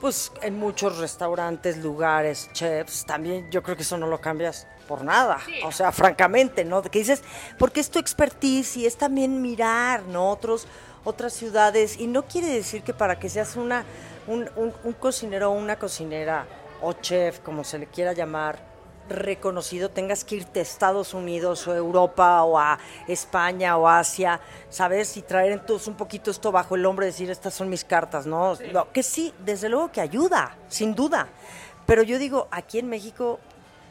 pues 0.00 0.32
en 0.42 0.58
muchos 0.58 0.98
restaurantes, 0.98 1.78
lugares, 1.78 2.50
chefs, 2.52 3.04
también 3.04 3.50
yo 3.50 3.62
creo 3.62 3.76
que 3.76 3.82
eso 3.82 3.98
no 3.98 4.06
lo 4.06 4.20
cambias 4.20 4.66
por 4.88 5.04
nada. 5.04 5.38
O 5.64 5.72
sea, 5.72 5.92
francamente, 5.92 6.64
¿no? 6.64 6.82
Que 6.82 6.98
dices, 6.98 7.22
porque 7.58 7.80
es 7.80 7.90
tu 7.90 7.98
expertise 7.98 8.78
y 8.78 8.86
es 8.86 8.96
también 8.96 9.42
mirar, 9.42 10.02
¿no? 10.04 10.30
Otros, 10.30 10.66
otras 11.04 11.34
ciudades. 11.34 11.98
Y 11.98 12.06
no 12.06 12.24
quiere 12.24 12.48
decir 12.48 12.82
que 12.82 12.94
para 12.94 13.18
que 13.18 13.28
seas 13.28 13.56
una, 13.56 13.84
un, 14.26 14.48
un, 14.56 14.72
un 14.82 14.92
cocinero 14.94 15.50
o 15.50 15.54
una 15.54 15.78
cocinera 15.78 16.46
o 16.80 16.92
chef, 16.94 17.40
como 17.40 17.64
se 17.64 17.78
le 17.78 17.86
quiera 17.86 18.12
llamar, 18.12 18.75
reconocido, 19.08 19.88
tengas 19.90 20.24
que 20.24 20.36
irte 20.36 20.60
a 20.60 20.62
Estados 20.62 21.14
Unidos 21.14 21.66
o 21.68 21.74
Europa 21.74 22.42
o 22.42 22.58
a 22.58 22.78
España 23.08 23.76
o 23.76 23.88
Asia, 23.88 24.40
¿sabes? 24.68 25.16
Y 25.16 25.22
traer 25.22 25.52
entonces 25.52 25.88
un 25.88 25.94
poquito 25.94 26.30
esto 26.30 26.50
bajo 26.52 26.74
el 26.74 26.84
hombro 26.86 27.04
y 27.04 27.08
decir, 27.08 27.30
estas 27.30 27.54
son 27.54 27.68
mis 27.68 27.84
cartas, 27.84 28.26
¿no? 28.26 28.56
Que 28.92 29.02
sí, 29.02 29.32
desde 29.38 29.68
luego 29.68 29.92
que 29.92 30.00
ayuda, 30.00 30.56
sin 30.68 30.94
duda. 30.94 31.28
Pero 31.86 32.02
yo 32.02 32.18
digo, 32.18 32.48
aquí 32.50 32.78
en 32.78 32.88
México, 32.88 33.38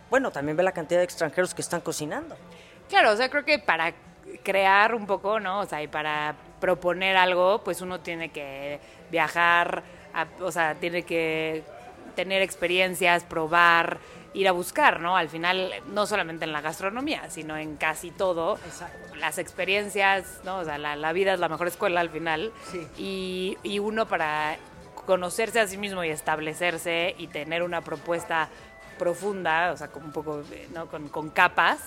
bueno, 0.09 0.31
también 0.31 0.57
ve 0.57 0.63
la 0.63 0.73
cantidad 0.73 0.99
de 0.99 1.05
extranjeros 1.05 1.53
que 1.53 1.61
están 1.61 1.81
cocinando. 1.81 2.35
Claro, 2.89 3.11
o 3.11 3.15
sea, 3.15 3.29
creo 3.29 3.45
que 3.45 3.57
para 3.59 3.93
crear 4.43 4.93
un 4.93 5.07
poco, 5.07 5.39
¿no? 5.39 5.61
O 5.61 5.65
sea, 5.65 5.81
y 5.81 5.87
para 5.87 6.35
proponer 6.59 7.15
algo, 7.15 7.63
pues 7.63 7.81
uno 7.81 7.99
tiene 8.01 8.29
que 8.29 8.79
viajar, 9.11 9.83
a- 10.13 10.27
o 10.41 10.51
sea, 10.51 10.75
tiene 10.75 11.03
que 11.03 11.63
tener 12.15 12.41
experiencias, 12.41 13.23
probar, 13.23 13.97
ir 14.35 14.47
a 14.47 14.51
buscar, 14.51 14.99
¿no? 14.99 15.17
Al 15.17 15.29
final, 15.29 15.71
no 15.87 16.05
solamente 16.05 16.45
en 16.45 16.51
la 16.51 16.61
gastronomía, 16.61 17.29
sino 17.29 17.57
en 17.57 17.77
casi 17.77 18.11
todo. 18.11 18.59
Las 19.17 19.37
experiencias, 19.37 20.41
¿no? 20.43 20.57
O 20.57 20.65
sea, 20.65 20.77
la, 20.77 20.95
la 20.95 21.13
vida 21.13 21.33
es 21.33 21.39
la 21.39 21.49
mejor 21.49 21.67
escuela 21.67 22.01
al 22.01 22.09
final. 22.09 22.51
Sí. 22.69 22.87
Y, 22.97 23.57
y 23.63 23.79
uno 23.79 24.07
para 24.07 24.57
conocerse 25.05 25.59
a 25.59 25.67
sí 25.67 25.77
mismo 25.77 26.03
y 26.03 26.09
establecerse 26.09 27.15
y 27.17 27.27
tener 27.27 27.63
una 27.63 27.81
propuesta 27.81 28.49
profunda, 28.99 29.71
o 29.71 29.77
sea, 29.77 29.87
como 29.87 30.07
un 30.07 30.11
poco, 30.11 30.43
¿no? 30.73 30.87
Con, 30.87 31.07
con 31.09 31.29
capas, 31.29 31.79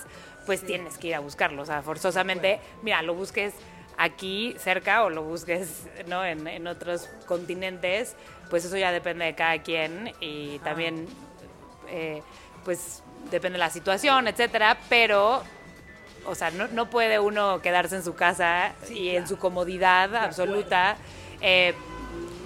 pues 0.45 0.65
tienes 0.65 0.97
que 0.97 1.07
ir 1.07 1.15
a 1.15 1.19
buscarlo. 1.19 1.61
O 1.61 1.65
sea, 1.65 1.81
forzosamente, 1.81 2.59
mira, 2.81 3.01
lo 3.03 3.13
busques 3.13 3.53
aquí 3.97 4.55
cerca 4.57 5.03
o 5.03 5.09
lo 5.09 5.23
busques 5.23 5.87
¿no? 6.07 6.23
en, 6.23 6.47
en 6.47 6.67
otros 6.67 7.09
continentes, 7.27 8.15
pues 8.49 8.63
eso 8.65 8.77
ya 8.77 8.91
depende 8.91 9.25
de 9.25 9.35
cada 9.35 9.61
quien 9.61 10.13
y 10.21 10.57
también, 10.59 11.05
eh, 11.89 12.21
pues 12.65 13.03
depende 13.31 13.57
de 13.57 13.59
la 13.59 13.69
situación, 13.69 14.27
etcétera, 14.27 14.77
pero 14.89 15.43
o 16.25 16.35
sea, 16.35 16.51
no, 16.51 16.67
no 16.67 16.89
puede 16.89 17.19
uno 17.19 17.61
quedarse 17.61 17.95
en 17.95 18.03
su 18.03 18.15
casa 18.15 18.73
y 18.89 19.09
en 19.09 19.27
su 19.27 19.37
comodidad 19.37 20.15
absoluta. 20.15 20.97
eh, 21.41 21.73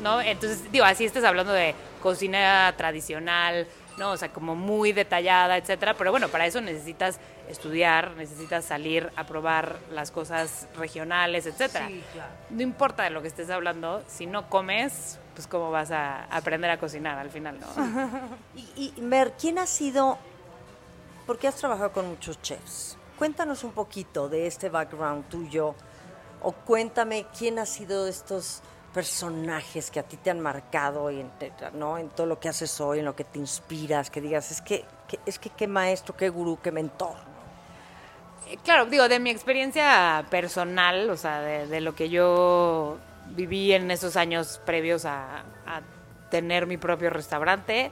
¿no? 0.01 0.21
Entonces, 0.21 0.71
digo, 0.71 0.85
así 0.85 1.05
estás 1.05 1.23
hablando 1.23 1.53
de 1.53 1.73
cocina 2.01 2.73
tradicional, 2.77 3.65
¿no? 3.97 4.11
O 4.11 4.17
sea, 4.17 4.29
como 4.29 4.55
muy 4.55 4.91
detallada, 4.91 5.57
etcétera. 5.57 5.93
Pero 5.95 6.11
bueno, 6.11 6.27
para 6.27 6.45
eso 6.45 6.61
necesitas 6.61 7.19
estudiar, 7.49 8.11
necesitas 8.11 8.65
salir 8.65 9.09
a 9.15 9.23
probar 9.23 9.77
las 9.91 10.11
cosas 10.11 10.67
regionales, 10.77 11.45
etcétera. 11.45 11.87
Sí, 11.87 12.03
claro. 12.11 12.31
No 12.49 12.61
importa 12.61 13.03
de 13.03 13.09
lo 13.11 13.21
que 13.21 13.29
estés 13.29 13.49
hablando, 13.49 14.03
si 14.07 14.25
no 14.25 14.49
comes, 14.49 15.19
pues 15.33 15.47
cómo 15.47 15.71
vas 15.71 15.91
a 15.91 16.25
aprender 16.25 16.69
a 16.71 16.77
cocinar 16.79 17.17
al 17.17 17.29
final, 17.29 17.59
¿no? 17.59 17.67
Y, 18.77 18.93
y 18.97 19.01
Mer, 19.01 19.33
¿quién 19.39 19.57
ha 19.59 19.65
sido, 19.65 20.17
porque 21.25 21.47
has 21.47 21.55
trabajado 21.55 21.91
con 21.91 22.07
muchos 22.09 22.41
chefs? 22.41 22.97
Cuéntanos 23.17 23.63
un 23.63 23.71
poquito 23.71 24.29
de 24.29 24.47
este 24.47 24.69
background 24.69 25.27
tuyo, 25.29 25.75
o 26.41 26.51
cuéntame 26.51 27.25
quién 27.37 27.57
ha 27.59 27.65
sido 27.65 28.07
estos 28.07 28.61
personajes 28.93 29.89
que 29.89 29.99
a 29.99 30.03
ti 30.03 30.17
te 30.17 30.29
han 30.29 30.39
marcado 30.39 31.09
y 31.09 31.21
en, 31.21 31.31
¿no? 31.73 31.97
en 31.97 32.09
todo 32.09 32.27
lo 32.27 32.39
que 32.39 32.49
haces 32.49 32.79
hoy, 32.79 32.99
en 32.99 33.05
lo 33.05 33.15
que 33.15 33.23
te 33.23 33.39
inspiras, 33.39 34.09
que 34.11 34.21
digas, 34.21 34.51
es 34.51 34.61
que, 34.61 34.85
que- 35.07 35.19
es 35.25 35.39
que 35.39 35.49
qué 35.49 35.67
maestro, 35.67 36.15
qué 36.15 36.29
gurú, 36.29 36.59
qué 36.61 36.71
mentor. 36.71 37.15
Eh, 38.47 38.57
Claro, 38.63 38.85
digo, 38.85 39.07
de 39.07 39.19
mi 39.19 39.29
experiencia 39.31 40.23
personal, 40.29 41.09
o 41.09 41.17
sea, 41.17 41.39
de, 41.39 41.65
de 41.67 41.81
lo 41.81 41.95
que 41.95 42.09
yo 42.09 42.97
viví 43.31 43.73
en 43.73 43.91
esos 43.91 44.15
años 44.15 44.61
previos 44.65 45.05
a, 45.05 45.43
tener 46.29 46.65
mi 46.65 46.77
propio 46.77 47.11
restaurante, 47.11 47.91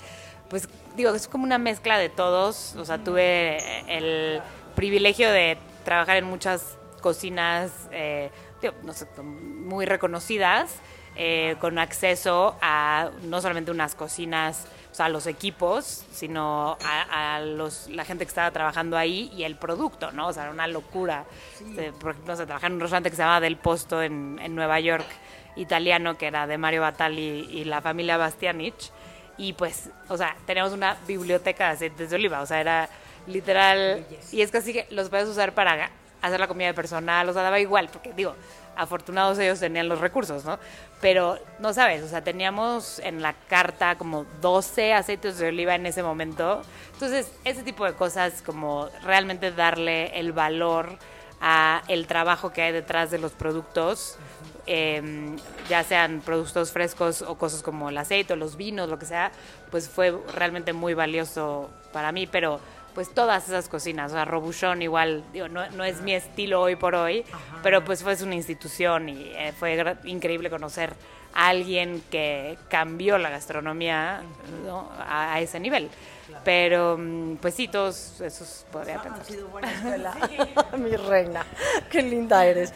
pues 0.49 0.67
digo, 0.95 1.11
es 1.13 1.27
como 1.27 1.43
una 1.43 1.59
mezcla 1.59 1.99
de 1.99 2.09
todos. 2.09 2.75
O 2.75 2.85
sea, 2.85 2.97
tuve 2.97 3.59
el 3.87 4.41
privilegio 4.75 5.31
de 5.31 5.59
trabajar 5.85 6.17
en 6.17 6.25
muchas 6.25 6.75
cocinas, 7.01 7.71
eh, 7.91 8.31
muy 9.23 9.85
reconocidas, 9.85 10.73
eh, 11.15 11.55
con 11.59 11.77
acceso 11.77 12.55
a 12.61 13.11
no 13.23 13.41
solamente 13.41 13.69
unas 13.69 13.93
cocinas, 13.93 14.65
o 14.91 14.93
sea, 14.93 15.06
a 15.06 15.10
los 15.10 15.25
equipos, 15.25 16.06
sino 16.12 16.77
a, 16.84 17.36
a 17.36 17.39
los, 17.39 17.88
la 17.89 18.04
gente 18.04 18.25
que 18.25 18.30
estaba 18.30 18.51
trabajando 18.51 18.97
ahí 18.97 19.32
y 19.34 19.43
el 19.43 19.56
producto, 19.56 20.12
¿no? 20.12 20.27
O 20.27 20.34
sea, 20.34 20.43
era 20.43 20.51
una 20.51 20.67
locura. 20.67 21.25
Este, 21.62 21.93
por 21.93 22.12
ejemplo, 22.12 22.34
no 22.34 22.38
sé, 22.38 22.45
trabajé 22.45 22.67
en 22.67 22.73
un 22.73 22.80
restaurante 22.82 23.10
que 23.10 23.15
se 23.15 23.21
llamaba 23.21 23.39
Del 23.39 23.58
Posto 23.58 24.01
en, 24.01 24.38
en 24.41 24.54
Nueva 24.54 24.80
York, 24.82 25.06
italiano, 25.56 26.17
que 26.17 26.27
era 26.27 26.45
de 26.45 26.58
Mario 26.58 26.82
Batali 26.82 27.47
y 27.51 27.63
la 27.63 27.82
familia 27.82 28.17
Bastianich. 28.17 28.91
Y 29.38 29.54
pues, 29.54 29.89
o 30.10 30.17
sea, 30.17 30.36
teníamos 30.45 30.73
una 30.73 30.97
biblioteca 31.08 31.67
de 31.67 31.73
aceites 31.73 32.10
de 32.10 32.15
oliva, 32.15 32.41
o 32.41 32.45
sea, 32.45 32.60
era 32.60 32.89
literal. 33.27 34.06
Y 34.32 34.41
es 34.41 34.51
casi 34.51 34.73
que 34.73 34.88
los 34.91 35.10
puedes 35.10 35.27
usar 35.27 35.54
para 35.54 35.89
hacer 36.21 36.39
la 36.39 36.47
comida 36.47 36.67
de 36.67 36.73
personal, 36.73 37.27
o 37.30 37.34
sea, 37.34 37.41
daba 37.41 37.60
igual, 37.60 37.89
porque 37.91 38.13
digo, 38.13 38.36
afortunados 38.75 39.39
ellos 39.39 39.60
tenían 39.60 39.88
los 39.89 39.99
recursos, 39.99 40.45
¿no? 40.45 40.60
Pero 40.99 41.38
no 41.60 41.73
sabes, 41.73 42.03
o 42.03 42.07
sea, 42.07 42.23
teníamos 42.23 42.99
en 42.99 43.21
la 43.21 43.34
carta 43.34 43.97
como 43.97 44.25
12 44.41 44.93
aceites 44.93 45.38
de 45.38 45.47
oliva 45.47 45.75
en 45.75 45.86
ese 45.86 46.03
momento. 46.03 46.62
Entonces, 46.93 47.31
ese 47.43 47.63
tipo 47.63 47.86
de 47.86 47.93
cosas, 47.93 48.41
como 48.41 48.89
realmente 49.03 49.51
darle 49.51 50.19
el 50.19 50.31
valor 50.31 50.97
a 51.41 51.81
el 51.88 52.05
trabajo 52.05 52.53
que 52.53 52.62
hay 52.62 52.71
detrás 52.71 53.10
de 53.10 53.17
los 53.17 53.31
productos, 53.31 54.17
eh, 54.67 55.36
ya 55.67 55.84
sean 55.84 56.21
productos 56.21 56.71
frescos 56.71 57.23
o 57.23 57.36
cosas 57.36 57.63
como 57.63 57.89
el 57.89 57.97
aceite 57.97 58.34
o 58.34 58.36
los 58.36 58.57
vinos, 58.57 58.89
lo 58.89 58.99
que 58.99 59.05
sea, 59.05 59.31
pues 59.71 59.89
fue 59.89 60.15
realmente 60.34 60.73
muy 60.73 60.93
valioso 60.93 61.71
para 61.91 62.12
mí, 62.12 62.27
pero 62.27 62.60
pues 62.93 63.13
todas 63.13 63.47
esas 63.47 63.69
cocinas, 63.69 64.12
o 64.12 64.15
sea, 64.15 64.25
Robuchon 64.25 64.82
igual, 64.82 65.23
digo, 65.34 65.47
no, 65.47 65.69
no 65.71 65.84
es 65.84 66.01
mi 66.01 66.13
estilo 66.13 66.62
hoy 66.62 66.75
por 66.75 66.95
hoy, 66.95 67.23
pero 67.63 67.84
pues 67.84 68.04
fue 68.04 68.15
una 68.23 68.36
institución 68.36 69.10
y 69.10 69.32
eh, 69.36 69.54
fue 69.58 69.97
increíble 70.04 70.49
conocer 70.49 70.93
a 71.34 71.47
alguien 71.47 72.04
que 72.12 72.58
cambió 72.69 73.17
la 73.17 73.30
gastronomía 73.30 74.21
¿no? 74.65 74.89
a, 74.99 75.34
a 75.34 75.39
ese 75.39 75.60
nivel. 75.60 75.89
Pero 76.43 76.97
mm, 76.97 77.36
pues 77.38 77.56
sí, 77.56 77.67
todos 77.67 78.19
esos 78.21 78.65
podría 78.71 79.01
pensar. 79.01 79.25
sido 79.25 79.47
buena 79.47 79.71
escuela. 79.71 80.15
Mi 80.77 80.95
reina, 80.95 81.45
qué 81.89 82.01
linda 82.01 82.45
eres. 82.45 82.73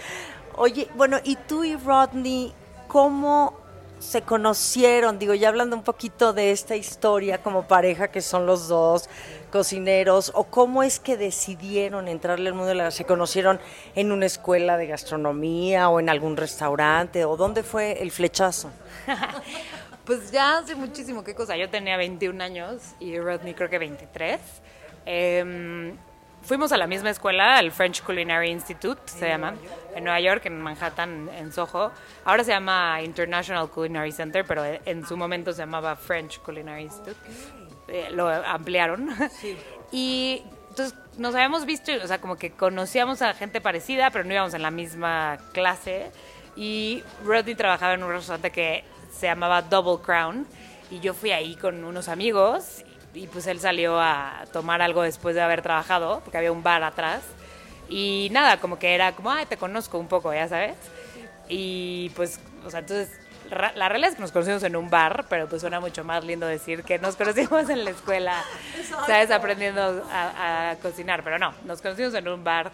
Oye, 0.56 0.88
bueno, 0.95 1.17
y 1.23 1.36
tú 1.36 1.63
y 1.63 1.75
Rodney, 1.75 2.54
¿cómo 2.88 3.58
se 3.99 4.21
conocieron? 4.21 5.19
Digo, 5.19 5.34
ya 5.34 5.49
hablando 5.49 5.75
un 5.75 5.84
poquito 5.84 6.34
de 6.34 6.51
esta 6.51 6.75
historia 6.75 7.41
como 7.41 7.67
pareja 7.67 8.10
que 8.10 8.21
son 8.21 8.45
los 8.45 8.67
dos 8.67 9.10
cocineros, 9.55 10.33
o 10.35 10.43
cómo 10.43 10.83
es 10.83 10.99
que 10.99 11.15
decidieron 11.15 12.09
entrarle 12.09 12.49
al 12.49 12.55
mundo 12.55 12.67
de 12.67 12.75
la... 12.75 12.91
¿Se 12.91 13.05
conocieron 13.05 13.61
en 13.95 14.11
una 14.11 14.25
escuela 14.25 14.75
de 14.75 14.85
gastronomía 14.85 15.87
o 15.87 16.01
en 16.01 16.09
algún 16.09 16.35
restaurante? 16.35 17.23
¿O 17.23 17.37
dónde 17.37 17.63
fue 17.63 18.03
el 18.03 18.11
flechazo? 18.11 18.69
Pues 20.05 20.29
ya 20.29 20.59
hace 20.59 20.75
muchísimo, 20.75 21.23
qué 21.23 21.33
cosa. 21.33 21.57
Yo 21.57 21.67
tenía 21.67 21.97
21 21.97 22.43
años 22.43 22.93
y 22.99 23.17
Rodney 23.17 23.55
creo 23.55 23.71
que 23.71 23.79
23. 23.79 24.39
Em, 25.03 25.97
fuimos 26.43 26.71
a 26.71 26.77
la 26.77 26.85
misma 26.85 27.09
escuela, 27.09 27.57
al 27.57 27.71
French 27.71 28.03
Culinary 28.03 28.51
Institute, 28.51 29.01
se 29.05 29.27
llama, 29.27 29.55
en 29.95 30.03
Nueva 30.03 30.19
York, 30.19 30.45
en 30.45 30.61
Manhattan, 30.61 31.27
en 31.35 31.51
Soho. 31.51 31.91
Ahora 32.23 32.43
se 32.43 32.51
llama 32.51 33.01
International 33.01 33.67
Culinary 33.67 34.11
Center, 34.11 34.45
pero 34.45 34.63
en 34.63 35.07
su 35.07 35.17
momento 35.17 35.51
se 35.53 35.63
llamaba 35.63 35.95
French 35.95 36.39
Culinary 36.39 36.83
Institute. 36.83 37.17
Eh, 37.88 38.10
lo 38.12 38.28
ampliaron. 38.30 39.10
Y 39.91 40.41
entonces 40.69 40.98
nos 41.17 41.36
habíamos 41.36 41.65
visto, 41.65 41.91
o 42.04 42.08
sea, 42.08 42.19
como 42.19 42.36
que 42.36 42.52
conocíamos 42.52 43.21
a 43.21 43.34
gente 43.34 43.62
parecida, 43.62 44.10
pero 44.12 44.26
no 44.26 44.34
íbamos 44.34 44.54
en 44.54 44.62
la 44.62 44.71
misma 44.71 45.38
clase. 45.54 46.12
Y 46.56 47.04
Rodney 47.24 47.56
trabajaba 47.56 47.93
en 47.93 48.04
un 48.04 48.12
restaurante 48.12 48.52
que 48.52 48.84
se 49.17 49.28
llamaba 49.28 49.62
Double 49.62 50.04
Crown. 50.04 50.45
Y 50.91 51.00
yo 51.00 51.13
fui 51.13 51.32
ahí 51.32 51.56
con 51.56 51.84
unos 51.84 52.10
amigos. 52.10 52.84
Y 53.13 53.28
pues 53.28 53.48
él 53.48 53.62
salió 53.62 54.00
a 54.00 54.43
tomar 54.52 54.82
algo 54.82 55.02
después 55.02 55.36
de 55.36 55.41
haber 55.41 55.62
trabajado, 55.62 56.19
porque 56.26 56.38
había 56.38 56.52
un 56.52 56.63
bar 56.63 56.84
atrás. 56.84 57.21
Y 57.88 58.30
nada, 58.32 58.60
como 58.60 58.78
que 58.78 58.93
era 58.93 59.13
como, 59.13 59.32
ay, 59.32 59.45
te 59.45 59.58
conozco 59.58 59.98
un 59.98 60.08
poco, 60.08 60.34
ya 60.34 60.48
sabes. 60.50 60.76
Y 61.48 62.10
pues, 62.15 62.39
o 62.65 62.69
sea, 62.69 62.82
entonces, 62.82 63.17
la 63.49 63.89
realidad 63.89 64.12
es 64.12 64.15
que 64.15 64.21
nos 64.21 64.31
conocimos 64.31 64.63
en 64.63 64.75
un 64.75 64.89
bar, 64.89 65.25
pero 65.29 65.47
pues 65.47 65.62
suena 65.62 65.79
mucho 65.79 66.03
más 66.03 66.23
lindo 66.23 66.47
decir 66.47 66.84
que 66.84 66.99
nos 66.99 67.15
conocimos 67.15 67.69
en 67.69 67.84
la 67.84 67.91
escuela, 67.91 68.43
¿sabes? 69.08 69.31
Aprendiendo 69.31 70.05
a, 70.12 70.71
a 70.71 70.75
cocinar, 70.77 71.23
pero 71.23 71.39
no, 71.39 71.53
nos 71.65 71.81
conocimos 71.81 72.13
en 72.13 72.27
un 72.27 72.43
bar. 72.43 72.71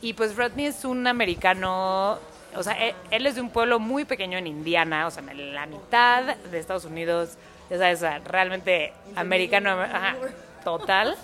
Y 0.00 0.12
pues 0.12 0.36
Rodney 0.36 0.66
es 0.66 0.84
un 0.84 1.06
americano, 1.06 2.18
o 2.54 2.62
sea, 2.62 2.74
él, 2.74 2.94
él 3.10 3.26
es 3.26 3.36
de 3.36 3.40
un 3.40 3.50
pueblo 3.50 3.78
muy 3.78 4.04
pequeño 4.04 4.38
en 4.38 4.46
Indiana, 4.46 5.06
o 5.06 5.10
sea, 5.10 5.22
en 5.28 5.54
la 5.54 5.66
mitad 5.66 6.36
de 6.36 6.58
Estados 6.58 6.84
Unidos, 6.84 7.36
ya 7.70 7.78
sabes, 7.78 8.24
realmente 8.24 8.92
americano, 9.16 9.70
ajá, 9.70 10.16
total. 10.62 11.16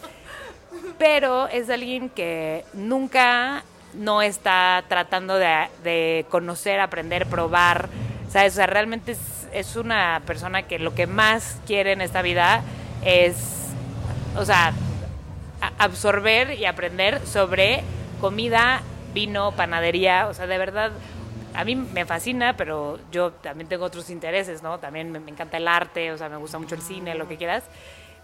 Pero 0.99 1.49
es 1.49 1.69
alguien 1.69 2.09
que 2.09 2.65
nunca 2.73 3.63
no 3.95 4.23
está 4.23 4.83
tratando 4.89 5.37
de, 5.37 5.69
de 5.85 6.27
conocer, 6.31 6.81
aprender, 6.81 7.27
probar, 7.27 7.89
¿sabes? 8.33 8.55
O 8.55 8.57
sea, 8.57 8.67
realmente 8.67 9.13
es, 9.13 9.49
es 9.53 9.77
una 9.77 10.23
persona 10.27 10.63
que 10.63 10.79
lo 10.79 10.95
que 10.95 11.07
más 11.07 11.59
quiere 11.67 11.93
en 11.93 12.01
esta 12.01 12.23
vida 12.23 12.63
es, 13.05 13.69
o 14.37 14.45
sea, 14.45 14.73
absorber 15.79 16.59
y 16.59 16.65
aprender 16.65 17.25
sobre 17.27 17.85
comida, 18.21 18.81
vino, 19.13 19.53
panadería, 19.53 20.29
o 20.29 20.35
sea, 20.35 20.47
de 20.47 20.57
verdad, 20.57 20.93
a 21.55 21.65
mí 21.65 21.77
me 21.77 22.07
fascina, 22.07 22.57
pero 22.57 22.99
yo 23.11 23.33
también 23.33 23.69
tengo 23.69 23.85
otros 23.85 24.09
intereses, 24.09 24.63
¿no? 24.63 24.79
También 24.79 25.13
me, 25.13 25.21
me 25.21 25.31
encanta 25.31 25.59
el 25.59 25.69
arte, 25.69 26.11
o 26.11 26.17
sea, 26.17 26.31
me 26.31 26.39
gusta 26.39 26.59
mucho 26.59 26.75
el 26.75 26.83
cine, 26.83 27.15
lo 27.15 27.29
que 27.29 27.37
quieras. 27.37 27.65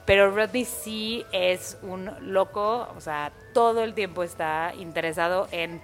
Pero 0.06 0.30
Rodney 0.30 0.64
sí 0.64 1.26
es 1.32 1.76
un 1.82 2.10
loco, 2.22 2.88
o 2.96 3.00
sea, 3.02 3.30
todo 3.52 3.84
el 3.84 3.92
tiempo 3.92 4.22
está 4.22 4.72
interesado 4.78 5.48
en 5.52 5.82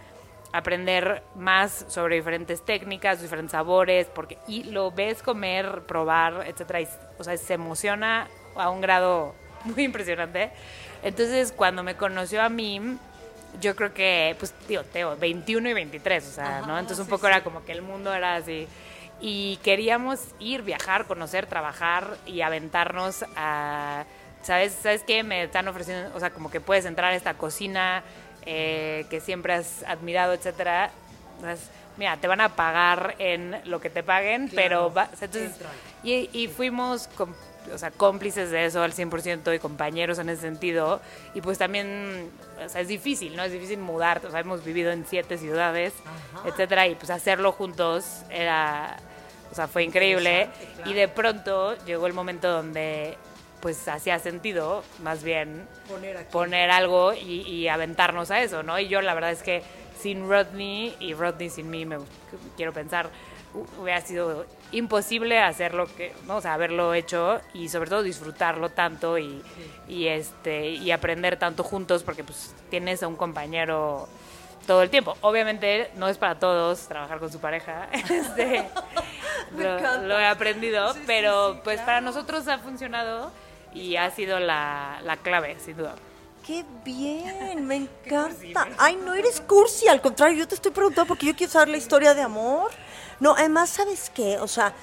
aprender 0.55 1.25
más 1.35 1.85
sobre 1.89 2.15
diferentes 2.15 2.65
técnicas, 2.65 3.21
diferentes 3.21 3.51
sabores, 3.51 4.07
porque 4.07 4.39
y 4.47 4.63
lo 4.63 4.93
ves 4.93 5.21
comer, 5.21 5.83
probar, 5.83 6.45
etcétera, 6.47 6.81
y, 6.81 6.89
o 7.19 7.25
sea, 7.25 7.37
se 7.37 7.55
emociona 7.55 8.29
a 8.55 8.71
un 8.71 8.81
grado 8.81 9.35
muy 9.65 9.83
impresionante. 9.83 10.53
Entonces, 11.03 11.51
cuando 11.51 11.83
me 11.83 11.97
conoció 11.97 12.41
a 12.41 12.49
mí, 12.49 12.81
yo 13.61 13.75
creo 13.75 13.93
que, 13.93 14.37
pues, 14.39 14.55
digo, 14.69 14.85
Teo, 14.85 15.17
21 15.17 15.71
y 15.71 15.73
23, 15.73 16.25
o 16.25 16.31
sea, 16.31 16.61
¿no? 16.61 16.79
Entonces, 16.79 17.01
un 17.01 17.09
poco 17.11 17.27
era 17.27 17.43
como 17.43 17.65
que 17.65 17.73
el 17.73 17.83
mundo 17.83 18.15
era 18.15 18.37
así. 18.37 18.69
Y 19.21 19.57
queríamos 19.65 20.21
ir, 20.39 20.63
viajar, 20.63 21.07
conocer, 21.07 21.47
trabajar 21.47 22.17
y 22.27 22.43
aventarnos 22.43 23.25
a. 23.37 24.05
¿Sabes? 24.43 24.77
¿Sabes 24.83 25.03
qué? 25.05 25.25
Me 25.25 25.45
están 25.45 25.67
ofreciendo, 25.69 26.15
o 26.15 26.21
sea, 26.21 26.31
como 26.31 26.51
que 26.51 26.61
puedes 26.61 26.85
entrar 26.85 27.13
a 27.13 27.17
esta 27.17 27.35
cocina 27.35 28.05
eh, 28.47 29.07
que 29.11 29.21
siempre 29.21 29.55
has 29.55 29.83
admirado, 29.87 30.33
etcétera. 30.33 30.91
Entonces, 31.37 31.69
mira, 31.97 32.17
te 32.19 32.27
van 32.29 32.41
a 32.41 32.51
pagar 32.57 33.15
en 33.19 33.61
lo 33.65 33.81
que 33.81 33.91
te 33.91 34.03
paguen, 34.03 34.51
pero. 34.55 34.93
va- 34.93 35.09
o 35.13 35.17
sea, 35.17 35.27
entonces, 35.27 35.53
y, 36.03 36.29
y 36.33 36.49
fuimos 36.49 37.09
com- 37.17 37.35
o 37.73 37.79
sea, 37.79 37.91
cómplices 37.91 38.51
de 38.51 38.67
eso 38.67 38.83
al 38.83 38.93
100% 38.93 39.55
y 39.55 39.59
compañeros 39.59 40.19
en 40.19 40.29
ese 40.29 40.43
sentido. 40.43 41.01
Y 41.35 41.41
pues 41.41 41.57
también, 41.57 42.31
o 42.65 42.69
sea, 42.69 42.83
es 42.83 42.89
difícil, 42.89 43.35
¿no? 43.37 43.43
Es 43.43 43.53
difícil 43.53 43.79
mudarte. 43.79 44.27
O 44.27 44.31
sea, 44.31 44.41
hemos 44.41 44.63
vivido 44.65 44.91
en 44.93 45.07
siete 45.07 45.39
ciudades, 45.39 45.95
etcétera, 46.45 46.87
y 46.89 46.95
pues 46.95 47.09
hacerlo 47.09 47.53
juntos 47.53 48.21
era, 48.29 48.99
o 49.51 49.55
sea, 49.55 49.67
fue 49.67 49.83
increíble. 49.83 50.51
Y 50.85 50.93
de 50.93 51.09
pronto 51.09 51.75
llegó 51.87 52.07
el 52.07 52.13
momento 52.13 52.51
donde 52.53 53.17
pues 53.65 53.89
hacía 53.89 54.19
sentido, 54.19 54.85
más 55.03 55.23
bien, 55.23 55.67
poner, 56.31 56.71
algo 56.71 57.15
y, 57.15 57.41
y 57.49 57.67
aventarnos 57.69 58.31
a 58.31 58.43
eso, 58.43 58.63
¿no? 58.63 58.79
Y 58.79 58.89
yo 58.89 59.01
la 59.01 59.15
verdad 59.15 59.31
es 59.31 59.43
que 59.43 59.63
sin 59.99 60.29
Rodney 60.29 60.95
y 61.01 61.15
Rodney 61.15 61.49
sin 61.49 61.71
mí, 61.71 61.87
me 61.87 61.97
quiero 62.59 62.75
pensar, 62.75 63.09
hu- 63.55 63.67
hubiera 63.81 64.03
sido 64.03 64.45
imposible 64.73 65.39
hacer 65.39 65.73
lo 65.73 65.87
que, 65.87 66.13
¿no? 66.27 66.37
o 66.37 66.41
sea, 66.43 66.53
haberlo 66.53 66.93
hecho 66.93 67.41
y 67.55 67.71
sobre 67.71 67.89
todo 67.89 68.03
disfrutarlo 68.03 68.69
tanto 68.69 69.17
y, 69.17 69.43
y 69.89 70.09
este 70.09 70.69
y 70.73 70.91
aprender 70.91 71.39
tanto 71.39 71.65
juntos 71.65 72.03
porque 72.03 72.23
pues 72.23 72.55
tienes 72.69 73.03
a 73.03 73.09
un 73.09 73.17
compañero 73.17 74.07
todo 74.67 74.83
el 74.83 74.91
tiempo. 74.91 75.17
Obviamente 75.23 75.91
no 75.97 76.07
es 76.09 76.19
para 76.19 76.39
todos 76.39 76.87
trabajar 76.87 77.19
con 77.19 77.33
su 77.33 77.39
pareja. 77.41 77.89
Este, 77.93 78.69
lo, 79.57 80.03
lo 80.03 80.19
he 80.21 80.27
aprendido, 80.27 80.95
pero 81.07 81.61
pues 81.65 81.81
para 81.81 82.03
nosotros 82.03 82.47
ha 82.49 82.59
funcionado 82.59 83.31
y 83.75 83.97
ha 83.97 84.11
sido 84.11 84.39
la, 84.41 85.01
la 85.03 85.17
clave, 85.19 85.57
sin 85.65 85.77
duda. 85.77 85.95
¡Qué 86.47 86.65
bien! 86.85 87.67
Me 87.67 87.77
encanta. 88.05 88.69
Ay, 88.79 88.97
no 88.97 89.15
eres 89.15 89.41
cursi, 89.41 89.89
al 89.89 90.01
contrario, 90.01 90.39
yo 90.39 90.49
te 90.49 90.55
estoy 90.55 90.73
preguntando 90.73 91.09
porque 91.09 91.27
yo 91.27 91.35
quiero 91.37 91.53
saber 91.53 91.69
la 91.69 91.77
historia 91.77 92.15
de 92.15 92.23
amor. 92.23 92.71
No, 93.21 93.35
además, 93.37 93.71
¿sabes 93.71 94.11
qué? 94.15 94.39
O 94.39 94.49
sea, 94.49 94.75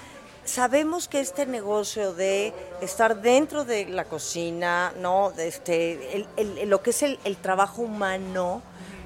sabemos 0.43 1.07
que 1.07 1.19
este 1.19 1.45
negocio 1.45 2.13
de 2.13 2.53
estar 2.81 3.21
dentro 3.21 3.63
de 3.63 3.85
la 3.85 4.05
cocina, 4.05 4.91
¿no? 4.99 5.31
De 5.31 5.47
este, 5.47 6.15
el- 6.17 6.27
el- 6.37 6.69
lo 6.69 6.81
que 6.81 6.89
es 6.89 7.03
el, 7.03 7.19
el 7.25 7.37
trabajo 7.37 7.83
humano, 7.83 8.61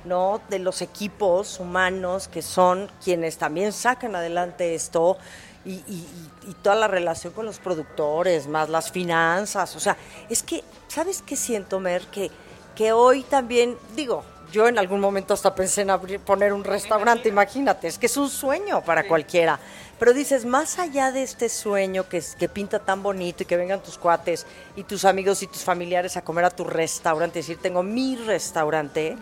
¿no? 0.06 0.40
De 0.50 0.60
los 0.60 0.82
equipos 0.82 1.60
humanos 1.60 2.28
que 2.30 2.42
son 2.42 2.90
quienes 3.04 3.38
también 3.38 3.74
sacan 3.74 4.16
adelante 4.16 4.76
esto 4.76 5.18
y, 5.66 5.72
y- 5.88 6.30
y- 6.48 6.54
toda 6.62 6.76
la 6.76 6.88
relación 6.88 7.34
con 7.34 7.46
los 7.46 7.60
productores, 7.60 8.48
más 8.48 8.70
las 8.70 8.92
finanzas. 8.92 9.76
O 9.76 9.80
sea, 9.80 9.98
es 10.30 10.44
que, 10.44 10.64
¿sabes 10.88 11.22
qué 11.26 11.36
siento, 11.36 11.80
Mer? 11.80 12.06
Que, 12.08 12.30
que 12.76 12.92
hoy 12.94 13.24
también, 13.24 13.78
digo, 13.96 14.24
yo 14.52 14.68
en 14.68 14.78
algún 14.78 15.00
momento 15.00 15.34
hasta 15.34 15.54
pensé 15.56 15.82
en 15.82 15.90
abrir, 15.90 16.20
poner 16.20 16.54
un 16.54 16.64
restaurante, 16.64 17.28
imagínate, 17.30 17.88
es 17.88 17.98
que 17.98 18.06
es 18.06 18.16
un 18.16 18.30
sueño 18.30 18.84
para 18.84 19.08
cualquiera. 19.08 19.60
Pero 19.98 20.14
dices, 20.14 20.46
más 20.46 20.78
allá 20.78 21.12
de 21.12 21.24
este 21.24 21.50
sueño 21.50 22.08
que, 22.08 22.22
que 22.38 22.50
pinta 22.50 22.80
tan 22.80 23.02
bonito 23.02 23.44
y 23.44 23.46
que 23.46 23.58
vengan 23.58 23.82
tus 23.82 23.98
cuates 23.98 24.46
y 24.76 24.84
tus 24.84 25.04
amigos 25.06 25.42
y 25.42 25.48
tus 25.48 25.64
familiares 25.64 26.16
a 26.18 26.22
comer 26.22 26.46
a 26.46 26.50
tu 26.50 26.64
restaurante, 26.64 27.40
decir, 27.40 27.58
tengo 27.62 27.82
mi 27.82 28.18
restaurante, 28.18 29.18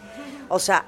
o 0.49 0.60
sea, 0.60 0.84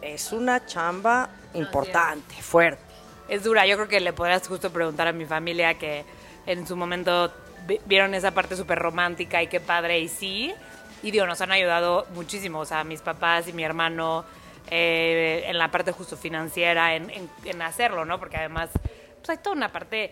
es 0.00 0.32
una 0.32 0.64
chamba 0.66 1.28
importante, 1.54 2.34
fuerte. 2.42 2.87
Es 3.28 3.44
dura, 3.44 3.66
yo 3.66 3.76
creo 3.76 3.88
que 3.88 4.00
le 4.00 4.12
podrás 4.12 4.46
justo 4.48 4.70
preguntar 4.70 5.06
a 5.08 5.12
mi 5.12 5.26
familia 5.26 5.74
que 5.74 6.04
en 6.46 6.66
su 6.66 6.76
momento 6.76 7.30
vi- 7.66 7.80
vieron 7.84 8.14
esa 8.14 8.30
parte 8.32 8.56
súper 8.56 8.78
romántica 8.78 9.42
y 9.42 9.48
qué 9.48 9.60
padre, 9.60 9.98
y 10.00 10.08
sí, 10.08 10.54
y 11.02 11.10
digo, 11.10 11.26
nos 11.26 11.40
han 11.42 11.52
ayudado 11.52 12.06
muchísimo, 12.14 12.60
o 12.60 12.64
sea, 12.64 12.84
mis 12.84 13.02
papás 13.02 13.46
y 13.48 13.52
mi 13.52 13.64
hermano 13.64 14.24
eh, 14.70 15.44
en 15.46 15.58
la 15.58 15.70
parte 15.70 15.92
justo 15.92 16.16
financiera, 16.16 16.94
en, 16.94 17.10
hacerlo, 17.62 18.04
¿no? 18.04 18.18
Porque 18.18 18.36
además, 18.38 18.70
pues 19.18 19.28
hay 19.30 19.36
toda 19.38 19.56
una 19.56 19.70
parte, 19.72 20.10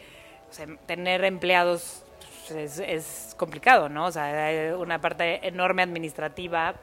tener 0.87 1.25
empleados 1.25 2.03
pues, 2.49 2.79
es, 2.79 3.29
es 3.29 3.35
complicado, 3.37 3.89
¿no? 3.89 4.07
O 4.07 4.13
sea, 4.13 4.47
hay 4.47 4.71
una 4.73 5.01
parte 5.01 5.47
enorme 5.47 5.83
administrativa 5.83 6.75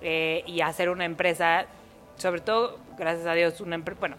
eh, 0.00 0.42
y 0.46 0.60
hacer 0.60 0.88
una 0.88 1.04
empresa, 1.04 1.66
sobre 2.16 2.40
todo, 2.40 2.78
gracias 2.96 3.26
a 3.26 3.34
Dios, 3.34 3.60
una 3.60 3.74
empresa, 3.74 3.98
bueno, 4.00 4.16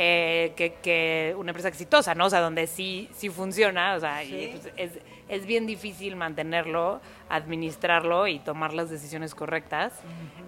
eh, 0.00 0.52
que, 0.54 0.74
que 0.74 1.34
una 1.36 1.50
empresa 1.50 1.66
exitosa, 1.66 2.14
¿no? 2.14 2.26
O 2.26 2.30
sea, 2.30 2.38
donde 2.38 2.68
sí, 2.68 3.08
sí 3.12 3.30
funciona, 3.30 3.96
o 3.96 4.00
sea, 4.00 4.22
y, 4.22 4.46
pues, 4.52 4.72
es, 4.76 4.92
es 5.28 5.44
bien 5.44 5.66
difícil 5.66 6.14
mantenerlo, 6.14 7.00
administrarlo 7.28 8.28
y 8.28 8.38
tomar 8.38 8.74
las 8.74 8.90
decisiones 8.90 9.34
correctas. 9.34 9.92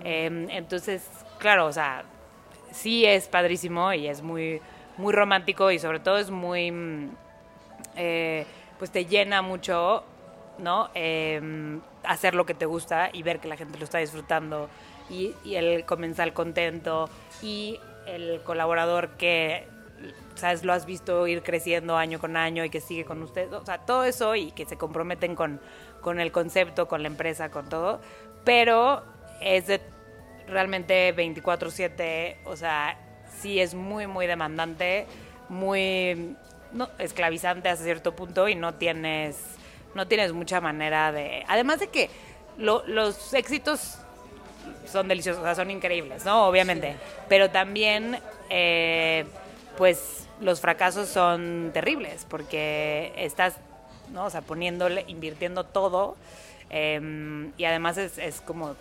Eh, 0.04 0.46
entonces, 0.50 1.04
claro, 1.40 1.66
o 1.66 1.72
sea, 1.72 2.04
sí 2.70 3.04
es 3.04 3.26
padrísimo 3.26 3.92
y 3.92 4.06
es 4.06 4.22
muy, 4.22 4.60
muy 4.96 5.12
romántico 5.12 5.72
y 5.72 5.80
sobre 5.80 5.98
todo 5.98 6.18
es 6.18 6.30
muy, 6.30 6.70
mm, 6.70 7.10
eh, 7.96 8.46
pues 8.78 8.92
te 8.92 9.06
llena 9.06 9.42
mucho, 9.42 10.04
¿no? 10.58 10.90
Eh, 10.94 11.80
hacer 12.04 12.36
lo 12.36 12.46
que 12.46 12.54
te 12.54 12.66
gusta 12.66 13.10
y 13.12 13.24
ver 13.24 13.40
que 13.40 13.48
la 13.48 13.56
gente 13.56 13.78
lo 13.78 13.84
está 13.84 13.98
disfrutando 13.98 14.68
y, 15.10 15.34
y 15.42 15.56
el 15.56 15.84
comensal 15.86 16.32
contento 16.32 17.10
y 17.42 17.80
el 18.06 18.40
colaborador 18.42 19.10
que, 19.16 19.66
¿sabes? 20.34 20.64
Lo 20.64 20.72
has 20.72 20.86
visto 20.86 21.26
ir 21.26 21.42
creciendo 21.42 21.96
año 21.96 22.18
con 22.18 22.36
año 22.36 22.64
y 22.64 22.70
que 22.70 22.80
sigue 22.80 23.04
con 23.04 23.22
usted, 23.22 23.52
o 23.52 23.64
sea, 23.64 23.78
todo 23.78 24.04
eso 24.04 24.34
y 24.34 24.52
que 24.52 24.66
se 24.66 24.76
comprometen 24.76 25.34
con, 25.34 25.60
con 26.00 26.20
el 26.20 26.32
concepto, 26.32 26.88
con 26.88 27.02
la 27.02 27.08
empresa, 27.08 27.50
con 27.50 27.68
todo, 27.68 28.00
pero 28.44 29.02
es 29.40 29.66
de 29.66 29.80
realmente 30.48 31.14
24/7, 31.14 32.38
o 32.44 32.56
sea, 32.56 32.98
sí 33.40 33.60
es 33.60 33.74
muy, 33.74 34.06
muy 34.06 34.26
demandante, 34.26 35.06
muy 35.48 36.36
no, 36.72 36.88
esclavizante 36.98 37.68
hasta 37.68 37.84
cierto 37.84 38.14
punto 38.16 38.48
y 38.48 38.54
no 38.54 38.74
tienes, 38.74 39.36
no 39.94 40.06
tienes 40.08 40.32
mucha 40.32 40.60
manera 40.60 41.12
de... 41.12 41.44
Además 41.48 41.80
de 41.80 41.88
que 41.88 42.10
lo- 42.58 42.84
los 42.86 43.34
éxitos 43.34 43.98
son 44.86 45.08
deliciosos, 45.08 45.42
o 45.42 45.44
sea, 45.44 45.54
son 45.54 45.70
increíbles, 45.70 46.24
¿no? 46.24 46.46
Obviamente. 46.46 46.96
Pero 47.28 47.50
también, 47.50 48.18
eh, 48.48 49.24
pues, 49.76 50.26
los 50.40 50.60
fracasos 50.60 51.08
son 51.08 51.70
terribles 51.72 52.26
porque 52.28 53.12
estás, 53.16 53.56
¿no? 54.12 54.24
O 54.24 54.30
sea, 54.30 54.40
poniéndole, 54.40 55.04
invirtiendo 55.08 55.64
todo 55.64 56.16
eh, 56.70 57.50
y 57.56 57.64
además 57.64 57.98
es, 57.98 58.16
es 58.18 58.40
como 58.40 58.76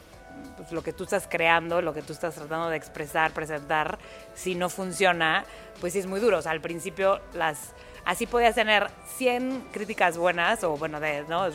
pues, 0.56 0.72
lo 0.72 0.84
que 0.84 0.94
tú 0.94 1.04
estás 1.04 1.28
creando, 1.28 1.82
lo 1.82 1.94
que 1.94 2.02
tú 2.02 2.14
estás 2.14 2.36
tratando 2.36 2.70
de 2.70 2.78
expresar, 2.78 3.32
presentar, 3.32 3.98
si 4.36 4.56
no 4.56 4.70
funciona, 4.70 5.44
pues 5.82 5.94
sí 5.94 6.00
es 6.00 6.06
muy 6.06 6.20
duro. 6.20 6.38
O 6.38 6.42
sea, 6.42 6.52
al 6.52 6.62
principio 6.62 7.20
las... 7.34 7.74
Así 8.06 8.26
podías 8.26 8.56
tener 8.56 8.88
100 9.18 9.68
críticas 9.72 10.18
buenas 10.18 10.64
o, 10.64 10.78
bueno, 10.78 11.00
de, 11.00 11.24
¿no? 11.28 11.50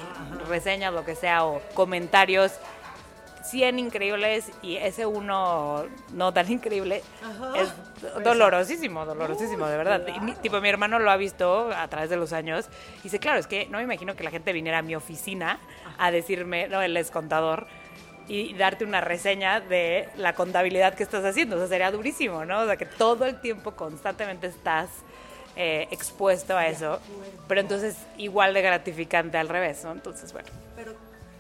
reseñas, 0.49 0.93
lo 0.93 1.05
que 1.05 1.17
sea, 1.17 1.45
o 1.45 1.61
comentarios 1.75 2.53
100 3.45 3.79
increíbles 3.79 4.51
y 4.63 4.77
ese 4.77 5.05
uno 5.07 5.85
no 6.13 6.33
tan 6.33 6.51
increíble 6.51 7.03
es 7.57 7.69
dolorosísimo, 8.25 9.05
dolorosísimo, 9.05 9.67
de 9.67 9.77
verdad. 9.77 10.03
Y 10.09 10.21
mi- 10.21 10.35
tipo, 10.35 10.61
mi 10.61 10.69
hermano 10.69 10.99
lo 10.99 11.11
ha 11.11 11.17
visto 11.17 11.71
a 11.77 11.87
través 11.89 12.11
de 12.11 12.17
los 12.17 12.33
años 12.33 12.69
y 13.01 13.05
dice, 13.05 13.19
claro, 13.19 13.39
es 13.39 13.47
que 13.47 13.67
no 13.67 13.79
me 13.79 13.85
imagino 13.85 14.17
que 14.17 14.25
la 14.25 14.31
gente 14.31 14.53
viniera 14.53 14.79
a 14.79 14.83
mi 14.83 14.95
oficina 14.97 15.59
a 15.99 16.11
decirme, 16.11 16.69
no, 16.69 16.81
él 16.83 16.97
es 16.97 17.11
contador, 17.11 17.67
y 18.27 18.55
darte 18.55 18.85
una 18.87 19.03
reseña 19.03 19.61
de 19.61 20.09
la 20.17 20.33
contabilidad 20.35 20.95
que 20.95 21.03
estás 21.03 21.23
haciendo. 21.27 21.57
O 21.57 21.59
sea, 21.59 21.69
sería 21.69 21.91
durísimo, 21.91 22.47
¿no? 22.47 22.61
O 22.61 22.67
sea, 22.67 22.77
que 22.79 22.87
todo 22.87 23.27
el 23.27 23.39
tiempo 23.43 23.73
constantemente 23.73 24.47
estás 24.47 24.89
eh, 25.57 25.87
expuesto 25.91 26.57
a 26.57 26.67
eso, 26.67 27.01
pero 27.47 27.61
entonces 27.61 27.97
igual 28.17 28.55
de 28.55 28.63
gratificante 28.63 29.37
al 29.37 29.49
revés, 29.51 29.85
¿no? 29.85 29.93
Entonces, 29.93 30.33
bueno. 30.33 30.49
Pero 30.75 30.95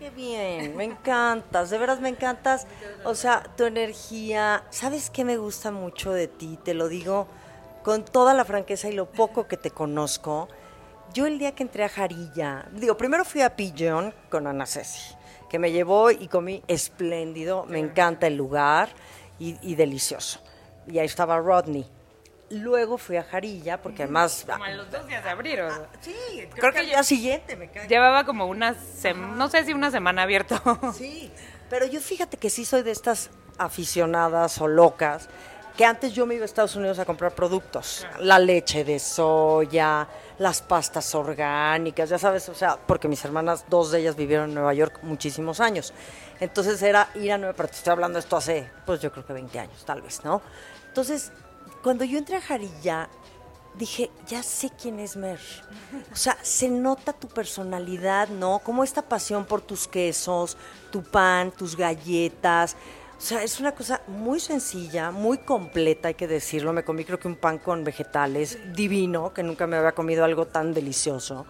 qué 0.04 0.10
bien, 0.10 0.76
me 0.76 0.84
encantas, 0.84 1.70
de 1.70 1.78
veras 1.78 1.98
me 1.98 2.10
encantas. 2.10 2.66
O 3.04 3.14
sea, 3.14 3.42
tu 3.56 3.64
energía, 3.64 4.62
¿sabes 4.68 5.08
qué 5.08 5.24
me 5.24 5.38
gusta 5.38 5.70
mucho 5.70 6.12
de 6.12 6.28
ti? 6.28 6.58
Te 6.62 6.74
lo 6.74 6.88
digo 6.88 7.26
con 7.82 8.04
toda 8.04 8.34
la 8.34 8.44
franqueza 8.44 8.90
y 8.90 8.92
lo 8.92 9.10
poco 9.10 9.48
que 9.48 9.56
te 9.56 9.70
conozco. 9.70 10.48
Yo 11.14 11.24
el 11.24 11.38
día 11.38 11.54
que 11.54 11.62
entré 11.62 11.84
a 11.84 11.88
Jarilla, 11.88 12.68
digo, 12.72 12.98
primero 12.98 13.24
fui 13.24 13.40
a 13.40 13.56
Pigeon 13.56 14.12
con 14.30 14.46
Ana 14.46 14.66
Ceci, 14.66 15.14
que 15.48 15.58
me 15.58 15.72
llevó 15.72 16.10
y 16.10 16.28
comí 16.28 16.62
espléndido, 16.68 17.64
me 17.64 17.78
encanta 17.78 18.26
el 18.26 18.36
lugar 18.36 18.90
y, 19.38 19.56
y 19.62 19.74
delicioso. 19.74 20.38
Y 20.86 20.98
ahí 20.98 21.06
estaba 21.06 21.38
Rodney. 21.38 21.86
Luego 22.50 22.98
fui 22.98 23.16
a 23.16 23.24
Jarilla, 23.24 23.80
porque 23.80 24.02
además... 24.02 24.44
Como 24.46 24.64
a 24.64 24.70
los 24.70 24.90
dos 24.90 25.06
días 25.06 25.24
de 25.24 25.30
abril, 25.30 25.60
o 25.60 25.70
sea. 25.70 25.88
Sí, 26.00 26.14
creo, 26.34 26.50
Creo 26.50 26.70
que 26.70 26.74
que 26.74 26.78
al 26.80 26.86
día 26.86 27.02
siguiente 27.02 27.56
me 27.56 27.70
cae. 27.70 27.88
Llevaba 27.88 28.24
como 28.24 28.46
una 28.46 28.74
semana, 28.74 29.34
no 29.34 29.48
sé 29.48 29.64
si 29.64 29.72
una 29.72 29.90
semana 29.90 30.22
abierto. 30.22 30.60
Sí, 30.94 31.32
pero 31.70 31.86
yo 31.86 32.00
fíjate 32.00 32.36
que 32.36 32.50
sí 32.50 32.64
soy 32.64 32.82
de 32.82 32.90
estas 32.90 33.30
aficionadas 33.58 34.60
o 34.60 34.68
locas 34.68 35.28
que 35.76 35.84
antes 35.84 36.12
yo 36.12 36.24
me 36.24 36.34
iba 36.34 36.42
a 36.42 36.46
Estados 36.46 36.76
Unidos 36.76 36.98
a 37.00 37.04
comprar 37.04 37.34
productos, 37.34 38.06
la 38.20 38.38
leche 38.38 38.84
de 38.84 39.00
soya, 39.00 40.06
las 40.38 40.62
pastas 40.62 41.14
orgánicas, 41.16 42.08
ya 42.08 42.18
sabes, 42.18 42.48
o 42.48 42.54
sea, 42.54 42.76
porque 42.76 43.08
mis 43.08 43.24
hermanas, 43.24 43.64
dos 43.68 43.90
de 43.90 44.00
ellas 44.00 44.14
vivieron 44.14 44.50
en 44.50 44.54
Nueva 44.54 44.72
York 44.72 45.00
muchísimos 45.02 45.58
años. 45.60 45.92
Entonces 46.38 46.80
era 46.82 47.08
ir 47.16 47.32
a 47.32 47.38
Nueva 47.38 47.50
York, 47.50 47.56
pero 47.56 47.68
te 47.68 47.76
estoy 47.76 47.92
hablando 47.92 48.16
de 48.16 48.20
esto 48.20 48.36
hace, 48.36 48.70
pues 48.86 49.00
yo 49.00 49.10
creo 49.10 49.26
que 49.26 49.32
20 49.32 49.58
años, 49.58 49.84
tal 49.84 50.00
vez, 50.00 50.24
¿no? 50.24 50.42
Entonces, 50.86 51.32
cuando 51.84 52.06
yo 52.06 52.16
entré 52.16 52.36
a 52.36 52.40
Jarilla, 52.40 53.10
dije, 53.74 54.10
ya 54.26 54.42
sé 54.42 54.70
quién 54.70 54.98
es 55.00 55.18
Mer. 55.18 55.38
O 56.10 56.16
sea, 56.16 56.34
se 56.40 56.70
nota 56.70 57.12
tu 57.12 57.28
personalidad, 57.28 58.30
¿no? 58.30 58.60
Como 58.60 58.82
esta 58.82 59.02
pasión 59.02 59.44
por 59.44 59.60
tus 59.60 59.86
quesos, 59.86 60.56
tu 60.90 61.02
pan, 61.02 61.52
tus 61.52 61.76
galletas. 61.76 62.74
O 63.18 63.20
sea, 63.20 63.42
es 63.42 63.60
una 63.60 63.72
cosa 63.72 64.00
muy 64.06 64.40
sencilla, 64.40 65.10
muy 65.10 65.36
completa, 65.36 66.08
hay 66.08 66.14
que 66.14 66.26
decirlo. 66.26 66.72
Me 66.72 66.84
comí 66.84 67.04
creo 67.04 67.20
que 67.20 67.28
un 67.28 67.36
pan 67.36 67.58
con 67.58 67.84
vegetales 67.84 68.58
divino, 68.74 69.34
que 69.34 69.42
nunca 69.42 69.66
me 69.66 69.76
había 69.76 69.92
comido 69.92 70.24
algo 70.24 70.46
tan 70.46 70.72
delicioso. 70.72 71.44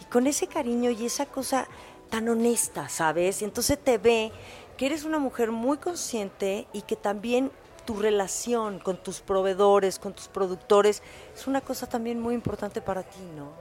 Y 0.00 0.06
con 0.06 0.26
ese 0.26 0.46
cariño 0.46 0.90
y 0.90 1.04
esa 1.04 1.26
cosa 1.26 1.68
tan 2.08 2.30
honesta, 2.30 2.88
¿sabes? 2.88 3.42
Y 3.42 3.44
entonces 3.44 3.78
te 3.78 3.98
ve 3.98 4.32
que 4.78 4.86
eres 4.86 5.04
una 5.04 5.18
mujer 5.18 5.50
muy 5.50 5.76
consciente 5.76 6.66
y 6.72 6.80
que 6.80 6.96
también 6.96 7.52
tu 7.86 7.94
relación 7.98 8.78
con 8.78 8.98
tus 8.98 9.20
proveedores, 9.20 9.98
con 9.98 10.12
tus 10.12 10.28
productores, 10.28 11.02
es 11.34 11.46
una 11.46 11.60
cosa 11.62 11.88
también 11.88 12.20
muy 12.20 12.34
importante 12.34 12.82
para 12.82 13.02
ti, 13.02 13.22
¿no? 13.36 13.52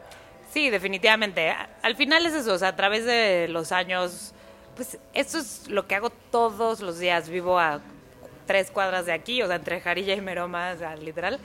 Sí, 0.51 0.69
definitivamente. 0.69 1.53
Al 1.81 1.95
final 1.95 2.25
es 2.25 2.33
eso, 2.33 2.53
o 2.53 2.57
sea, 2.57 2.69
a 2.69 2.75
través 2.75 3.05
de 3.05 3.47
los 3.49 3.71
años, 3.71 4.33
pues 4.75 4.97
eso 5.13 5.37
es 5.37 5.67
lo 5.67 5.87
que 5.87 5.95
hago 5.95 6.09
todos 6.09 6.81
los 6.81 6.99
días. 6.99 7.29
Vivo 7.29 7.59
a 7.59 7.81
tres 8.45 8.71
cuadras 8.71 9.05
de 9.05 9.13
aquí, 9.13 9.41
o 9.41 9.47
sea, 9.47 9.57
entre 9.57 9.81
Jarilla 9.81 10.13
y 10.13 10.21
Meroma, 10.21 10.71
o 10.73 10.77
sea, 10.77 10.95
literal. 10.95 11.39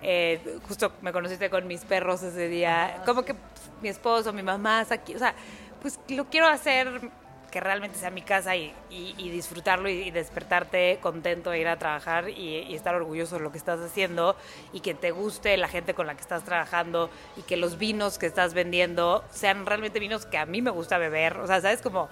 Eh, 0.00 0.58
justo 0.66 0.92
me 1.00 1.12
conociste 1.12 1.48
con 1.50 1.66
mis 1.66 1.84
perros 1.84 2.22
ese 2.22 2.48
día. 2.48 3.02
Como 3.04 3.24
que 3.24 3.34
pues, 3.34 3.70
mi 3.80 3.88
esposo, 3.88 4.32
mi 4.32 4.42
mamá 4.42 4.86
aquí, 4.90 5.14
o 5.14 5.18
sea, 5.18 5.34
pues 5.80 5.98
lo 6.08 6.26
quiero 6.26 6.46
hacer 6.46 7.10
que 7.52 7.60
realmente 7.60 7.98
sea 7.98 8.10
mi 8.10 8.22
casa 8.22 8.56
y, 8.56 8.72
disfrutarlo 9.18 9.88
y, 9.88 9.92
y 9.92 10.10
despertarte 10.10 10.98
contento 11.00 11.50
de 11.50 11.60
ir 11.60 11.68
a 11.68 11.78
trabajar 11.78 12.30
y, 12.30 12.60
y 12.60 12.74
estar 12.74 12.94
orgulloso 12.94 13.36
de 13.36 13.42
lo 13.42 13.52
que 13.52 13.58
estás 13.58 13.78
haciendo 13.78 14.34
y 14.72 14.80
que 14.80 14.94
te 14.94 15.10
guste 15.10 15.56
la 15.58 15.68
gente 15.68 15.92
con 15.92 16.06
la 16.06 16.14
que 16.14 16.22
estás 16.22 16.44
trabajando 16.44 17.10
y 17.36 17.42
que 17.42 17.58
los 17.58 17.76
vinos 17.76 18.18
que 18.18 18.24
estás 18.26 18.54
vendiendo 18.54 19.22
sean 19.30 19.66
realmente 19.66 20.00
vinos 20.00 20.24
que 20.24 20.38
a 20.38 20.46
mí 20.46 20.62
me 20.62 20.70
gusta 20.70 20.96
beber. 20.96 21.36
O 21.36 21.46
sea, 21.46 21.60
¿sabes? 21.60 21.82
Como 21.82 22.08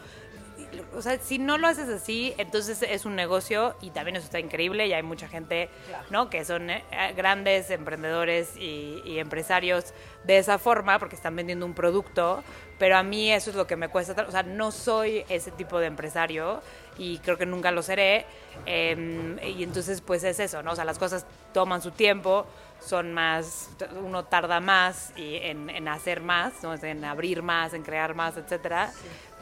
o 0.94 1.02
sea, 1.02 1.18
si 1.18 1.38
no 1.38 1.58
lo 1.58 1.66
haces 1.66 1.88
así, 1.88 2.34
entonces 2.38 2.82
es 2.82 3.04
un 3.04 3.16
negocio 3.16 3.76
y 3.80 3.90
también 3.90 4.16
eso 4.16 4.24
está 4.24 4.38
increíble 4.38 4.86
y 4.86 4.92
hay 4.92 5.02
mucha 5.02 5.28
gente, 5.28 5.68
¿no? 6.10 6.30
Que 6.30 6.44
son 6.44 6.70
eh, 6.70 6.82
grandes 7.16 7.70
emprendedores 7.70 8.56
y, 8.56 9.00
y 9.04 9.18
empresarios 9.18 9.92
de 10.24 10.38
esa 10.38 10.58
forma 10.58 10.98
porque 10.98 11.16
están 11.16 11.34
vendiendo 11.36 11.66
un 11.66 11.74
producto, 11.74 12.42
pero 12.78 12.96
a 12.96 13.02
mí 13.02 13.32
eso 13.32 13.50
es 13.50 13.56
lo 13.56 13.66
que 13.66 13.76
me 13.76 13.88
cuesta, 13.88 14.24
o 14.26 14.30
sea, 14.30 14.42
no 14.42 14.70
soy 14.70 15.24
ese 15.28 15.50
tipo 15.50 15.78
de 15.78 15.86
empresario 15.86 16.62
y 16.98 17.18
creo 17.18 17.38
que 17.38 17.46
nunca 17.46 17.70
lo 17.70 17.82
seré 17.82 18.26
em, 18.66 19.38
y 19.38 19.62
entonces 19.62 20.00
pues 20.00 20.24
es 20.24 20.40
eso, 20.40 20.62
¿no? 20.62 20.72
O 20.72 20.76
sea, 20.76 20.84
las 20.84 20.98
cosas 20.98 21.24
toman 21.52 21.80
su 21.80 21.90
tiempo, 21.92 22.46
son 22.80 23.12
más, 23.12 23.70
uno 24.02 24.24
tarda 24.24 24.60
más 24.60 25.12
y 25.16 25.36
en, 25.36 25.70
en 25.70 25.88
hacer 25.88 26.20
más, 26.20 26.62
¿no? 26.62 26.74
en 26.74 27.04
abrir 27.04 27.42
más, 27.42 27.74
en 27.74 27.82
crear 27.82 28.14
más, 28.14 28.36
etcétera. 28.36 28.92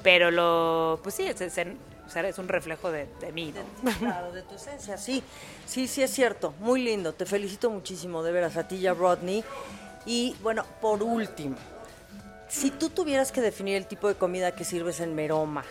Pero 0.03 0.31
lo, 0.31 1.01
pues 1.03 1.15
sí, 1.15 1.27
es, 1.27 1.41
es, 1.41 2.39
un 2.39 2.49
reflejo 2.49 2.91
de, 2.91 3.07
de 3.21 3.33
mí, 3.33 3.53
¿no? 3.55 3.91
Claro, 3.99 4.33
de 4.33 4.43
tu 4.43 4.55
esencia, 4.55 4.97
sí. 4.97 5.23
Sí, 5.67 5.87
sí 5.87 6.03
es 6.03 6.11
cierto. 6.11 6.55
Muy 6.61 6.83
lindo. 6.83 7.13
Te 7.13 7.27
felicito 7.27 7.71
muchísimo, 7.71 8.23
de 8.23 8.33
veras, 8.33 8.57
a 8.57 8.67
ti 8.67 8.77
y 8.77 8.87
a 8.87 8.95
Rodney. 8.95 9.45
Y 10.07 10.37
bueno, 10.43 10.65
por 10.81 11.03
último, 11.03 11.57
si 12.49 12.71
tú 12.71 12.89
tuvieras 12.89 13.31
que 13.31 13.41
definir 13.41 13.77
el 13.77 13.87
tipo 13.87 14.09
de 14.09 14.15
comida 14.15 14.53
que 14.53 14.65
sirves 14.65 15.01
en 15.01 15.15
Meroma, 15.15 15.65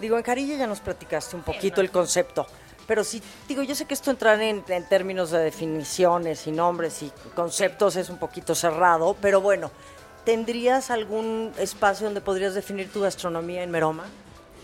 digo, 0.00 0.16
en 0.16 0.22
Carilla 0.22 0.56
ya 0.56 0.66
nos 0.66 0.80
platicaste 0.80 1.34
un 1.34 1.42
poquito 1.42 1.80
el 1.80 1.90
concepto, 1.90 2.46
pero 2.86 3.04
si, 3.04 3.22
digo, 3.48 3.62
yo 3.62 3.74
sé 3.74 3.86
que 3.86 3.94
esto 3.94 4.10
entrar 4.10 4.40
en, 4.42 4.64
en 4.68 4.88
términos 4.88 5.30
de 5.30 5.38
definiciones 5.38 6.46
y 6.46 6.52
nombres 6.52 7.02
y 7.02 7.12
conceptos 7.34 7.96
es 7.96 8.10
un 8.10 8.18
poquito 8.18 8.54
cerrado, 8.54 9.16
pero 9.20 9.40
bueno, 9.40 9.70
¿tendrías 10.24 10.90
algún 10.90 11.52
espacio 11.58 12.06
donde 12.06 12.20
podrías 12.20 12.54
definir 12.54 12.90
tu 12.92 13.00
gastronomía 13.00 13.62
en 13.62 13.70
Meroma? 13.70 14.04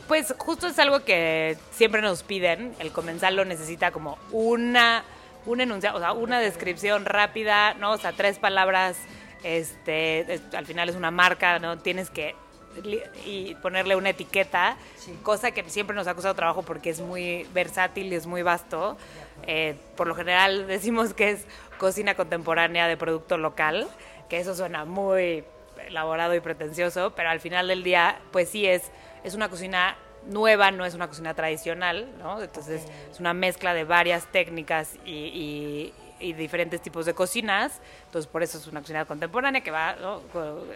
Pues 0.08 0.34
justo 0.38 0.66
es 0.68 0.78
algo 0.78 1.00
que 1.04 1.56
siempre 1.72 2.00
nos 2.00 2.22
piden. 2.22 2.74
El 2.78 2.92
comensal 2.92 3.34
lo 3.36 3.44
necesita 3.44 3.90
como 3.90 4.18
una, 4.30 5.02
un 5.46 5.60
enunciado, 5.60 5.96
o 5.96 6.00
sea, 6.00 6.12
una 6.12 6.38
descripción 6.38 7.04
rápida, 7.04 7.74
¿no? 7.74 7.92
O 7.92 7.98
sea, 7.98 8.12
tres 8.12 8.38
palabras. 8.38 8.96
Este, 9.42 10.34
es- 10.34 10.42
al 10.54 10.66
final 10.66 10.88
es 10.88 10.96
una 10.96 11.10
marca, 11.10 11.58
¿no? 11.58 11.78
Tienes 11.78 12.10
que 12.10 12.34
y 13.24 13.54
ponerle 13.62 13.96
una 13.96 14.10
etiqueta, 14.10 14.76
cosa 15.22 15.50
que 15.52 15.64
siempre 15.70 15.96
nos 15.96 16.06
ha 16.06 16.12
costado 16.14 16.34
trabajo 16.34 16.62
porque 16.62 16.90
es 16.90 17.00
muy 17.00 17.46
versátil 17.54 18.12
y 18.12 18.16
es 18.16 18.26
muy 18.26 18.42
vasto. 18.42 18.98
Eh, 19.46 19.76
por 19.96 20.06
lo 20.06 20.14
general 20.14 20.66
decimos 20.66 21.14
que 21.14 21.30
es 21.30 21.46
cocina 21.78 22.14
contemporánea 22.14 22.86
de 22.86 22.96
producto 22.98 23.38
local, 23.38 23.88
que 24.28 24.38
eso 24.38 24.54
suena 24.54 24.84
muy 24.84 25.44
elaborado 25.86 26.34
y 26.34 26.40
pretencioso, 26.40 27.12
pero 27.14 27.28
al 27.30 27.40
final 27.40 27.68
del 27.68 27.82
día, 27.82 28.18
pues 28.32 28.48
sí 28.48 28.66
es, 28.66 28.90
es 29.24 29.34
una 29.34 29.48
cocina 29.48 29.96
nueva, 30.26 30.70
no 30.72 30.84
es 30.84 30.94
una 30.94 31.06
cocina 31.08 31.34
tradicional, 31.34 32.08
¿no? 32.18 32.42
Entonces 32.42 32.86
es 33.12 33.20
una 33.20 33.32
mezcla 33.34 33.74
de 33.74 33.84
varias 33.84 34.26
técnicas 34.32 34.96
y, 35.04 35.10
y- 35.12 35.94
y 36.18 36.32
diferentes 36.32 36.80
tipos 36.80 37.04
de 37.04 37.12
cocinas, 37.14 37.78
entonces 38.06 38.26
por 38.26 38.42
eso 38.42 38.56
es 38.56 38.66
una 38.66 38.80
cocina 38.80 39.04
contemporánea 39.04 39.60
que 39.60 39.70
va 39.70 39.96
¿no? 40.00 40.22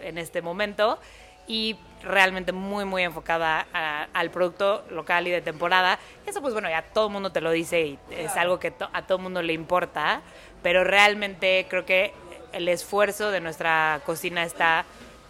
En 0.03 0.19
este 0.19 0.41
momento 0.43 0.99
y 1.47 1.75
realmente 2.03 2.51
muy, 2.51 2.85
muy 2.85 3.01
enfocada 3.03 3.65
a- 3.73 4.07
al 4.13 4.29
producto 4.29 4.85
local 4.91 5.27
y 5.27 5.31
de 5.31 5.41
temporada. 5.41 5.97
Eso 6.27 6.41
pues 6.41 6.53
bueno, 6.53 6.69
ya 6.69 6.83
todo 6.83 7.07
el 7.07 7.13
mundo 7.13 7.31
te 7.31 7.41
lo 7.41 7.49
dice 7.51 7.81
y 7.81 7.99
es 8.11 8.37
algo 8.37 8.59
que 8.59 8.69
to- 8.69 8.89
a 8.93 9.01
todo 9.07 9.17
el 9.17 9.23
mundo 9.23 9.41
le 9.41 9.53
importa, 9.53 10.21
pero 10.61 10.83
realmente 10.83 11.65
creo 11.67 11.85
que 11.85 12.13
el 12.53 12.67
esfuerzo 12.67 13.31
de 13.31 13.41
nuestra 13.41 14.01
cocina 14.05 14.43
está 14.43 14.85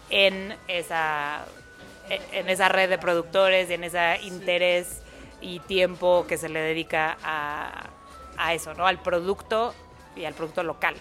en 0.10 0.56
esa, 0.68 1.46
en 2.10 2.50
esa 2.50 2.70
red 2.70 2.90
de 2.90 2.98
productores 2.98 3.70
y 3.70 3.74
en 3.74 3.84
ese 3.84 4.20
interés 4.24 5.02
y 5.42 5.60
tiempo 5.60 6.26
que 6.28 6.38
se 6.38 6.50
le 6.50 6.60
dedica 6.60 7.18
a, 7.24 7.90
a 8.38 8.54
eso, 8.54 8.74
¿no? 8.74 8.86
Al 8.86 9.02
producto 9.02 9.74
y 10.16 10.26
al 10.26 10.34
producto 10.34 10.64
local. 10.64 10.96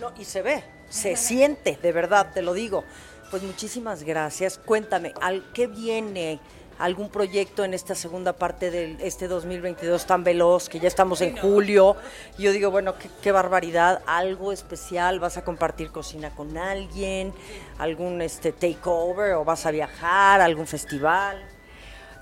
No, 0.00 0.12
y 0.18 0.24
se 0.24 0.42
ve, 0.42 0.62
se 0.90 1.16
siente, 1.16 1.78
de 1.80 1.92
verdad, 1.92 2.32
te 2.34 2.42
lo 2.42 2.52
digo. 2.52 2.84
Pues 3.30 3.42
muchísimas 3.42 4.02
gracias. 4.02 4.58
Cuéntame, 4.58 5.12
¿al 5.20 5.50
qué 5.52 5.66
viene? 5.66 6.38
¿Algún 6.78 7.08
proyecto 7.08 7.64
en 7.64 7.72
esta 7.72 7.94
segunda 7.94 8.34
parte 8.34 8.70
de 8.70 8.96
este 9.00 9.28
2022 9.28 10.06
tan 10.06 10.24
veloz, 10.24 10.68
que 10.68 10.78
ya 10.78 10.88
estamos 10.88 11.22
en 11.22 11.36
julio? 11.36 11.96
Y 12.36 12.42
Yo 12.42 12.52
digo, 12.52 12.70
bueno, 12.70 12.98
qué, 12.98 13.08
qué 13.22 13.32
barbaridad, 13.32 14.02
algo 14.06 14.52
especial, 14.52 15.18
¿vas 15.18 15.38
a 15.38 15.44
compartir 15.44 15.90
cocina 15.90 16.30
con 16.30 16.58
alguien? 16.58 17.32
¿Algún 17.78 18.20
este 18.20 18.52
takeover 18.52 19.34
o 19.34 19.44
vas 19.44 19.64
a 19.64 19.70
viajar? 19.70 20.40
¿Algún 20.42 20.66
festival? 20.66 21.42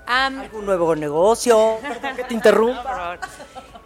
¿Algún 0.05 0.65
nuevo 0.65 0.95
negocio? 0.95 1.77
Perdón 1.81 2.15
que 2.15 2.23
te 2.23 2.33
interrumpa. 2.33 2.83
favor. 2.83 3.19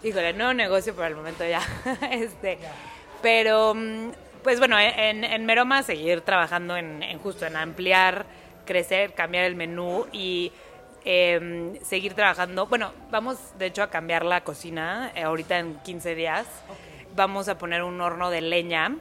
Híjole, 0.04 0.34
nuevo 0.34 0.54
negocio 0.54 0.96
por 0.96 1.06
el 1.06 1.16
momento 1.16 1.46
ya. 1.46 1.62
este, 2.12 2.60
pero, 3.22 3.74
mm, 3.74 4.12
pues 4.44 4.60
bueno, 4.60 4.78
en, 4.80 5.24
en 5.24 5.46
Meroma 5.46 5.84
seguir 5.84 6.22
trabajando 6.22 6.78
en, 6.78 7.04
en 7.04 7.20
justo 7.20 7.46
en 7.46 7.56
ampliar, 7.56 8.26
crecer, 8.70 9.16
cambiar 9.16 9.46
el 9.46 9.56
menú 9.56 10.06
y 10.12 10.52
em, 11.04 11.80
seguir 11.82 12.14
trabajando. 12.14 12.68
Bueno, 12.68 12.94
vamos 13.10 13.38
de 13.58 13.66
hecho 13.66 13.82
a 13.82 13.90
cambiar 13.90 14.24
la 14.24 14.44
cocina 14.44 15.12
eh, 15.16 15.24
ahorita 15.24 15.58
en 15.58 15.80
15 15.80 16.14
días. 16.14 16.46
Vamos 17.16 17.50
a 17.50 17.58
poner 17.58 17.82
un 17.82 18.00
horno 18.00 18.30
de 18.30 18.42
leña, 18.42 18.96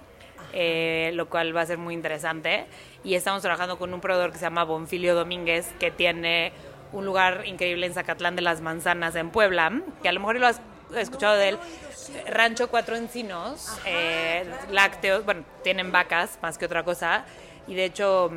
eh, 0.54 1.10
lo 1.12 1.28
cual 1.28 1.54
va 1.54 1.60
a 1.60 1.66
ser 1.66 1.76
muy 1.76 1.92
interesante. 1.92 2.64
Y 3.04 3.14
estamos 3.14 3.42
trabajando 3.42 3.78
con 3.78 3.92
un 3.92 4.00
proveedor 4.00 4.32
que 4.32 4.38
se 4.38 4.46
llama 4.46 4.64
Bonfilio 4.64 5.14
Domínguez, 5.14 5.68
que 5.78 5.90
tiene 5.90 6.52
un 6.92 7.04
lugar 7.04 7.42
increíble 7.44 7.84
en 7.84 7.92
Zacatlán 7.92 8.36
de 8.36 8.42
las 8.42 8.62
Manzanas, 8.62 9.16
en 9.16 9.28
Puebla, 9.28 9.82
que 10.02 10.08
a 10.08 10.12
lo 10.12 10.20
mejor 10.20 10.40
lo 10.40 10.46
has 10.46 10.62
escuchado 10.96 11.36
de 11.36 11.50
él. 11.50 11.58
Rancho 12.26 12.68
Cuatro 12.68 12.96
Encinos, 12.96 13.78
eh, 13.84 14.46
lácteos, 14.70 15.26
bueno, 15.26 15.44
tienen 15.62 15.92
vacas 15.92 16.38
más 16.40 16.56
que 16.56 16.64
otra 16.64 16.84
cosa. 16.84 17.26
Y 17.66 17.74
de 17.74 17.84
hecho, 17.84 18.30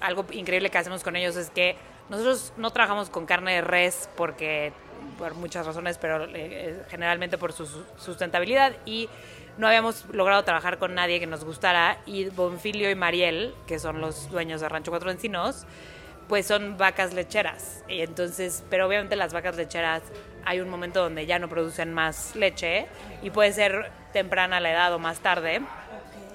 algo 0.00 0.24
increíble 0.32 0.70
que 0.70 0.78
hacemos 0.78 1.02
con 1.02 1.16
ellos 1.16 1.36
es 1.36 1.50
que 1.50 1.76
nosotros 2.08 2.52
no 2.56 2.70
trabajamos 2.72 3.10
con 3.10 3.26
carne 3.26 3.54
de 3.54 3.60
res 3.60 4.08
porque 4.16 4.72
por 5.18 5.34
muchas 5.34 5.66
razones, 5.66 5.98
pero 5.98 6.24
eh, 6.34 6.82
generalmente 6.88 7.38
por 7.38 7.52
su 7.52 7.66
su- 7.66 7.84
sustentabilidad 7.98 8.72
y 8.84 9.08
no 9.58 9.66
habíamos 9.66 10.04
logrado 10.12 10.42
trabajar 10.44 10.78
con 10.78 10.94
nadie 10.94 11.18
que 11.20 11.26
nos 11.26 11.44
gustara 11.44 11.98
y 12.06 12.26
Bonfilio 12.30 12.90
y 12.90 12.94
Mariel, 12.94 13.54
que 13.66 13.78
son 13.78 14.00
los 14.00 14.30
dueños 14.30 14.60
de 14.60 14.68
Rancho 14.68 14.90
Cuatro 14.92 15.10
Encinos, 15.10 15.66
pues 16.28 16.46
son 16.46 16.76
vacas 16.78 17.12
lecheras. 17.14 17.82
Y 17.88 18.00
entonces, 18.02 18.62
pero 18.70 18.86
obviamente 18.86 19.16
las 19.16 19.32
vacas 19.32 19.56
lecheras 19.56 20.02
hay 20.44 20.60
un 20.60 20.68
momento 20.68 21.02
donde 21.02 21.26
ya 21.26 21.38
no 21.38 21.48
producen 21.48 21.92
más 21.92 22.36
leche 22.36 22.86
y 23.22 23.30
puede 23.30 23.52
ser 23.52 23.90
temprana 24.12 24.60
la 24.60 24.70
edad 24.70 24.94
o 24.94 24.98
más 24.98 25.18
tarde. 25.20 25.60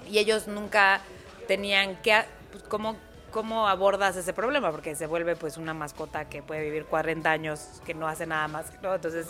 Y 0.09 0.19
ellos 0.19 0.47
nunca 0.47 0.99
tenían 1.47 1.95
que 1.97 2.23
pues, 2.51 2.63
cómo 2.65 2.97
cómo 3.33 3.67
abordas 3.67 4.15
ese 4.15 4.31
problema 4.31 4.71
porque 4.71 4.95
se 4.95 5.07
vuelve 5.07 5.35
pues 5.35 5.57
una 5.57 5.73
mascota 5.73 6.29
que 6.29 6.41
puede 6.41 6.61
vivir 6.61 6.85
40 6.85 7.29
años 7.29 7.81
que 7.85 7.93
no 7.93 8.07
hace 8.07 8.25
nada 8.25 8.47
más, 8.47 8.71
¿no? 8.81 8.93
Entonces 8.95 9.27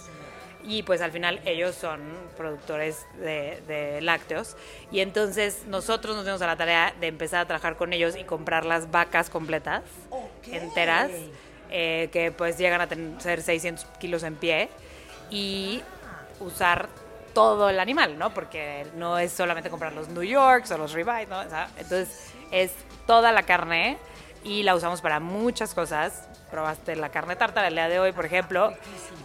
y 0.66 0.84
pues 0.84 1.02
al 1.02 1.12
final 1.12 1.42
ellos 1.46 1.76
son 1.76 2.02
productores 2.38 3.06
de, 3.18 3.62
de 3.68 4.02
lácteos 4.02 4.56
y 4.92 5.00
entonces 5.00 5.66
nosotros 5.68 6.16
nos 6.16 6.26
dimos 6.26 6.42
a 6.42 6.48
la 6.48 6.56
tarea 6.56 6.94
de 7.00 7.08
empezar 7.08 7.42
a 7.42 7.46
trabajar 7.48 7.76
con 7.76 7.92
ellos 7.94 8.16
y 8.16 8.24
comprar 8.24 8.66
las 8.66 8.92
vacas 8.92 9.30
completas 9.30 9.84
enteras 10.46 11.12
eh, 11.70 12.10
que 12.12 12.32
pues 12.32 12.58
llegan 12.58 12.82
a 12.82 12.88
tener, 12.88 13.22
ser 13.22 13.42
600 13.42 13.86
kilos 14.00 14.24
en 14.24 14.36
pie 14.36 14.70
y 15.30 15.82
usar 16.40 16.88
todo 17.34 17.70
el 17.70 17.80
animal, 17.80 18.18
¿no? 18.18 18.34
Porque 18.34 18.86
no 18.96 19.18
es 19.18 19.32
solamente 19.32 19.70
comprar 19.70 19.94
los 19.94 20.08
New 20.10 20.24
Yorks 20.24 20.72
o 20.72 20.78
los 20.78 20.94
ribeyes, 20.94 21.28
¿no? 21.28 21.40
O 21.40 21.50
sea, 21.50 21.70
entonces 21.78 22.33
es 22.54 22.72
toda 23.06 23.32
la 23.34 23.44
carne 23.44 23.98
y 24.44 24.64
la 24.64 24.76
usamos 24.76 25.02
para 25.02 25.20
muchas 25.20 25.74
cosas. 25.74 26.30
Probaste 26.52 26.96
la 26.96 27.10
carne 27.10 27.36
tártara 27.36 27.68
el 27.68 27.74
día 27.74 27.90
de 27.90 28.00
hoy, 28.00 28.12
por 28.12 28.26
ejemplo. 28.26 28.74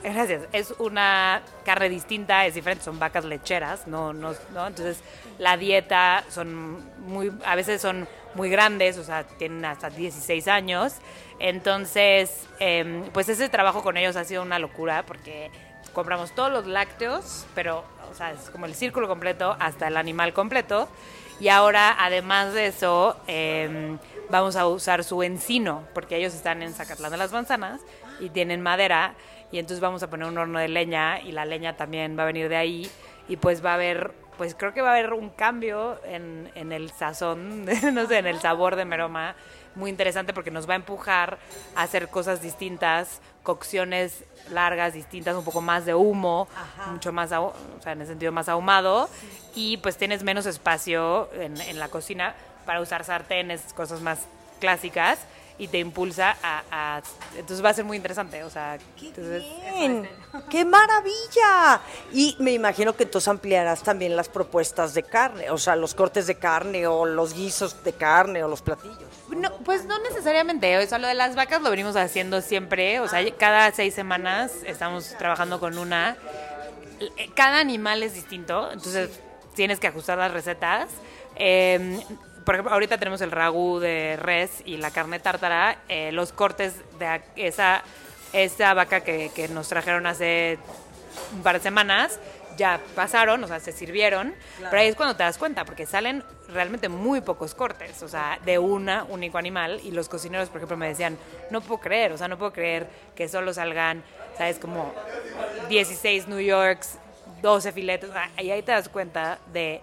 Gracias. 0.03 0.43
Es 0.53 0.75
una 0.79 1.43
carne 1.65 1.91
distinta, 1.91 2.47
es 2.47 2.55
diferente, 2.55 2.85
son 2.85 2.99
vacas 2.99 3.27
lecheras, 3.27 3.87
no, 3.87 4.15
no, 4.15 4.33
no. 4.55 4.67
Entonces 4.67 5.03
la 5.39 5.59
dieta 5.59 6.25
son 6.31 6.83
muy, 7.01 7.31
a 7.45 7.55
veces 7.55 7.83
son 7.83 8.09
muy 8.35 8.49
grandes, 8.49 8.97
o 8.97 9.05
sea, 9.05 9.25
tienen 9.25 9.65
hasta 9.67 9.91
16 9.91 10.49
años. 10.49 10.95
Entonces, 11.39 12.47
em, 12.59 13.05
pues 13.13 13.29
ese 13.29 13.49
trabajo 13.51 13.83
con 13.83 13.97
ellos 13.99 14.17
ha 14.17 14.25
sido 14.25 14.43
una 14.43 14.59
locura 14.59 15.05
porque 15.07 15.51
compramos 15.93 16.35
todos 16.35 16.51
los 16.51 16.67
lácteos, 16.67 17.47
pero, 17.55 17.85
o 18.11 18.15
sea, 18.15 18.33
es 18.33 18.51
como 18.51 18.67
el 18.67 18.75
círculo 18.75 19.07
completo 19.07 19.57
hasta 19.61 19.89
el 19.89 19.97
animal 19.97 20.33
completo. 20.33 20.89
Y 21.41 21.49
ahora, 21.49 21.97
además 21.99 22.53
de 22.53 22.67
eso, 22.67 23.17
em, 23.27 23.99
vamos 24.29 24.57
a 24.57 24.67
usar 24.67 25.05
su 25.05 25.23
encino, 25.23 25.85
porque 25.95 26.17
ellos 26.17 26.35
están 26.35 26.63
en 26.63 26.75
Zacatlán 26.75 27.13
de 27.13 27.17
las 27.17 27.33
Manzanas 27.33 27.81
y 28.21 28.31
tienen 28.31 28.61
madera. 28.61 29.15
Y 29.53 29.59
entonces 29.59 29.81
vamos 29.81 30.03
a 30.03 30.11
poner 30.11 30.27
un 30.29 30.37
horno 30.37 30.59
de 30.59 30.69
leña 30.69 31.21
y 31.21 31.33
la 31.33 31.45
leña 31.45 31.77
también 31.77 32.19
va 32.19 32.25
a 32.25 32.27
venir 32.27 32.49
de 32.49 32.57
ahí. 32.57 32.91
Y 33.29 33.37
pues 33.37 33.65
va 33.65 33.73
a 33.73 33.75
haber, 33.75 34.13
pues 34.37 34.55
creo 34.55 34.75
que 34.75 34.83
va 34.83 34.91
a 34.91 34.93
haber 34.95 35.13
un 35.13 35.31
cambio 35.31 36.01
en, 36.05 36.51
en 36.55 36.73
el 36.73 36.91
sazón, 36.91 37.65
no 37.93 38.07
sé, 38.07 38.19
en 38.19 38.27
el 38.27 38.41
sabor 38.41 38.77
de 38.77 38.85
Meroma 38.85 39.37
muy 39.79 39.91
interesante 39.91 40.35
porque 40.35 40.51
nos 40.51 40.69
va 40.69 40.75
a 40.75 40.77
empujar 40.77 41.39
a 41.75 41.83
hacer 41.83 42.09
cosas 42.09 42.43
distintas, 42.43 43.21
cocciones 43.49 44.25
largas, 44.51 44.93
distintas, 44.93 45.35
un 45.35 45.43
poco 45.43 45.63
más 45.63 45.87
de 45.87 45.95
humo, 45.95 46.49
mucho 46.91 47.15
más, 47.15 47.33
o 47.33 47.55
sea, 47.83 47.93
en 47.93 48.03
el 48.03 48.07
sentido 48.07 48.31
más 48.31 48.47
ahumado, 48.51 49.09
y 49.55 49.79
pues 49.79 49.97
tienes 49.97 50.23
menos 50.23 50.45
espacio 50.45 51.33
en, 51.33 51.59
en 51.59 51.79
la 51.79 51.89
cocina 51.89 52.35
para 52.67 52.83
usar 52.83 53.05
sartenes, 53.05 53.73
cosas 53.73 54.03
más 54.03 54.27
clásicas, 54.61 55.21
y 55.59 55.67
te 55.69 55.79
impulsa 55.79 56.37
a, 56.43 56.63
a- 56.71 57.03
entonces 57.37 57.65
va 57.65 57.71
a 57.71 57.75
ser 57.75 57.85
muy 57.85 57.97
interesante, 57.97 58.45
o 58.45 58.51
sea, 58.51 58.79
entonces, 59.01 59.43
Bien, 59.75 60.09
¡Qué 60.51 60.65
maravilla! 60.65 61.81
Y 62.13 62.37
me 62.39 62.53
imagino 62.53 62.95
que 62.95 63.03
entonces 63.05 63.29
ampliarás 63.29 63.83
también 63.83 64.15
las 64.17 64.29
propuestas 64.29 64.95
de 64.95 65.03
carne, 65.03 65.51
o 65.51 65.59
sea, 65.59 65.75
los 65.77 65.95
cortes 65.95 66.27
de 66.27 66.37
carne 66.37 66.87
o 66.87 67.05
los 67.07 67.35
guisos 67.35 67.83
de 67.83 67.93
carne 67.93 68.45
o 68.45 68.49
los 68.49 68.63
platillos. 68.63 68.99
No, 69.31 69.53
pues 69.65 69.85
no 69.85 69.99
necesariamente, 70.01 70.79
o 70.79 70.87
sea, 70.87 70.99
lo 70.99 71.07
de 71.09 71.15
las 71.15 71.35
vacas 71.35 71.61
lo 71.63 71.71
venimos 71.71 71.97
haciendo 71.97 72.41
siempre, 72.41 73.01
o 73.01 73.09
sea, 73.09 73.21
cada 73.37 73.71
seis 73.73 73.95
semanas 73.95 74.53
estamos 74.65 75.15
trabajando 75.19 75.59
con 75.61 75.77
una. 75.79 76.17
Cada 77.35 77.59
animal 77.61 78.03
es 78.03 78.15
distinto, 78.15 78.71
entonces 78.73 79.11
tienes 79.55 79.79
que 79.81 79.87
ajustar 79.89 80.19
las 80.19 80.33
recetas. 80.33 80.89
Eh, 81.37 82.01
por 82.49 82.55
ejemplo, 82.55 82.73
ahorita 82.73 82.97
tenemos 82.97 83.21
el 83.21 83.31
ragú 83.31 83.79
de 83.79 84.17
res 84.17 84.63
y 84.65 84.79
la 84.79 84.91
carne 84.91 85.21
tártara, 85.21 85.81
eh, 85.87 86.13
los 86.13 86.33
cortes 86.33 86.77
de 86.99 87.21
esa, 87.37 87.83
esa 88.33 88.73
vaca 88.73 89.03
que, 89.03 89.31
que 89.35 89.49
nos 89.49 89.69
trajeron 89.69 90.07
hace 90.07 90.57
un 91.35 91.43
par 91.43 91.57
de 91.57 91.61
semanas 91.61 92.19
ya 92.57 92.81
pasaron, 92.95 93.45
o 93.45 93.49
sea, 93.49 93.61
se 93.61 93.71
sirvieron, 93.71 94.35
pero 94.57 94.79
ahí 94.79 94.89
es 94.89 94.97
cuando 94.97 95.15
te 95.15 95.25
das 95.25 95.37
cuenta, 95.37 95.67
porque 95.67 95.85
salen 95.85 96.25
realmente 96.49 96.89
muy 96.89 97.21
pocos 97.21 97.55
cortes, 97.55 98.03
o 98.03 98.09
sea, 98.09 98.39
de 98.47 98.59
una 98.59 99.05
único 99.05 99.37
animal, 99.37 99.79
y 99.85 99.91
los 99.91 100.09
cocineros, 100.09 100.49
por 100.49 100.57
ejemplo, 100.57 100.79
me 100.79 100.89
decían, 100.89 101.19
no 101.51 101.61
puedo 101.61 101.83
creer, 101.83 102.13
o 102.13 102.17
sea, 102.17 102.29
no 102.29 102.39
puedo 102.39 102.55
creer 102.55 102.89
que 103.15 103.29
solo 103.29 103.53
salgan, 103.53 104.03
sabes, 104.39 104.59
como 104.59 104.95
16 105.69 106.29
New 106.29 106.41
Yorks, 106.41 106.97
12 107.43 107.73
filetes, 107.73 108.09
o 108.09 108.13
sea, 108.15 108.31
y 108.39 108.51
ahí 108.51 108.63
te 108.63 108.73
das 108.73 108.89
cuenta 108.89 109.39
de... 109.53 109.83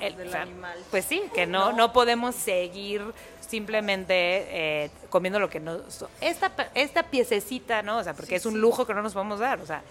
el- 0.00 0.28
o 0.28 0.30
sea, 0.30 0.46
pues 0.90 1.04
sí, 1.04 1.22
que 1.34 1.46
no, 1.46 1.72
no 1.72 1.92
podemos 1.92 2.34
seguir 2.34 3.02
simplemente 3.40 4.14
eh, 4.14 4.90
comiendo 5.08 5.38
lo 5.38 5.48
que 5.48 5.60
nos... 5.60 6.04
Esta, 6.20 6.52
esta 6.74 7.04
piececita, 7.04 7.82
¿no? 7.82 7.98
O 7.98 8.04
sea, 8.04 8.14
porque 8.14 8.34
es 8.36 8.44
un 8.46 8.60
lujo 8.60 8.86
que 8.86 8.94
no 8.94 9.02
nos 9.02 9.12
podemos 9.12 9.38
dar, 9.40 9.60
o 9.60 9.66
sea. 9.66 9.82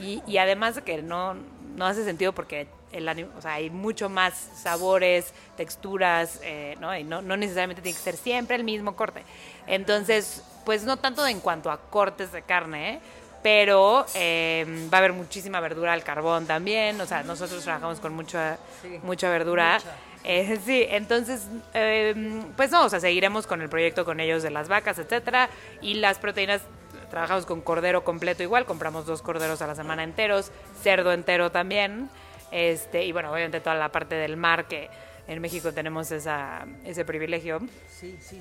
y, 0.00 0.22
y 0.26 0.38
además 0.38 0.74
de 0.76 0.82
que 0.82 1.02
no, 1.02 1.34
no 1.76 1.86
hace 1.86 2.04
sentido 2.04 2.32
porque 2.32 2.66
el 2.92 3.08
o 3.08 3.42
sea, 3.42 3.54
hay 3.54 3.68
mucho 3.70 4.08
más 4.08 4.34
sabores, 4.34 5.32
texturas, 5.56 6.40
eh, 6.42 6.76
¿no? 6.80 6.96
Y 6.96 7.04
no, 7.04 7.20
no 7.22 7.36
necesariamente 7.36 7.82
tiene 7.82 7.96
que 7.96 8.02
ser 8.02 8.16
siempre 8.16 8.56
el 8.56 8.64
mismo 8.64 8.96
corte. 8.96 9.22
Entonces, 9.66 10.42
pues 10.64 10.84
no 10.84 10.96
tanto 10.96 11.26
en 11.26 11.40
cuanto 11.40 11.70
a 11.70 11.78
cortes 11.78 12.32
de 12.32 12.42
carne, 12.42 12.94
¿eh? 12.94 13.00
Pero 13.46 14.04
eh, 14.16 14.88
va 14.92 14.96
a 14.96 14.98
haber 14.98 15.12
muchísima 15.12 15.60
verdura 15.60 15.92
al 15.92 16.02
carbón 16.02 16.48
también, 16.48 17.00
o 17.00 17.06
sea, 17.06 17.22
nosotros 17.22 17.62
trabajamos 17.62 18.00
con 18.00 18.12
mucha, 18.12 18.58
mucha 19.04 19.30
verdura. 19.30 19.78
Eh, 20.24 20.58
sí, 20.66 20.84
entonces, 20.90 21.46
eh, 21.72 22.42
pues 22.56 22.72
no, 22.72 22.86
o 22.86 22.88
sea, 22.88 22.98
seguiremos 22.98 23.46
con 23.46 23.62
el 23.62 23.68
proyecto 23.68 24.04
con 24.04 24.18
ellos 24.18 24.42
de 24.42 24.50
las 24.50 24.66
vacas, 24.66 24.98
etcétera, 24.98 25.48
y 25.80 25.94
las 25.94 26.18
proteínas, 26.18 26.62
trabajamos 27.08 27.46
con 27.46 27.60
cordero 27.60 28.02
completo 28.02 28.42
igual, 28.42 28.66
compramos 28.66 29.06
dos 29.06 29.22
corderos 29.22 29.62
a 29.62 29.68
la 29.68 29.76
semana 29.76 30.02
enteros, 30.02 30.50
cerdo 30.82 31.12
entero 31.12 31.52
también, 31.52 32.10
este, 32.50 33.04
y 33.04 33.12
bueno, 33.12 33.30
obviamente 33.30 33.60
toda 33.60 33.76
la 33.76 33.92
parte 33.92 34.16
del 34.16 34.36
mar 34.36 34.66
que 34.66 34.90
en 35.28 35.40
México 35.40 35.72
tenemos 35.72 36.10
esa, 36.12 36.66
ese 36.84 37.04
privilegio. 37.04 37.60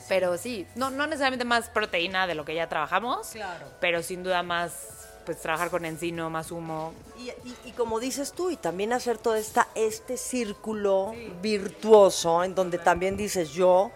Pero 0.08 0.38
sí, 0.38 0.68
no, 0.76 0.90
no 0.90 1.08
necesariamente 1.08 1.46
más 1.46 1.70
proteína 1.70 2.28
de 2.28 2.36
lo 2.36 2.46
que 2.46 2.56
ya 2.56 2.68
trabajamos, 2.70 3.30
Claro. 3.30 3.68
pero 3.80 4.04
sin 4.04 4.24
duda 4.24 4.44
más, 4.44 5.08
pues 5.26 5.42
trabajar 5.42 5.70
con 5.72 5.86
encino, 5.86 6.30
más 6.30 6.52
humo. 6.52 6.94
Y, 7.18 7.30
y- 7.48 7.58
y 7.66 7.72
como 7.72 8.00
dices 8.00 8.34
tú, 8.34 8.52
y 8.52 8.58
también 8.58 8.94
hacer 8.94 9.18
todo 9.18 9.36
esta, 9.36 9.68
este 9.74 10.18
círculo 10.18 11.14
virtuoso 11.42 12.44
en 12.44 12.54
donde 12.54 12.78
también 12.78 13.18
dices 13.18 13.50
yo 13.52 13.92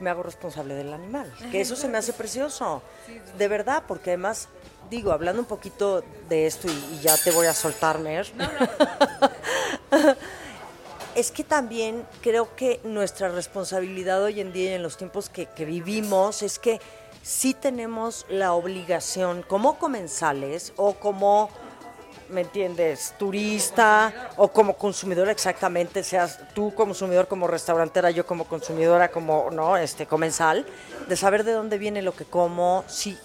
me 0.00 0.08
hago 0.10 0.22
responsable 0.22 0.74
del 0.74 0.92
animal, 0.94 1.30
que 1.50 1.60
eso 1.60 1.76
se 1.76 1.86
me 1.86 1.98
hace 1.98 2.14
precioso, 2.14 2.82
de 3.36 3.48
verdad, 3.48 3.82
porque 3.86 4.10
además, 4.10 4.48
digo, 4.88 5.12
hablando 5.12 5.42
un 5.42 5.46
poquito 5.48 6.02
de 6.28 6.46
esto 6.46 6.68
y, 6.68 6.94
y 6.94 7.00
ya 7.02 7.18
te 7.18 7.30
voy 7.32 7.46
a 7.46 7.52
soltar, 7.52 7.98
Mer, 7.98 8.26
es 11.14 11.30
que 11.30 11.44
también 11.44 12.06
creo 12.22 12.54
que 12.54 12.80
nuestra 12.84 13.28
responsabilidad 13.28 14.22
hoy 14.22 14.40
en 14.40 14.52
día 14.52 14.70
y 14.70 14.74
en 14.74 14.82
los 14.82 14.96
tiempos 14.96 15.28
que, 15.28 15.48
vivimos 15.58 16.42
es 16.42 16.58
que 16.58 16.80
sí 17.22 17.54
tenemos 17.54 18.26
la 18.28 18.52
obligación 18.52 19.42
como 19.42 19.78
comensales 19.78 20.72
o 20.76 20.94
como 20.94 21.50
¿me 22.30 22.42
entiendes? 22.42 23.14
Turista 23.18 24.30
o 24.36 24.48
como 24.48 24.76
consumidor 24.76 25.28
exactamente, 25.28 26.04
seas 26.04 26.38
tú 26.54 26.72
consumidor 26.74 27.26
como 27.26 27.48
restaurantera, 27.48 28.12
yo 28.12 28.24
como 28.24 28.44
consumidora, 28.44 29.10
como, 29.10 29.50
¿no? 29.50 29.76
Este, 29.76 30.06
comensal, 30.06 30.64
de 31.08 31.16
saber 31.16 31.42
de 31.42 31.52
dónde 31.52 31.76
viene 31.76 32.02
lo 32.02 32.14
que 32.14 32.24
como, 32.24 32.84
si, 32.86 33.18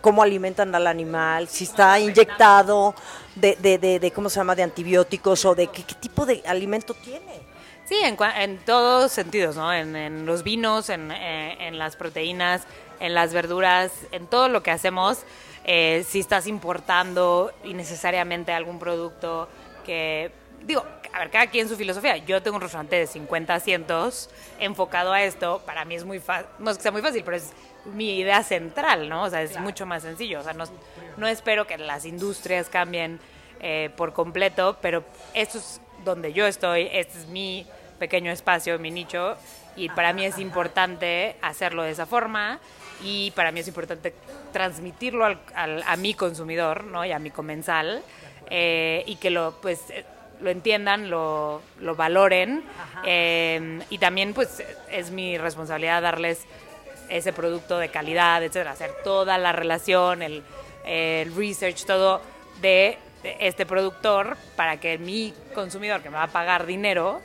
cómo 0.00 0.22
alimentan 0.22 0.74
al 0.74 0.86
animal, 0.86 1.48
si 1.48 1.64
está 1.64 1.98
inyectado 1.98 2.94
de, 3.34 3.56
de, 3.56 3.98
de, 3.98 4.10
¿cómo 4.10 4.28
se 4.28 4.40
llama?, 4.40 4.54
de 4.54 4.62
antibióticos 4.62 5.44
o 5.44 5.54
de 5.54 5.68
qué, 5.68 5.82
tipo 5.82 6.26
de 6.26 6.42
alimento 6.46 6.94
tiene. 6.94 7.40
Sí, 7.84 7.96
en, 8.02 8.16
en 8.38 8.58
todos 8.64 9.12
sentidos, 9.12 9.56
¿no? 9.56 9.72
En, 9.72 10.26
los 10.26 10.42
vinos, 10.42 10.90
en, 10.90 11.12
eh, 11.12 11.68
en 11.68 11.78
las 11.78 11.94
proteínas, 11.94 12.62
en 12.98 13.14
las 13.14 13.32
verduras, 13.32 13.92
en 14.10 14.26
todo 14.26 14.48
lo 14.48 14.62
que 14.62 14.70
hacemos 14.72 15.24
eh, 15.68 16.04
si 16.08 16.20
estás 16.20 16.46
importando 16.46 17.52
innecesariamente 17.64 18.52
algún 18.52 18.78
producto 18.78 19.48
que, 19.84 20.30
digo, 20.62 20.86
a 21.12 21.18
ver, 21.18 21.30
cada 21.30 21.48
quien 21.48 21.68
su 21.68 21.76
filosofía. 21.76 22.18
Yo 22.18 22.40
tengo 22.40 22.56
un 22.56 22.62
restaurante 22.62 22.94
de 22.94 23.06
50 23.08 23.52
asientos 23.52 24.30
enfocado 24.60 25.12
a 25.12 25.24
esto. 25.24 25.60
Para 25.66 25.84
mí 25.84 25.96
es 25.96 26.04
muy 26.04 26.20
fácil, 26.20 26.46
no 26.60 26.70
es 26.70 26.76
que 26.76 26.84
sea 26.84 26.92
muy 26.92 27.02
fácil, 27.02 27.24
pero 27.24 27.38
es 27.38 27.52
mi 27.94 28.18
idea 28.18 28.42
central, 28.42 29.08
¿no? 29.08 29.24
O 29.24 29.30
sea, 29.30 29.42
es 29.42 29.58
mucho 29.58 29.86
más 29.86 30.02
sencillo. 30.02 30.40
O 30.40 30.42
sea, 30.42 30.52
no, 30.52 30.64
no 31.16 31.26
espero 31.26 31.66
que 31.66 31.78
las 31.78 32.04
industrias 32.04 32.68
cambien 32.68 33.20
eh, 33.60 33.90
por 33.96 34.12
completo, 34.12 34.78
pero 34.80 35.04
esto 35.34 35.58
es 35.58 35.80
donde 36.04 36.32
yo 36.32 36.46
estoy, 36.46 36.88
este 36.92 37.18
es 37.18 37.26
mi 37.26 37.66
pequeño 37.98 38.30
espacio, 38.30 38.78
mi 38.78 38.90
nicho, 38.90 39.36
y 39.76 39.88
para 39.88 40.12
mí 40.12 40.24
es 40.24 40.38
importante 40.38 41.36
hacerlo 41.42 41.82
de 41.82 41.90
esa 41.90 42.06
forma 42.06 42.58
y 43.02 43.30
para 43.32 43.52
mí 43.52 43.60
es 43.60 43.68
importante 43.68 44.14
transmitirlo 44.52 45.24
al, 45.24 45.82
a 45.86 45.96
mi 45.96 46.14
consumidor 46.14 46.84
¿no? 46.84 47.04
y 47.04 47.12
a 47.12 47.18
mi 47.18 47.30
comensal 47.30 48.02
eh, 48.50 49.04
y 49.06 49.16
que 49.16 49.30
lo 49.30 49.58
pues 49.60 49.90
eh, 49.90 50.04
lo 50.40 50.50
entiendan, 50.50 51.08
lo, 51.08 51.62
lo 51.80 51.94
valoren 51.94 52.62
eh, 53.06 53.80
y 53.90 53.98
también 53.98 54.34
pues 54.34 54.62
es 54.90 55.10
mi 55.10 55.38
responsabilidad 55.38 56.02
darles 56.02 56.46
ese 57.08 57.32
producto 57.32 57.78
de 57.78 57.88
calidad, 57.88 58.42
etcétera, 58.42 58.72
hacer 58.72 58.92
toda 59.04 59.38
la 59.38 59.52
relación, 59.52 60.22
el, 60.22 60.42
el 60.84 61.34
research, 61.34 61.84
todo 61.84 62.20
de 62.60 62.98
este 63.40 63.66
productor 63.66 64.36
para 64.54 64.78
que 64.78 64.98
mi 64.98 65.34
consumidor 65.54 66.02
que 66.02 66.10
me 66.10 66.16
va 66.16 66.24
a 66.24 66.28
pagar 66.28 66.64
dinero 66.64 67.20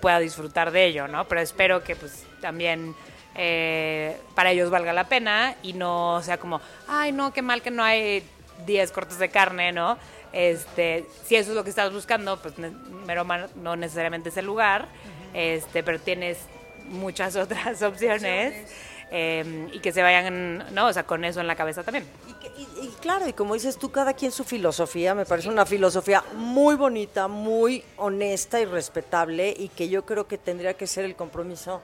pueda 0.00 0.18
disfrutar 0.18 0.72
de 0.72 0.86
ello, 0.86 1.06
¿no? 1.06 1.28
Pero 1.28 1.40
espero 1.40 1.84
que 1.84 1.94
pues 1.94 2.26
también 2.40 2.96
eh, 3.36 4.16
para 4.34 4.52
ellos 4.52 4.70
valga 4.70 4.92
la 4.92 5.08
pena 5.08 5.56
y 5.62 5.72
no 5.72 6.20
sea 6.22 6.38
como, 6.38 6.60
ay, 6.86 7.10
no, 7.12 7.32
qué 7.32 7.42
mal 7.42 7.62
que 7.62 7.70
no 7.70 7.82
hay 7.82 8.22
10 8.64 8.92
cortes 8.92 9.18
de 9.18 9.28
carne, 9.28 9.72
¿no? 9.72 9.98
Este, 10.32 11.06
si 11.24 11.36
eso 11.36 11.50
es 11.50 11.56
lo 11.56 11.64
que 11.64 11.70
estás 11.70 11.92
buscando, 11.92 12.40
pues 12.40 12.54
Meroma 13.06 13.48
no 13.56 13.76
necesariamente 13.76 14.28
es 14.28 14.36
el 14.36 14.46
lugar, 14.46 14.86
este, 15.32 15.82
pero 15.82 15.98
tienes 15.98 16.38
muchas 16.88 17.36
otras 17.36 17.82
opciones. 17.82 18.70
Em, 19.16 19.68
y 19.72 19.78
que 19.78 19.92
se 19.92 20.02
vayan, 20.02 20.74
¿no? 20.74 20.86
O 20.88 20.92
sea, 20.92 21.04
con 21.04 21.24
eso 21.24 21.40
en 21.40 21.46
la 21.46 21.54
cabeza 21.54 21.84
también. 21.84 22.04
Y, 22.82 22.88
claro, 23.00 23.28
y 23.28 23.32
como 23.32 23.54
dices 23.54 23.78
tú, 23.78 23.92
cada 23.92 24.12
quien 24.12 24.32
su 24.32 24.42
filosofía, 24.42 25.14
me 25.14 25.24
parece 25.24 25.48
una 25.48 25.64
filosofía 25.64 26.24
muy 26.34 26.74
bonita, 26.74 27.28
muy 27.28 27.84
honesta 27.96 28.58
y 28.60 28.64
respetable, 28.64 29.54
y 29.56 29.68
que 29.68 29.88
yo 29.88 30.04
creo 30.04 30.26
que 30.26 30.36
tendría 30.36 30.74
que 30.74 30.88
ser 30.88 31.04
el 31.04 31.14
compromiso 31.14 31.80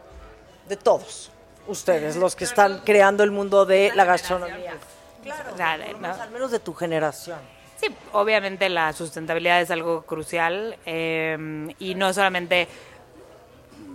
de 0.69 0.77
todos 0.77 1.31
ustedes, 1.69 2.17
los 2.17 2.35
que 2.35 2.45
están 2.45 2.81
creando 2.81 3.23
el 3.23 3.31
mundo 3.31 3.65
de 3.65 3.93
la 3.95 4.05
gastronomía. 4.05 4.75
Claro, 5.23 5.55
al 6.21 6.31
menos 6.31 6.51
de 6.51 6.59
tu 6.59 6.75
generación. 6.75 7.39
Sí, 7.77 7.87
obviamente 8.13 8.69
la 8.69 8.93
sustentabilidad 8.93 9.61
es 9.61 9.71
algo 9.71 10.03
crucial 10.03 10.77
em, 10.85 11.73
y 11.79 11.95
no 11.95 12.13
solamente 12.13 12.69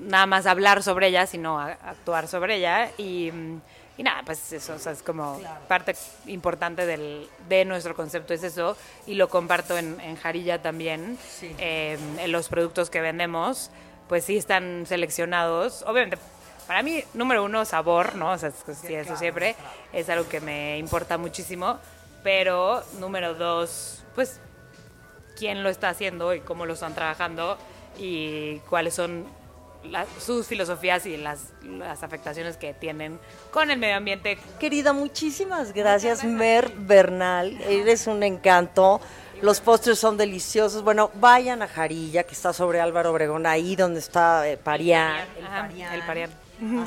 nada 0.06 0.26
más 0.26 0.46
hablar 0.46 0.84
sobre 0.84 1.08
ella, 1.08 1.28
sino 1.28 1.60
actuar 1.60 2.28
sobre 2.28 2.56
ella. 2.58 2.92
Y, 2.98 3.32
nada, 3.98 4.24
pues 4.26 4.52
eso 4.54 4.76
es 4.76 5.04
como 5.04 5.40
parte 5.68 5.96
importante 6.28 6.86
del, 6.86 7.28
de 7.50 7.66
nuestro 7.66 7.96
concepto, 7.96 8.34
es 8.34 8.44
eso. 8.44 8.78
Y 9.08 9.16
lo 9.16 9.30
comparto 9.30 9.78
en, 9.78 10.16
Jarilla 10.18 10.62
también, 10.62 11.18
em, 11.58 12.20
en 12.20 12.32
los 12.32 12.50
productos 12.50 12.90
que 12.90 13.02
vendemos, 13.02 13.72
pues 14.08 14.26
sí 14.26 14.38
están 14.38 14.86
seleccionados, 14.86 15.84
obviamente 15.88 16.18
para 16.68 16.82
mí, 16.82 17.04
número 17.14 17.44
uno, 17.44 17.64
sabor, 17.64 18.16
¿no? 18.16 18.32
O 18.32 18.38
sea, 18.38 18.50
eso 18.50 19.16
siempre 19.18 19.56
es 19.94 20.10
algo 20.10 20.28
que 20.28 20.42
me 20.42 20.78
importa 20.80 21.18
muchísimo. 21.18 21.78
Pero 22.24 22.84
número 23.00 23.36
dos, 23.36 24.04
pues, 24.16 24.40
quién 25.38 25.62
lo 25.62 25.70
está 25.70 25.90
haciendo 25.90 26.34
y 26.34 26.40
cómo 26.40 26.66
lo 26.66 26.74
están 26.74 26.96
trabajando 26.96 27.58
y 28.00 28.58
cuáles 28.70 28.96
son 28.96 29.26
sus 30.20 30.48
filosofías 30.48 31.06
y 31.06 31.18
las, 31.18 31.54
las, 31.64 32.04
afectaciones 32.04 32.58
que 32.58 32.74
tienen 32.74 33.20
con 33.52 33.72
el 33.72 33.80
medio 33.80 33.96
ambiente. 33.98 34.38
Querida, 34.60 34.94
muchísimas 34.94 35.74
gracias, 35.74 36.24
Mer 36.24 36.72
Bernal. 36.78 37.62
Eres 37.62 38.08
un 38.08 38.24
encanto. 38.24 39.02
Los 39.42 39.60
postres 39.60 40.00
son 40.00 40.18
deliciosos. 40.18 40.84
Bueno, 40.84 41.12
vayan 41.16 41.62
a 41.62 41.68
Jarilla, 41.68 42.24
que 42.24 42.34
está 42.34 42.54
sobre 42.54 42.80
Álvaro 42.80 43.12
Obregón, 43.12 43.46
ahí 43.46 43.76
donde 43.76 44.00
está 44.00 44.48
eh, 44.48 44.58
Parián. 44.58 45.26
El 45.94 46.02
Parián. 46.04 46.32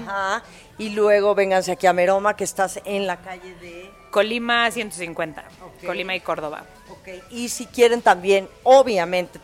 Ajá. 0.06 0.42
Y 0.78 0.90
luego 0.90 1.34
vénganse 1.34 1.72
aquí 1.72 1.86
a 1.86 1.92
Meroma, 1.92 2.36
que 2.36 2.44
estás 2.44 2.80
en 2.84 3.06
la 3.06 3.16
calle 3.18 3.54
de... 3.56 3.90
Colima 4.10 4.70
150, 4.70 5.44
Colima 5.84 6.14
y 6.14 6.20
Córdoba. 6.20 6.64
Okay. 7.00 7.22
Y 7.30 7.50
si 7.50 7.66
quieren 7.66 8.00
también, 8.00 8.48
obviamente, 8.62 9.38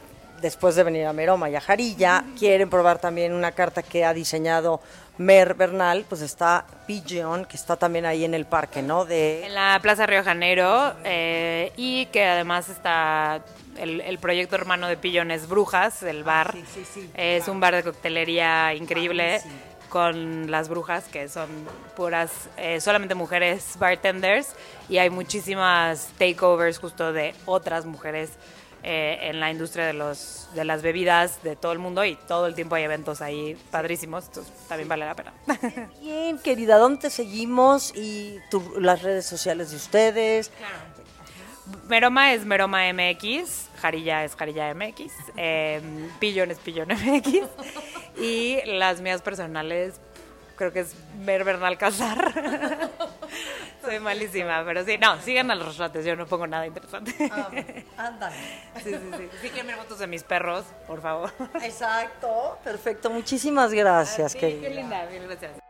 después 0.45 0.74
de 0.74 0.82
venir 0.82 1.07
a 1.07 1.14
Meroma 1.14 1.49
y 1.49 1.57
a 1.57 1.61
Jarilla, 1.61 2.22
quieren 2.38 2.68
probar 2.68 2.99
también 2.99 3.32
una 3.32 3.53
carta 3.53 3.82
que 3.82 4.05
ha 4.05 4.12
diseñado 4.12 4.78
Mer 5.16 5.55
Bernal, 5.55 6.05
pues 6.07 6.20
está 6.20 6.66
Pigeon, 6.86 7.47
que 7.47 7.57
está 7.57 7.76
también 7.76 8.05
ahí 8.05 8.26
en 8.26 8.34
el 8.34 8.45
parque, 8.45 8.82
¿no? 8.82 9.07
De... 9.07 9.47
En 9.47 9.55
la 9.55 9.78
Plaza 9.80 10.05
Río 10.05 10.22
Janeiro, 10.22 10.92
eh, 11.03 11.72
y 11.78 12.05
que 12.07 12.26
además 12.26 12.68
está 12.68 13.42
el, 13.78 14.18
proyecto 14.18 14.55
hermano 14.55 14.86
de 14.86 14.99
Pigeon 14.99 15.30
es 15.30 15.49
Brujas, 15.49 16.03
el 16.03 16.20
ah, 16.20 16.24
bar. 16.24 16.55
Sí, 16.74 16.84
sí, 16.92 17.11
es 17.14 17.49
un 17.49 17.59
bar 17.59 17.74
de 17.74 17.82
coctelería 17.82 18.74
increíble 18.74 19.40
con 19.88 20.51
las 20.51 20.68
brujas, 20.68 21.05
que 21.05 21.26
son 21.30 21.49
puras, 21.97 22.51
eh, 22.59 22.82
solamente 22.82 23.14
mujeres 23.14 23.76
bartenders, 23.78 24.55
y 24.90 24.99
hay 24.99 25.09
muchísimas 25.09 26.11
takeovers 26.18 26.78
justo 26.78 27.14
de 27.14 27.34
otras 27.47 27.86
mujeres 27.86 28.32
eh, 28.87 29.30
en 29.30 29.41
la 29.41 29.51
industria 29.51 29.87
de, 29.87 29.95
los, 29.95 30.49
de 30.55 30.64
las 30.64 30.82
bebidas 30.82 31.43
de 31.43 31.57
todo 31.57 31.72
el 31.72 31.78
mundo 31.78 32.05
y 32.05 32.16
todo 32.16 32.47
el 32.47 32.55
tiempo 32.55 32.74
hay 32.74 32.85
eventos 32.85 33.22
ahí 33.22 33.57
padrísimos, 33.70 34.26
entonces 34.26 34.53
también 34.68 34.89
vale 34.89 35.07
la 35.07 35.14
pena. 35.14 35.32
Bien, 36.03 36.39
querida, 36.39 36.76
¿dónde 36.76 37.01
te 37.01 37.11
seguimos 37.11 37.95
y 37.97 38.39
las 38.78 39.03
redes 39.03 39.24
sociales 39.24 39.70
de 39.70 39.76
ustedes? 39.76 40.51
Meroma 41.89 42.35
es 42.35 42.45
Meroma 42.45 42.93
MX, 42.93 43.70
Jarilla 43.80 44.22
es 44.22 44.37
Jarilla 44.37 44.74
MX, 44.74 45.12
eh, 45.37 45.80
Pillón 46.20 46.51
es 46.51 46.59
Pillón 46.59 46.89
MX 46.89 47.49
y 48.20 48.59
las 48.66 49.01
mías 49.01 49.22
personales 49.22 49.95
creo 50.57 50.73
que 50.73 50.81
es 50.81 50.95
Mer 51.19 51.45
Bernal 51.45 51.79
Casar. 51.79 52.33
Soy 53.85 54.01
malísima, 54.01 54.63
pero 54.65 54.85
sí, 54.85 54.97
no, 54.99 55.21
sigan 55.21 55.51
a 55.51 55.55
los 55.55 55.67
restaurantes, 55.67 56.05
yo 56.07 56.17
no 56.17 56.27
pongo 56.27 56.47
nada 56.47 56.67
interesante. 56.67 57.15
Ah, 57.31 57.51
Sí, 58.83 58.91
sí, 58.91 59.11
sí. 59.17 59.29
Sí 59.43 59.49
quieren 59.51 59.67
ver 59.67 59.77
fotos 59.77 59.99
de 59.99 60.07
mis 60.07 60.23
perros, 60.23 60.65
por 60.87 61.03
favor. 61.03 61.31
Exacto, 61.63 62.59
perfecto. 62.65 63.11
Muchísimas 63.11 63.73
gracias, 63.73 64.35
querida. 64.35 64.69
Qué 64.69 64.75
linda, 64.75 65.05
bien, 65.07 65.25
gracias. 65.27 65.64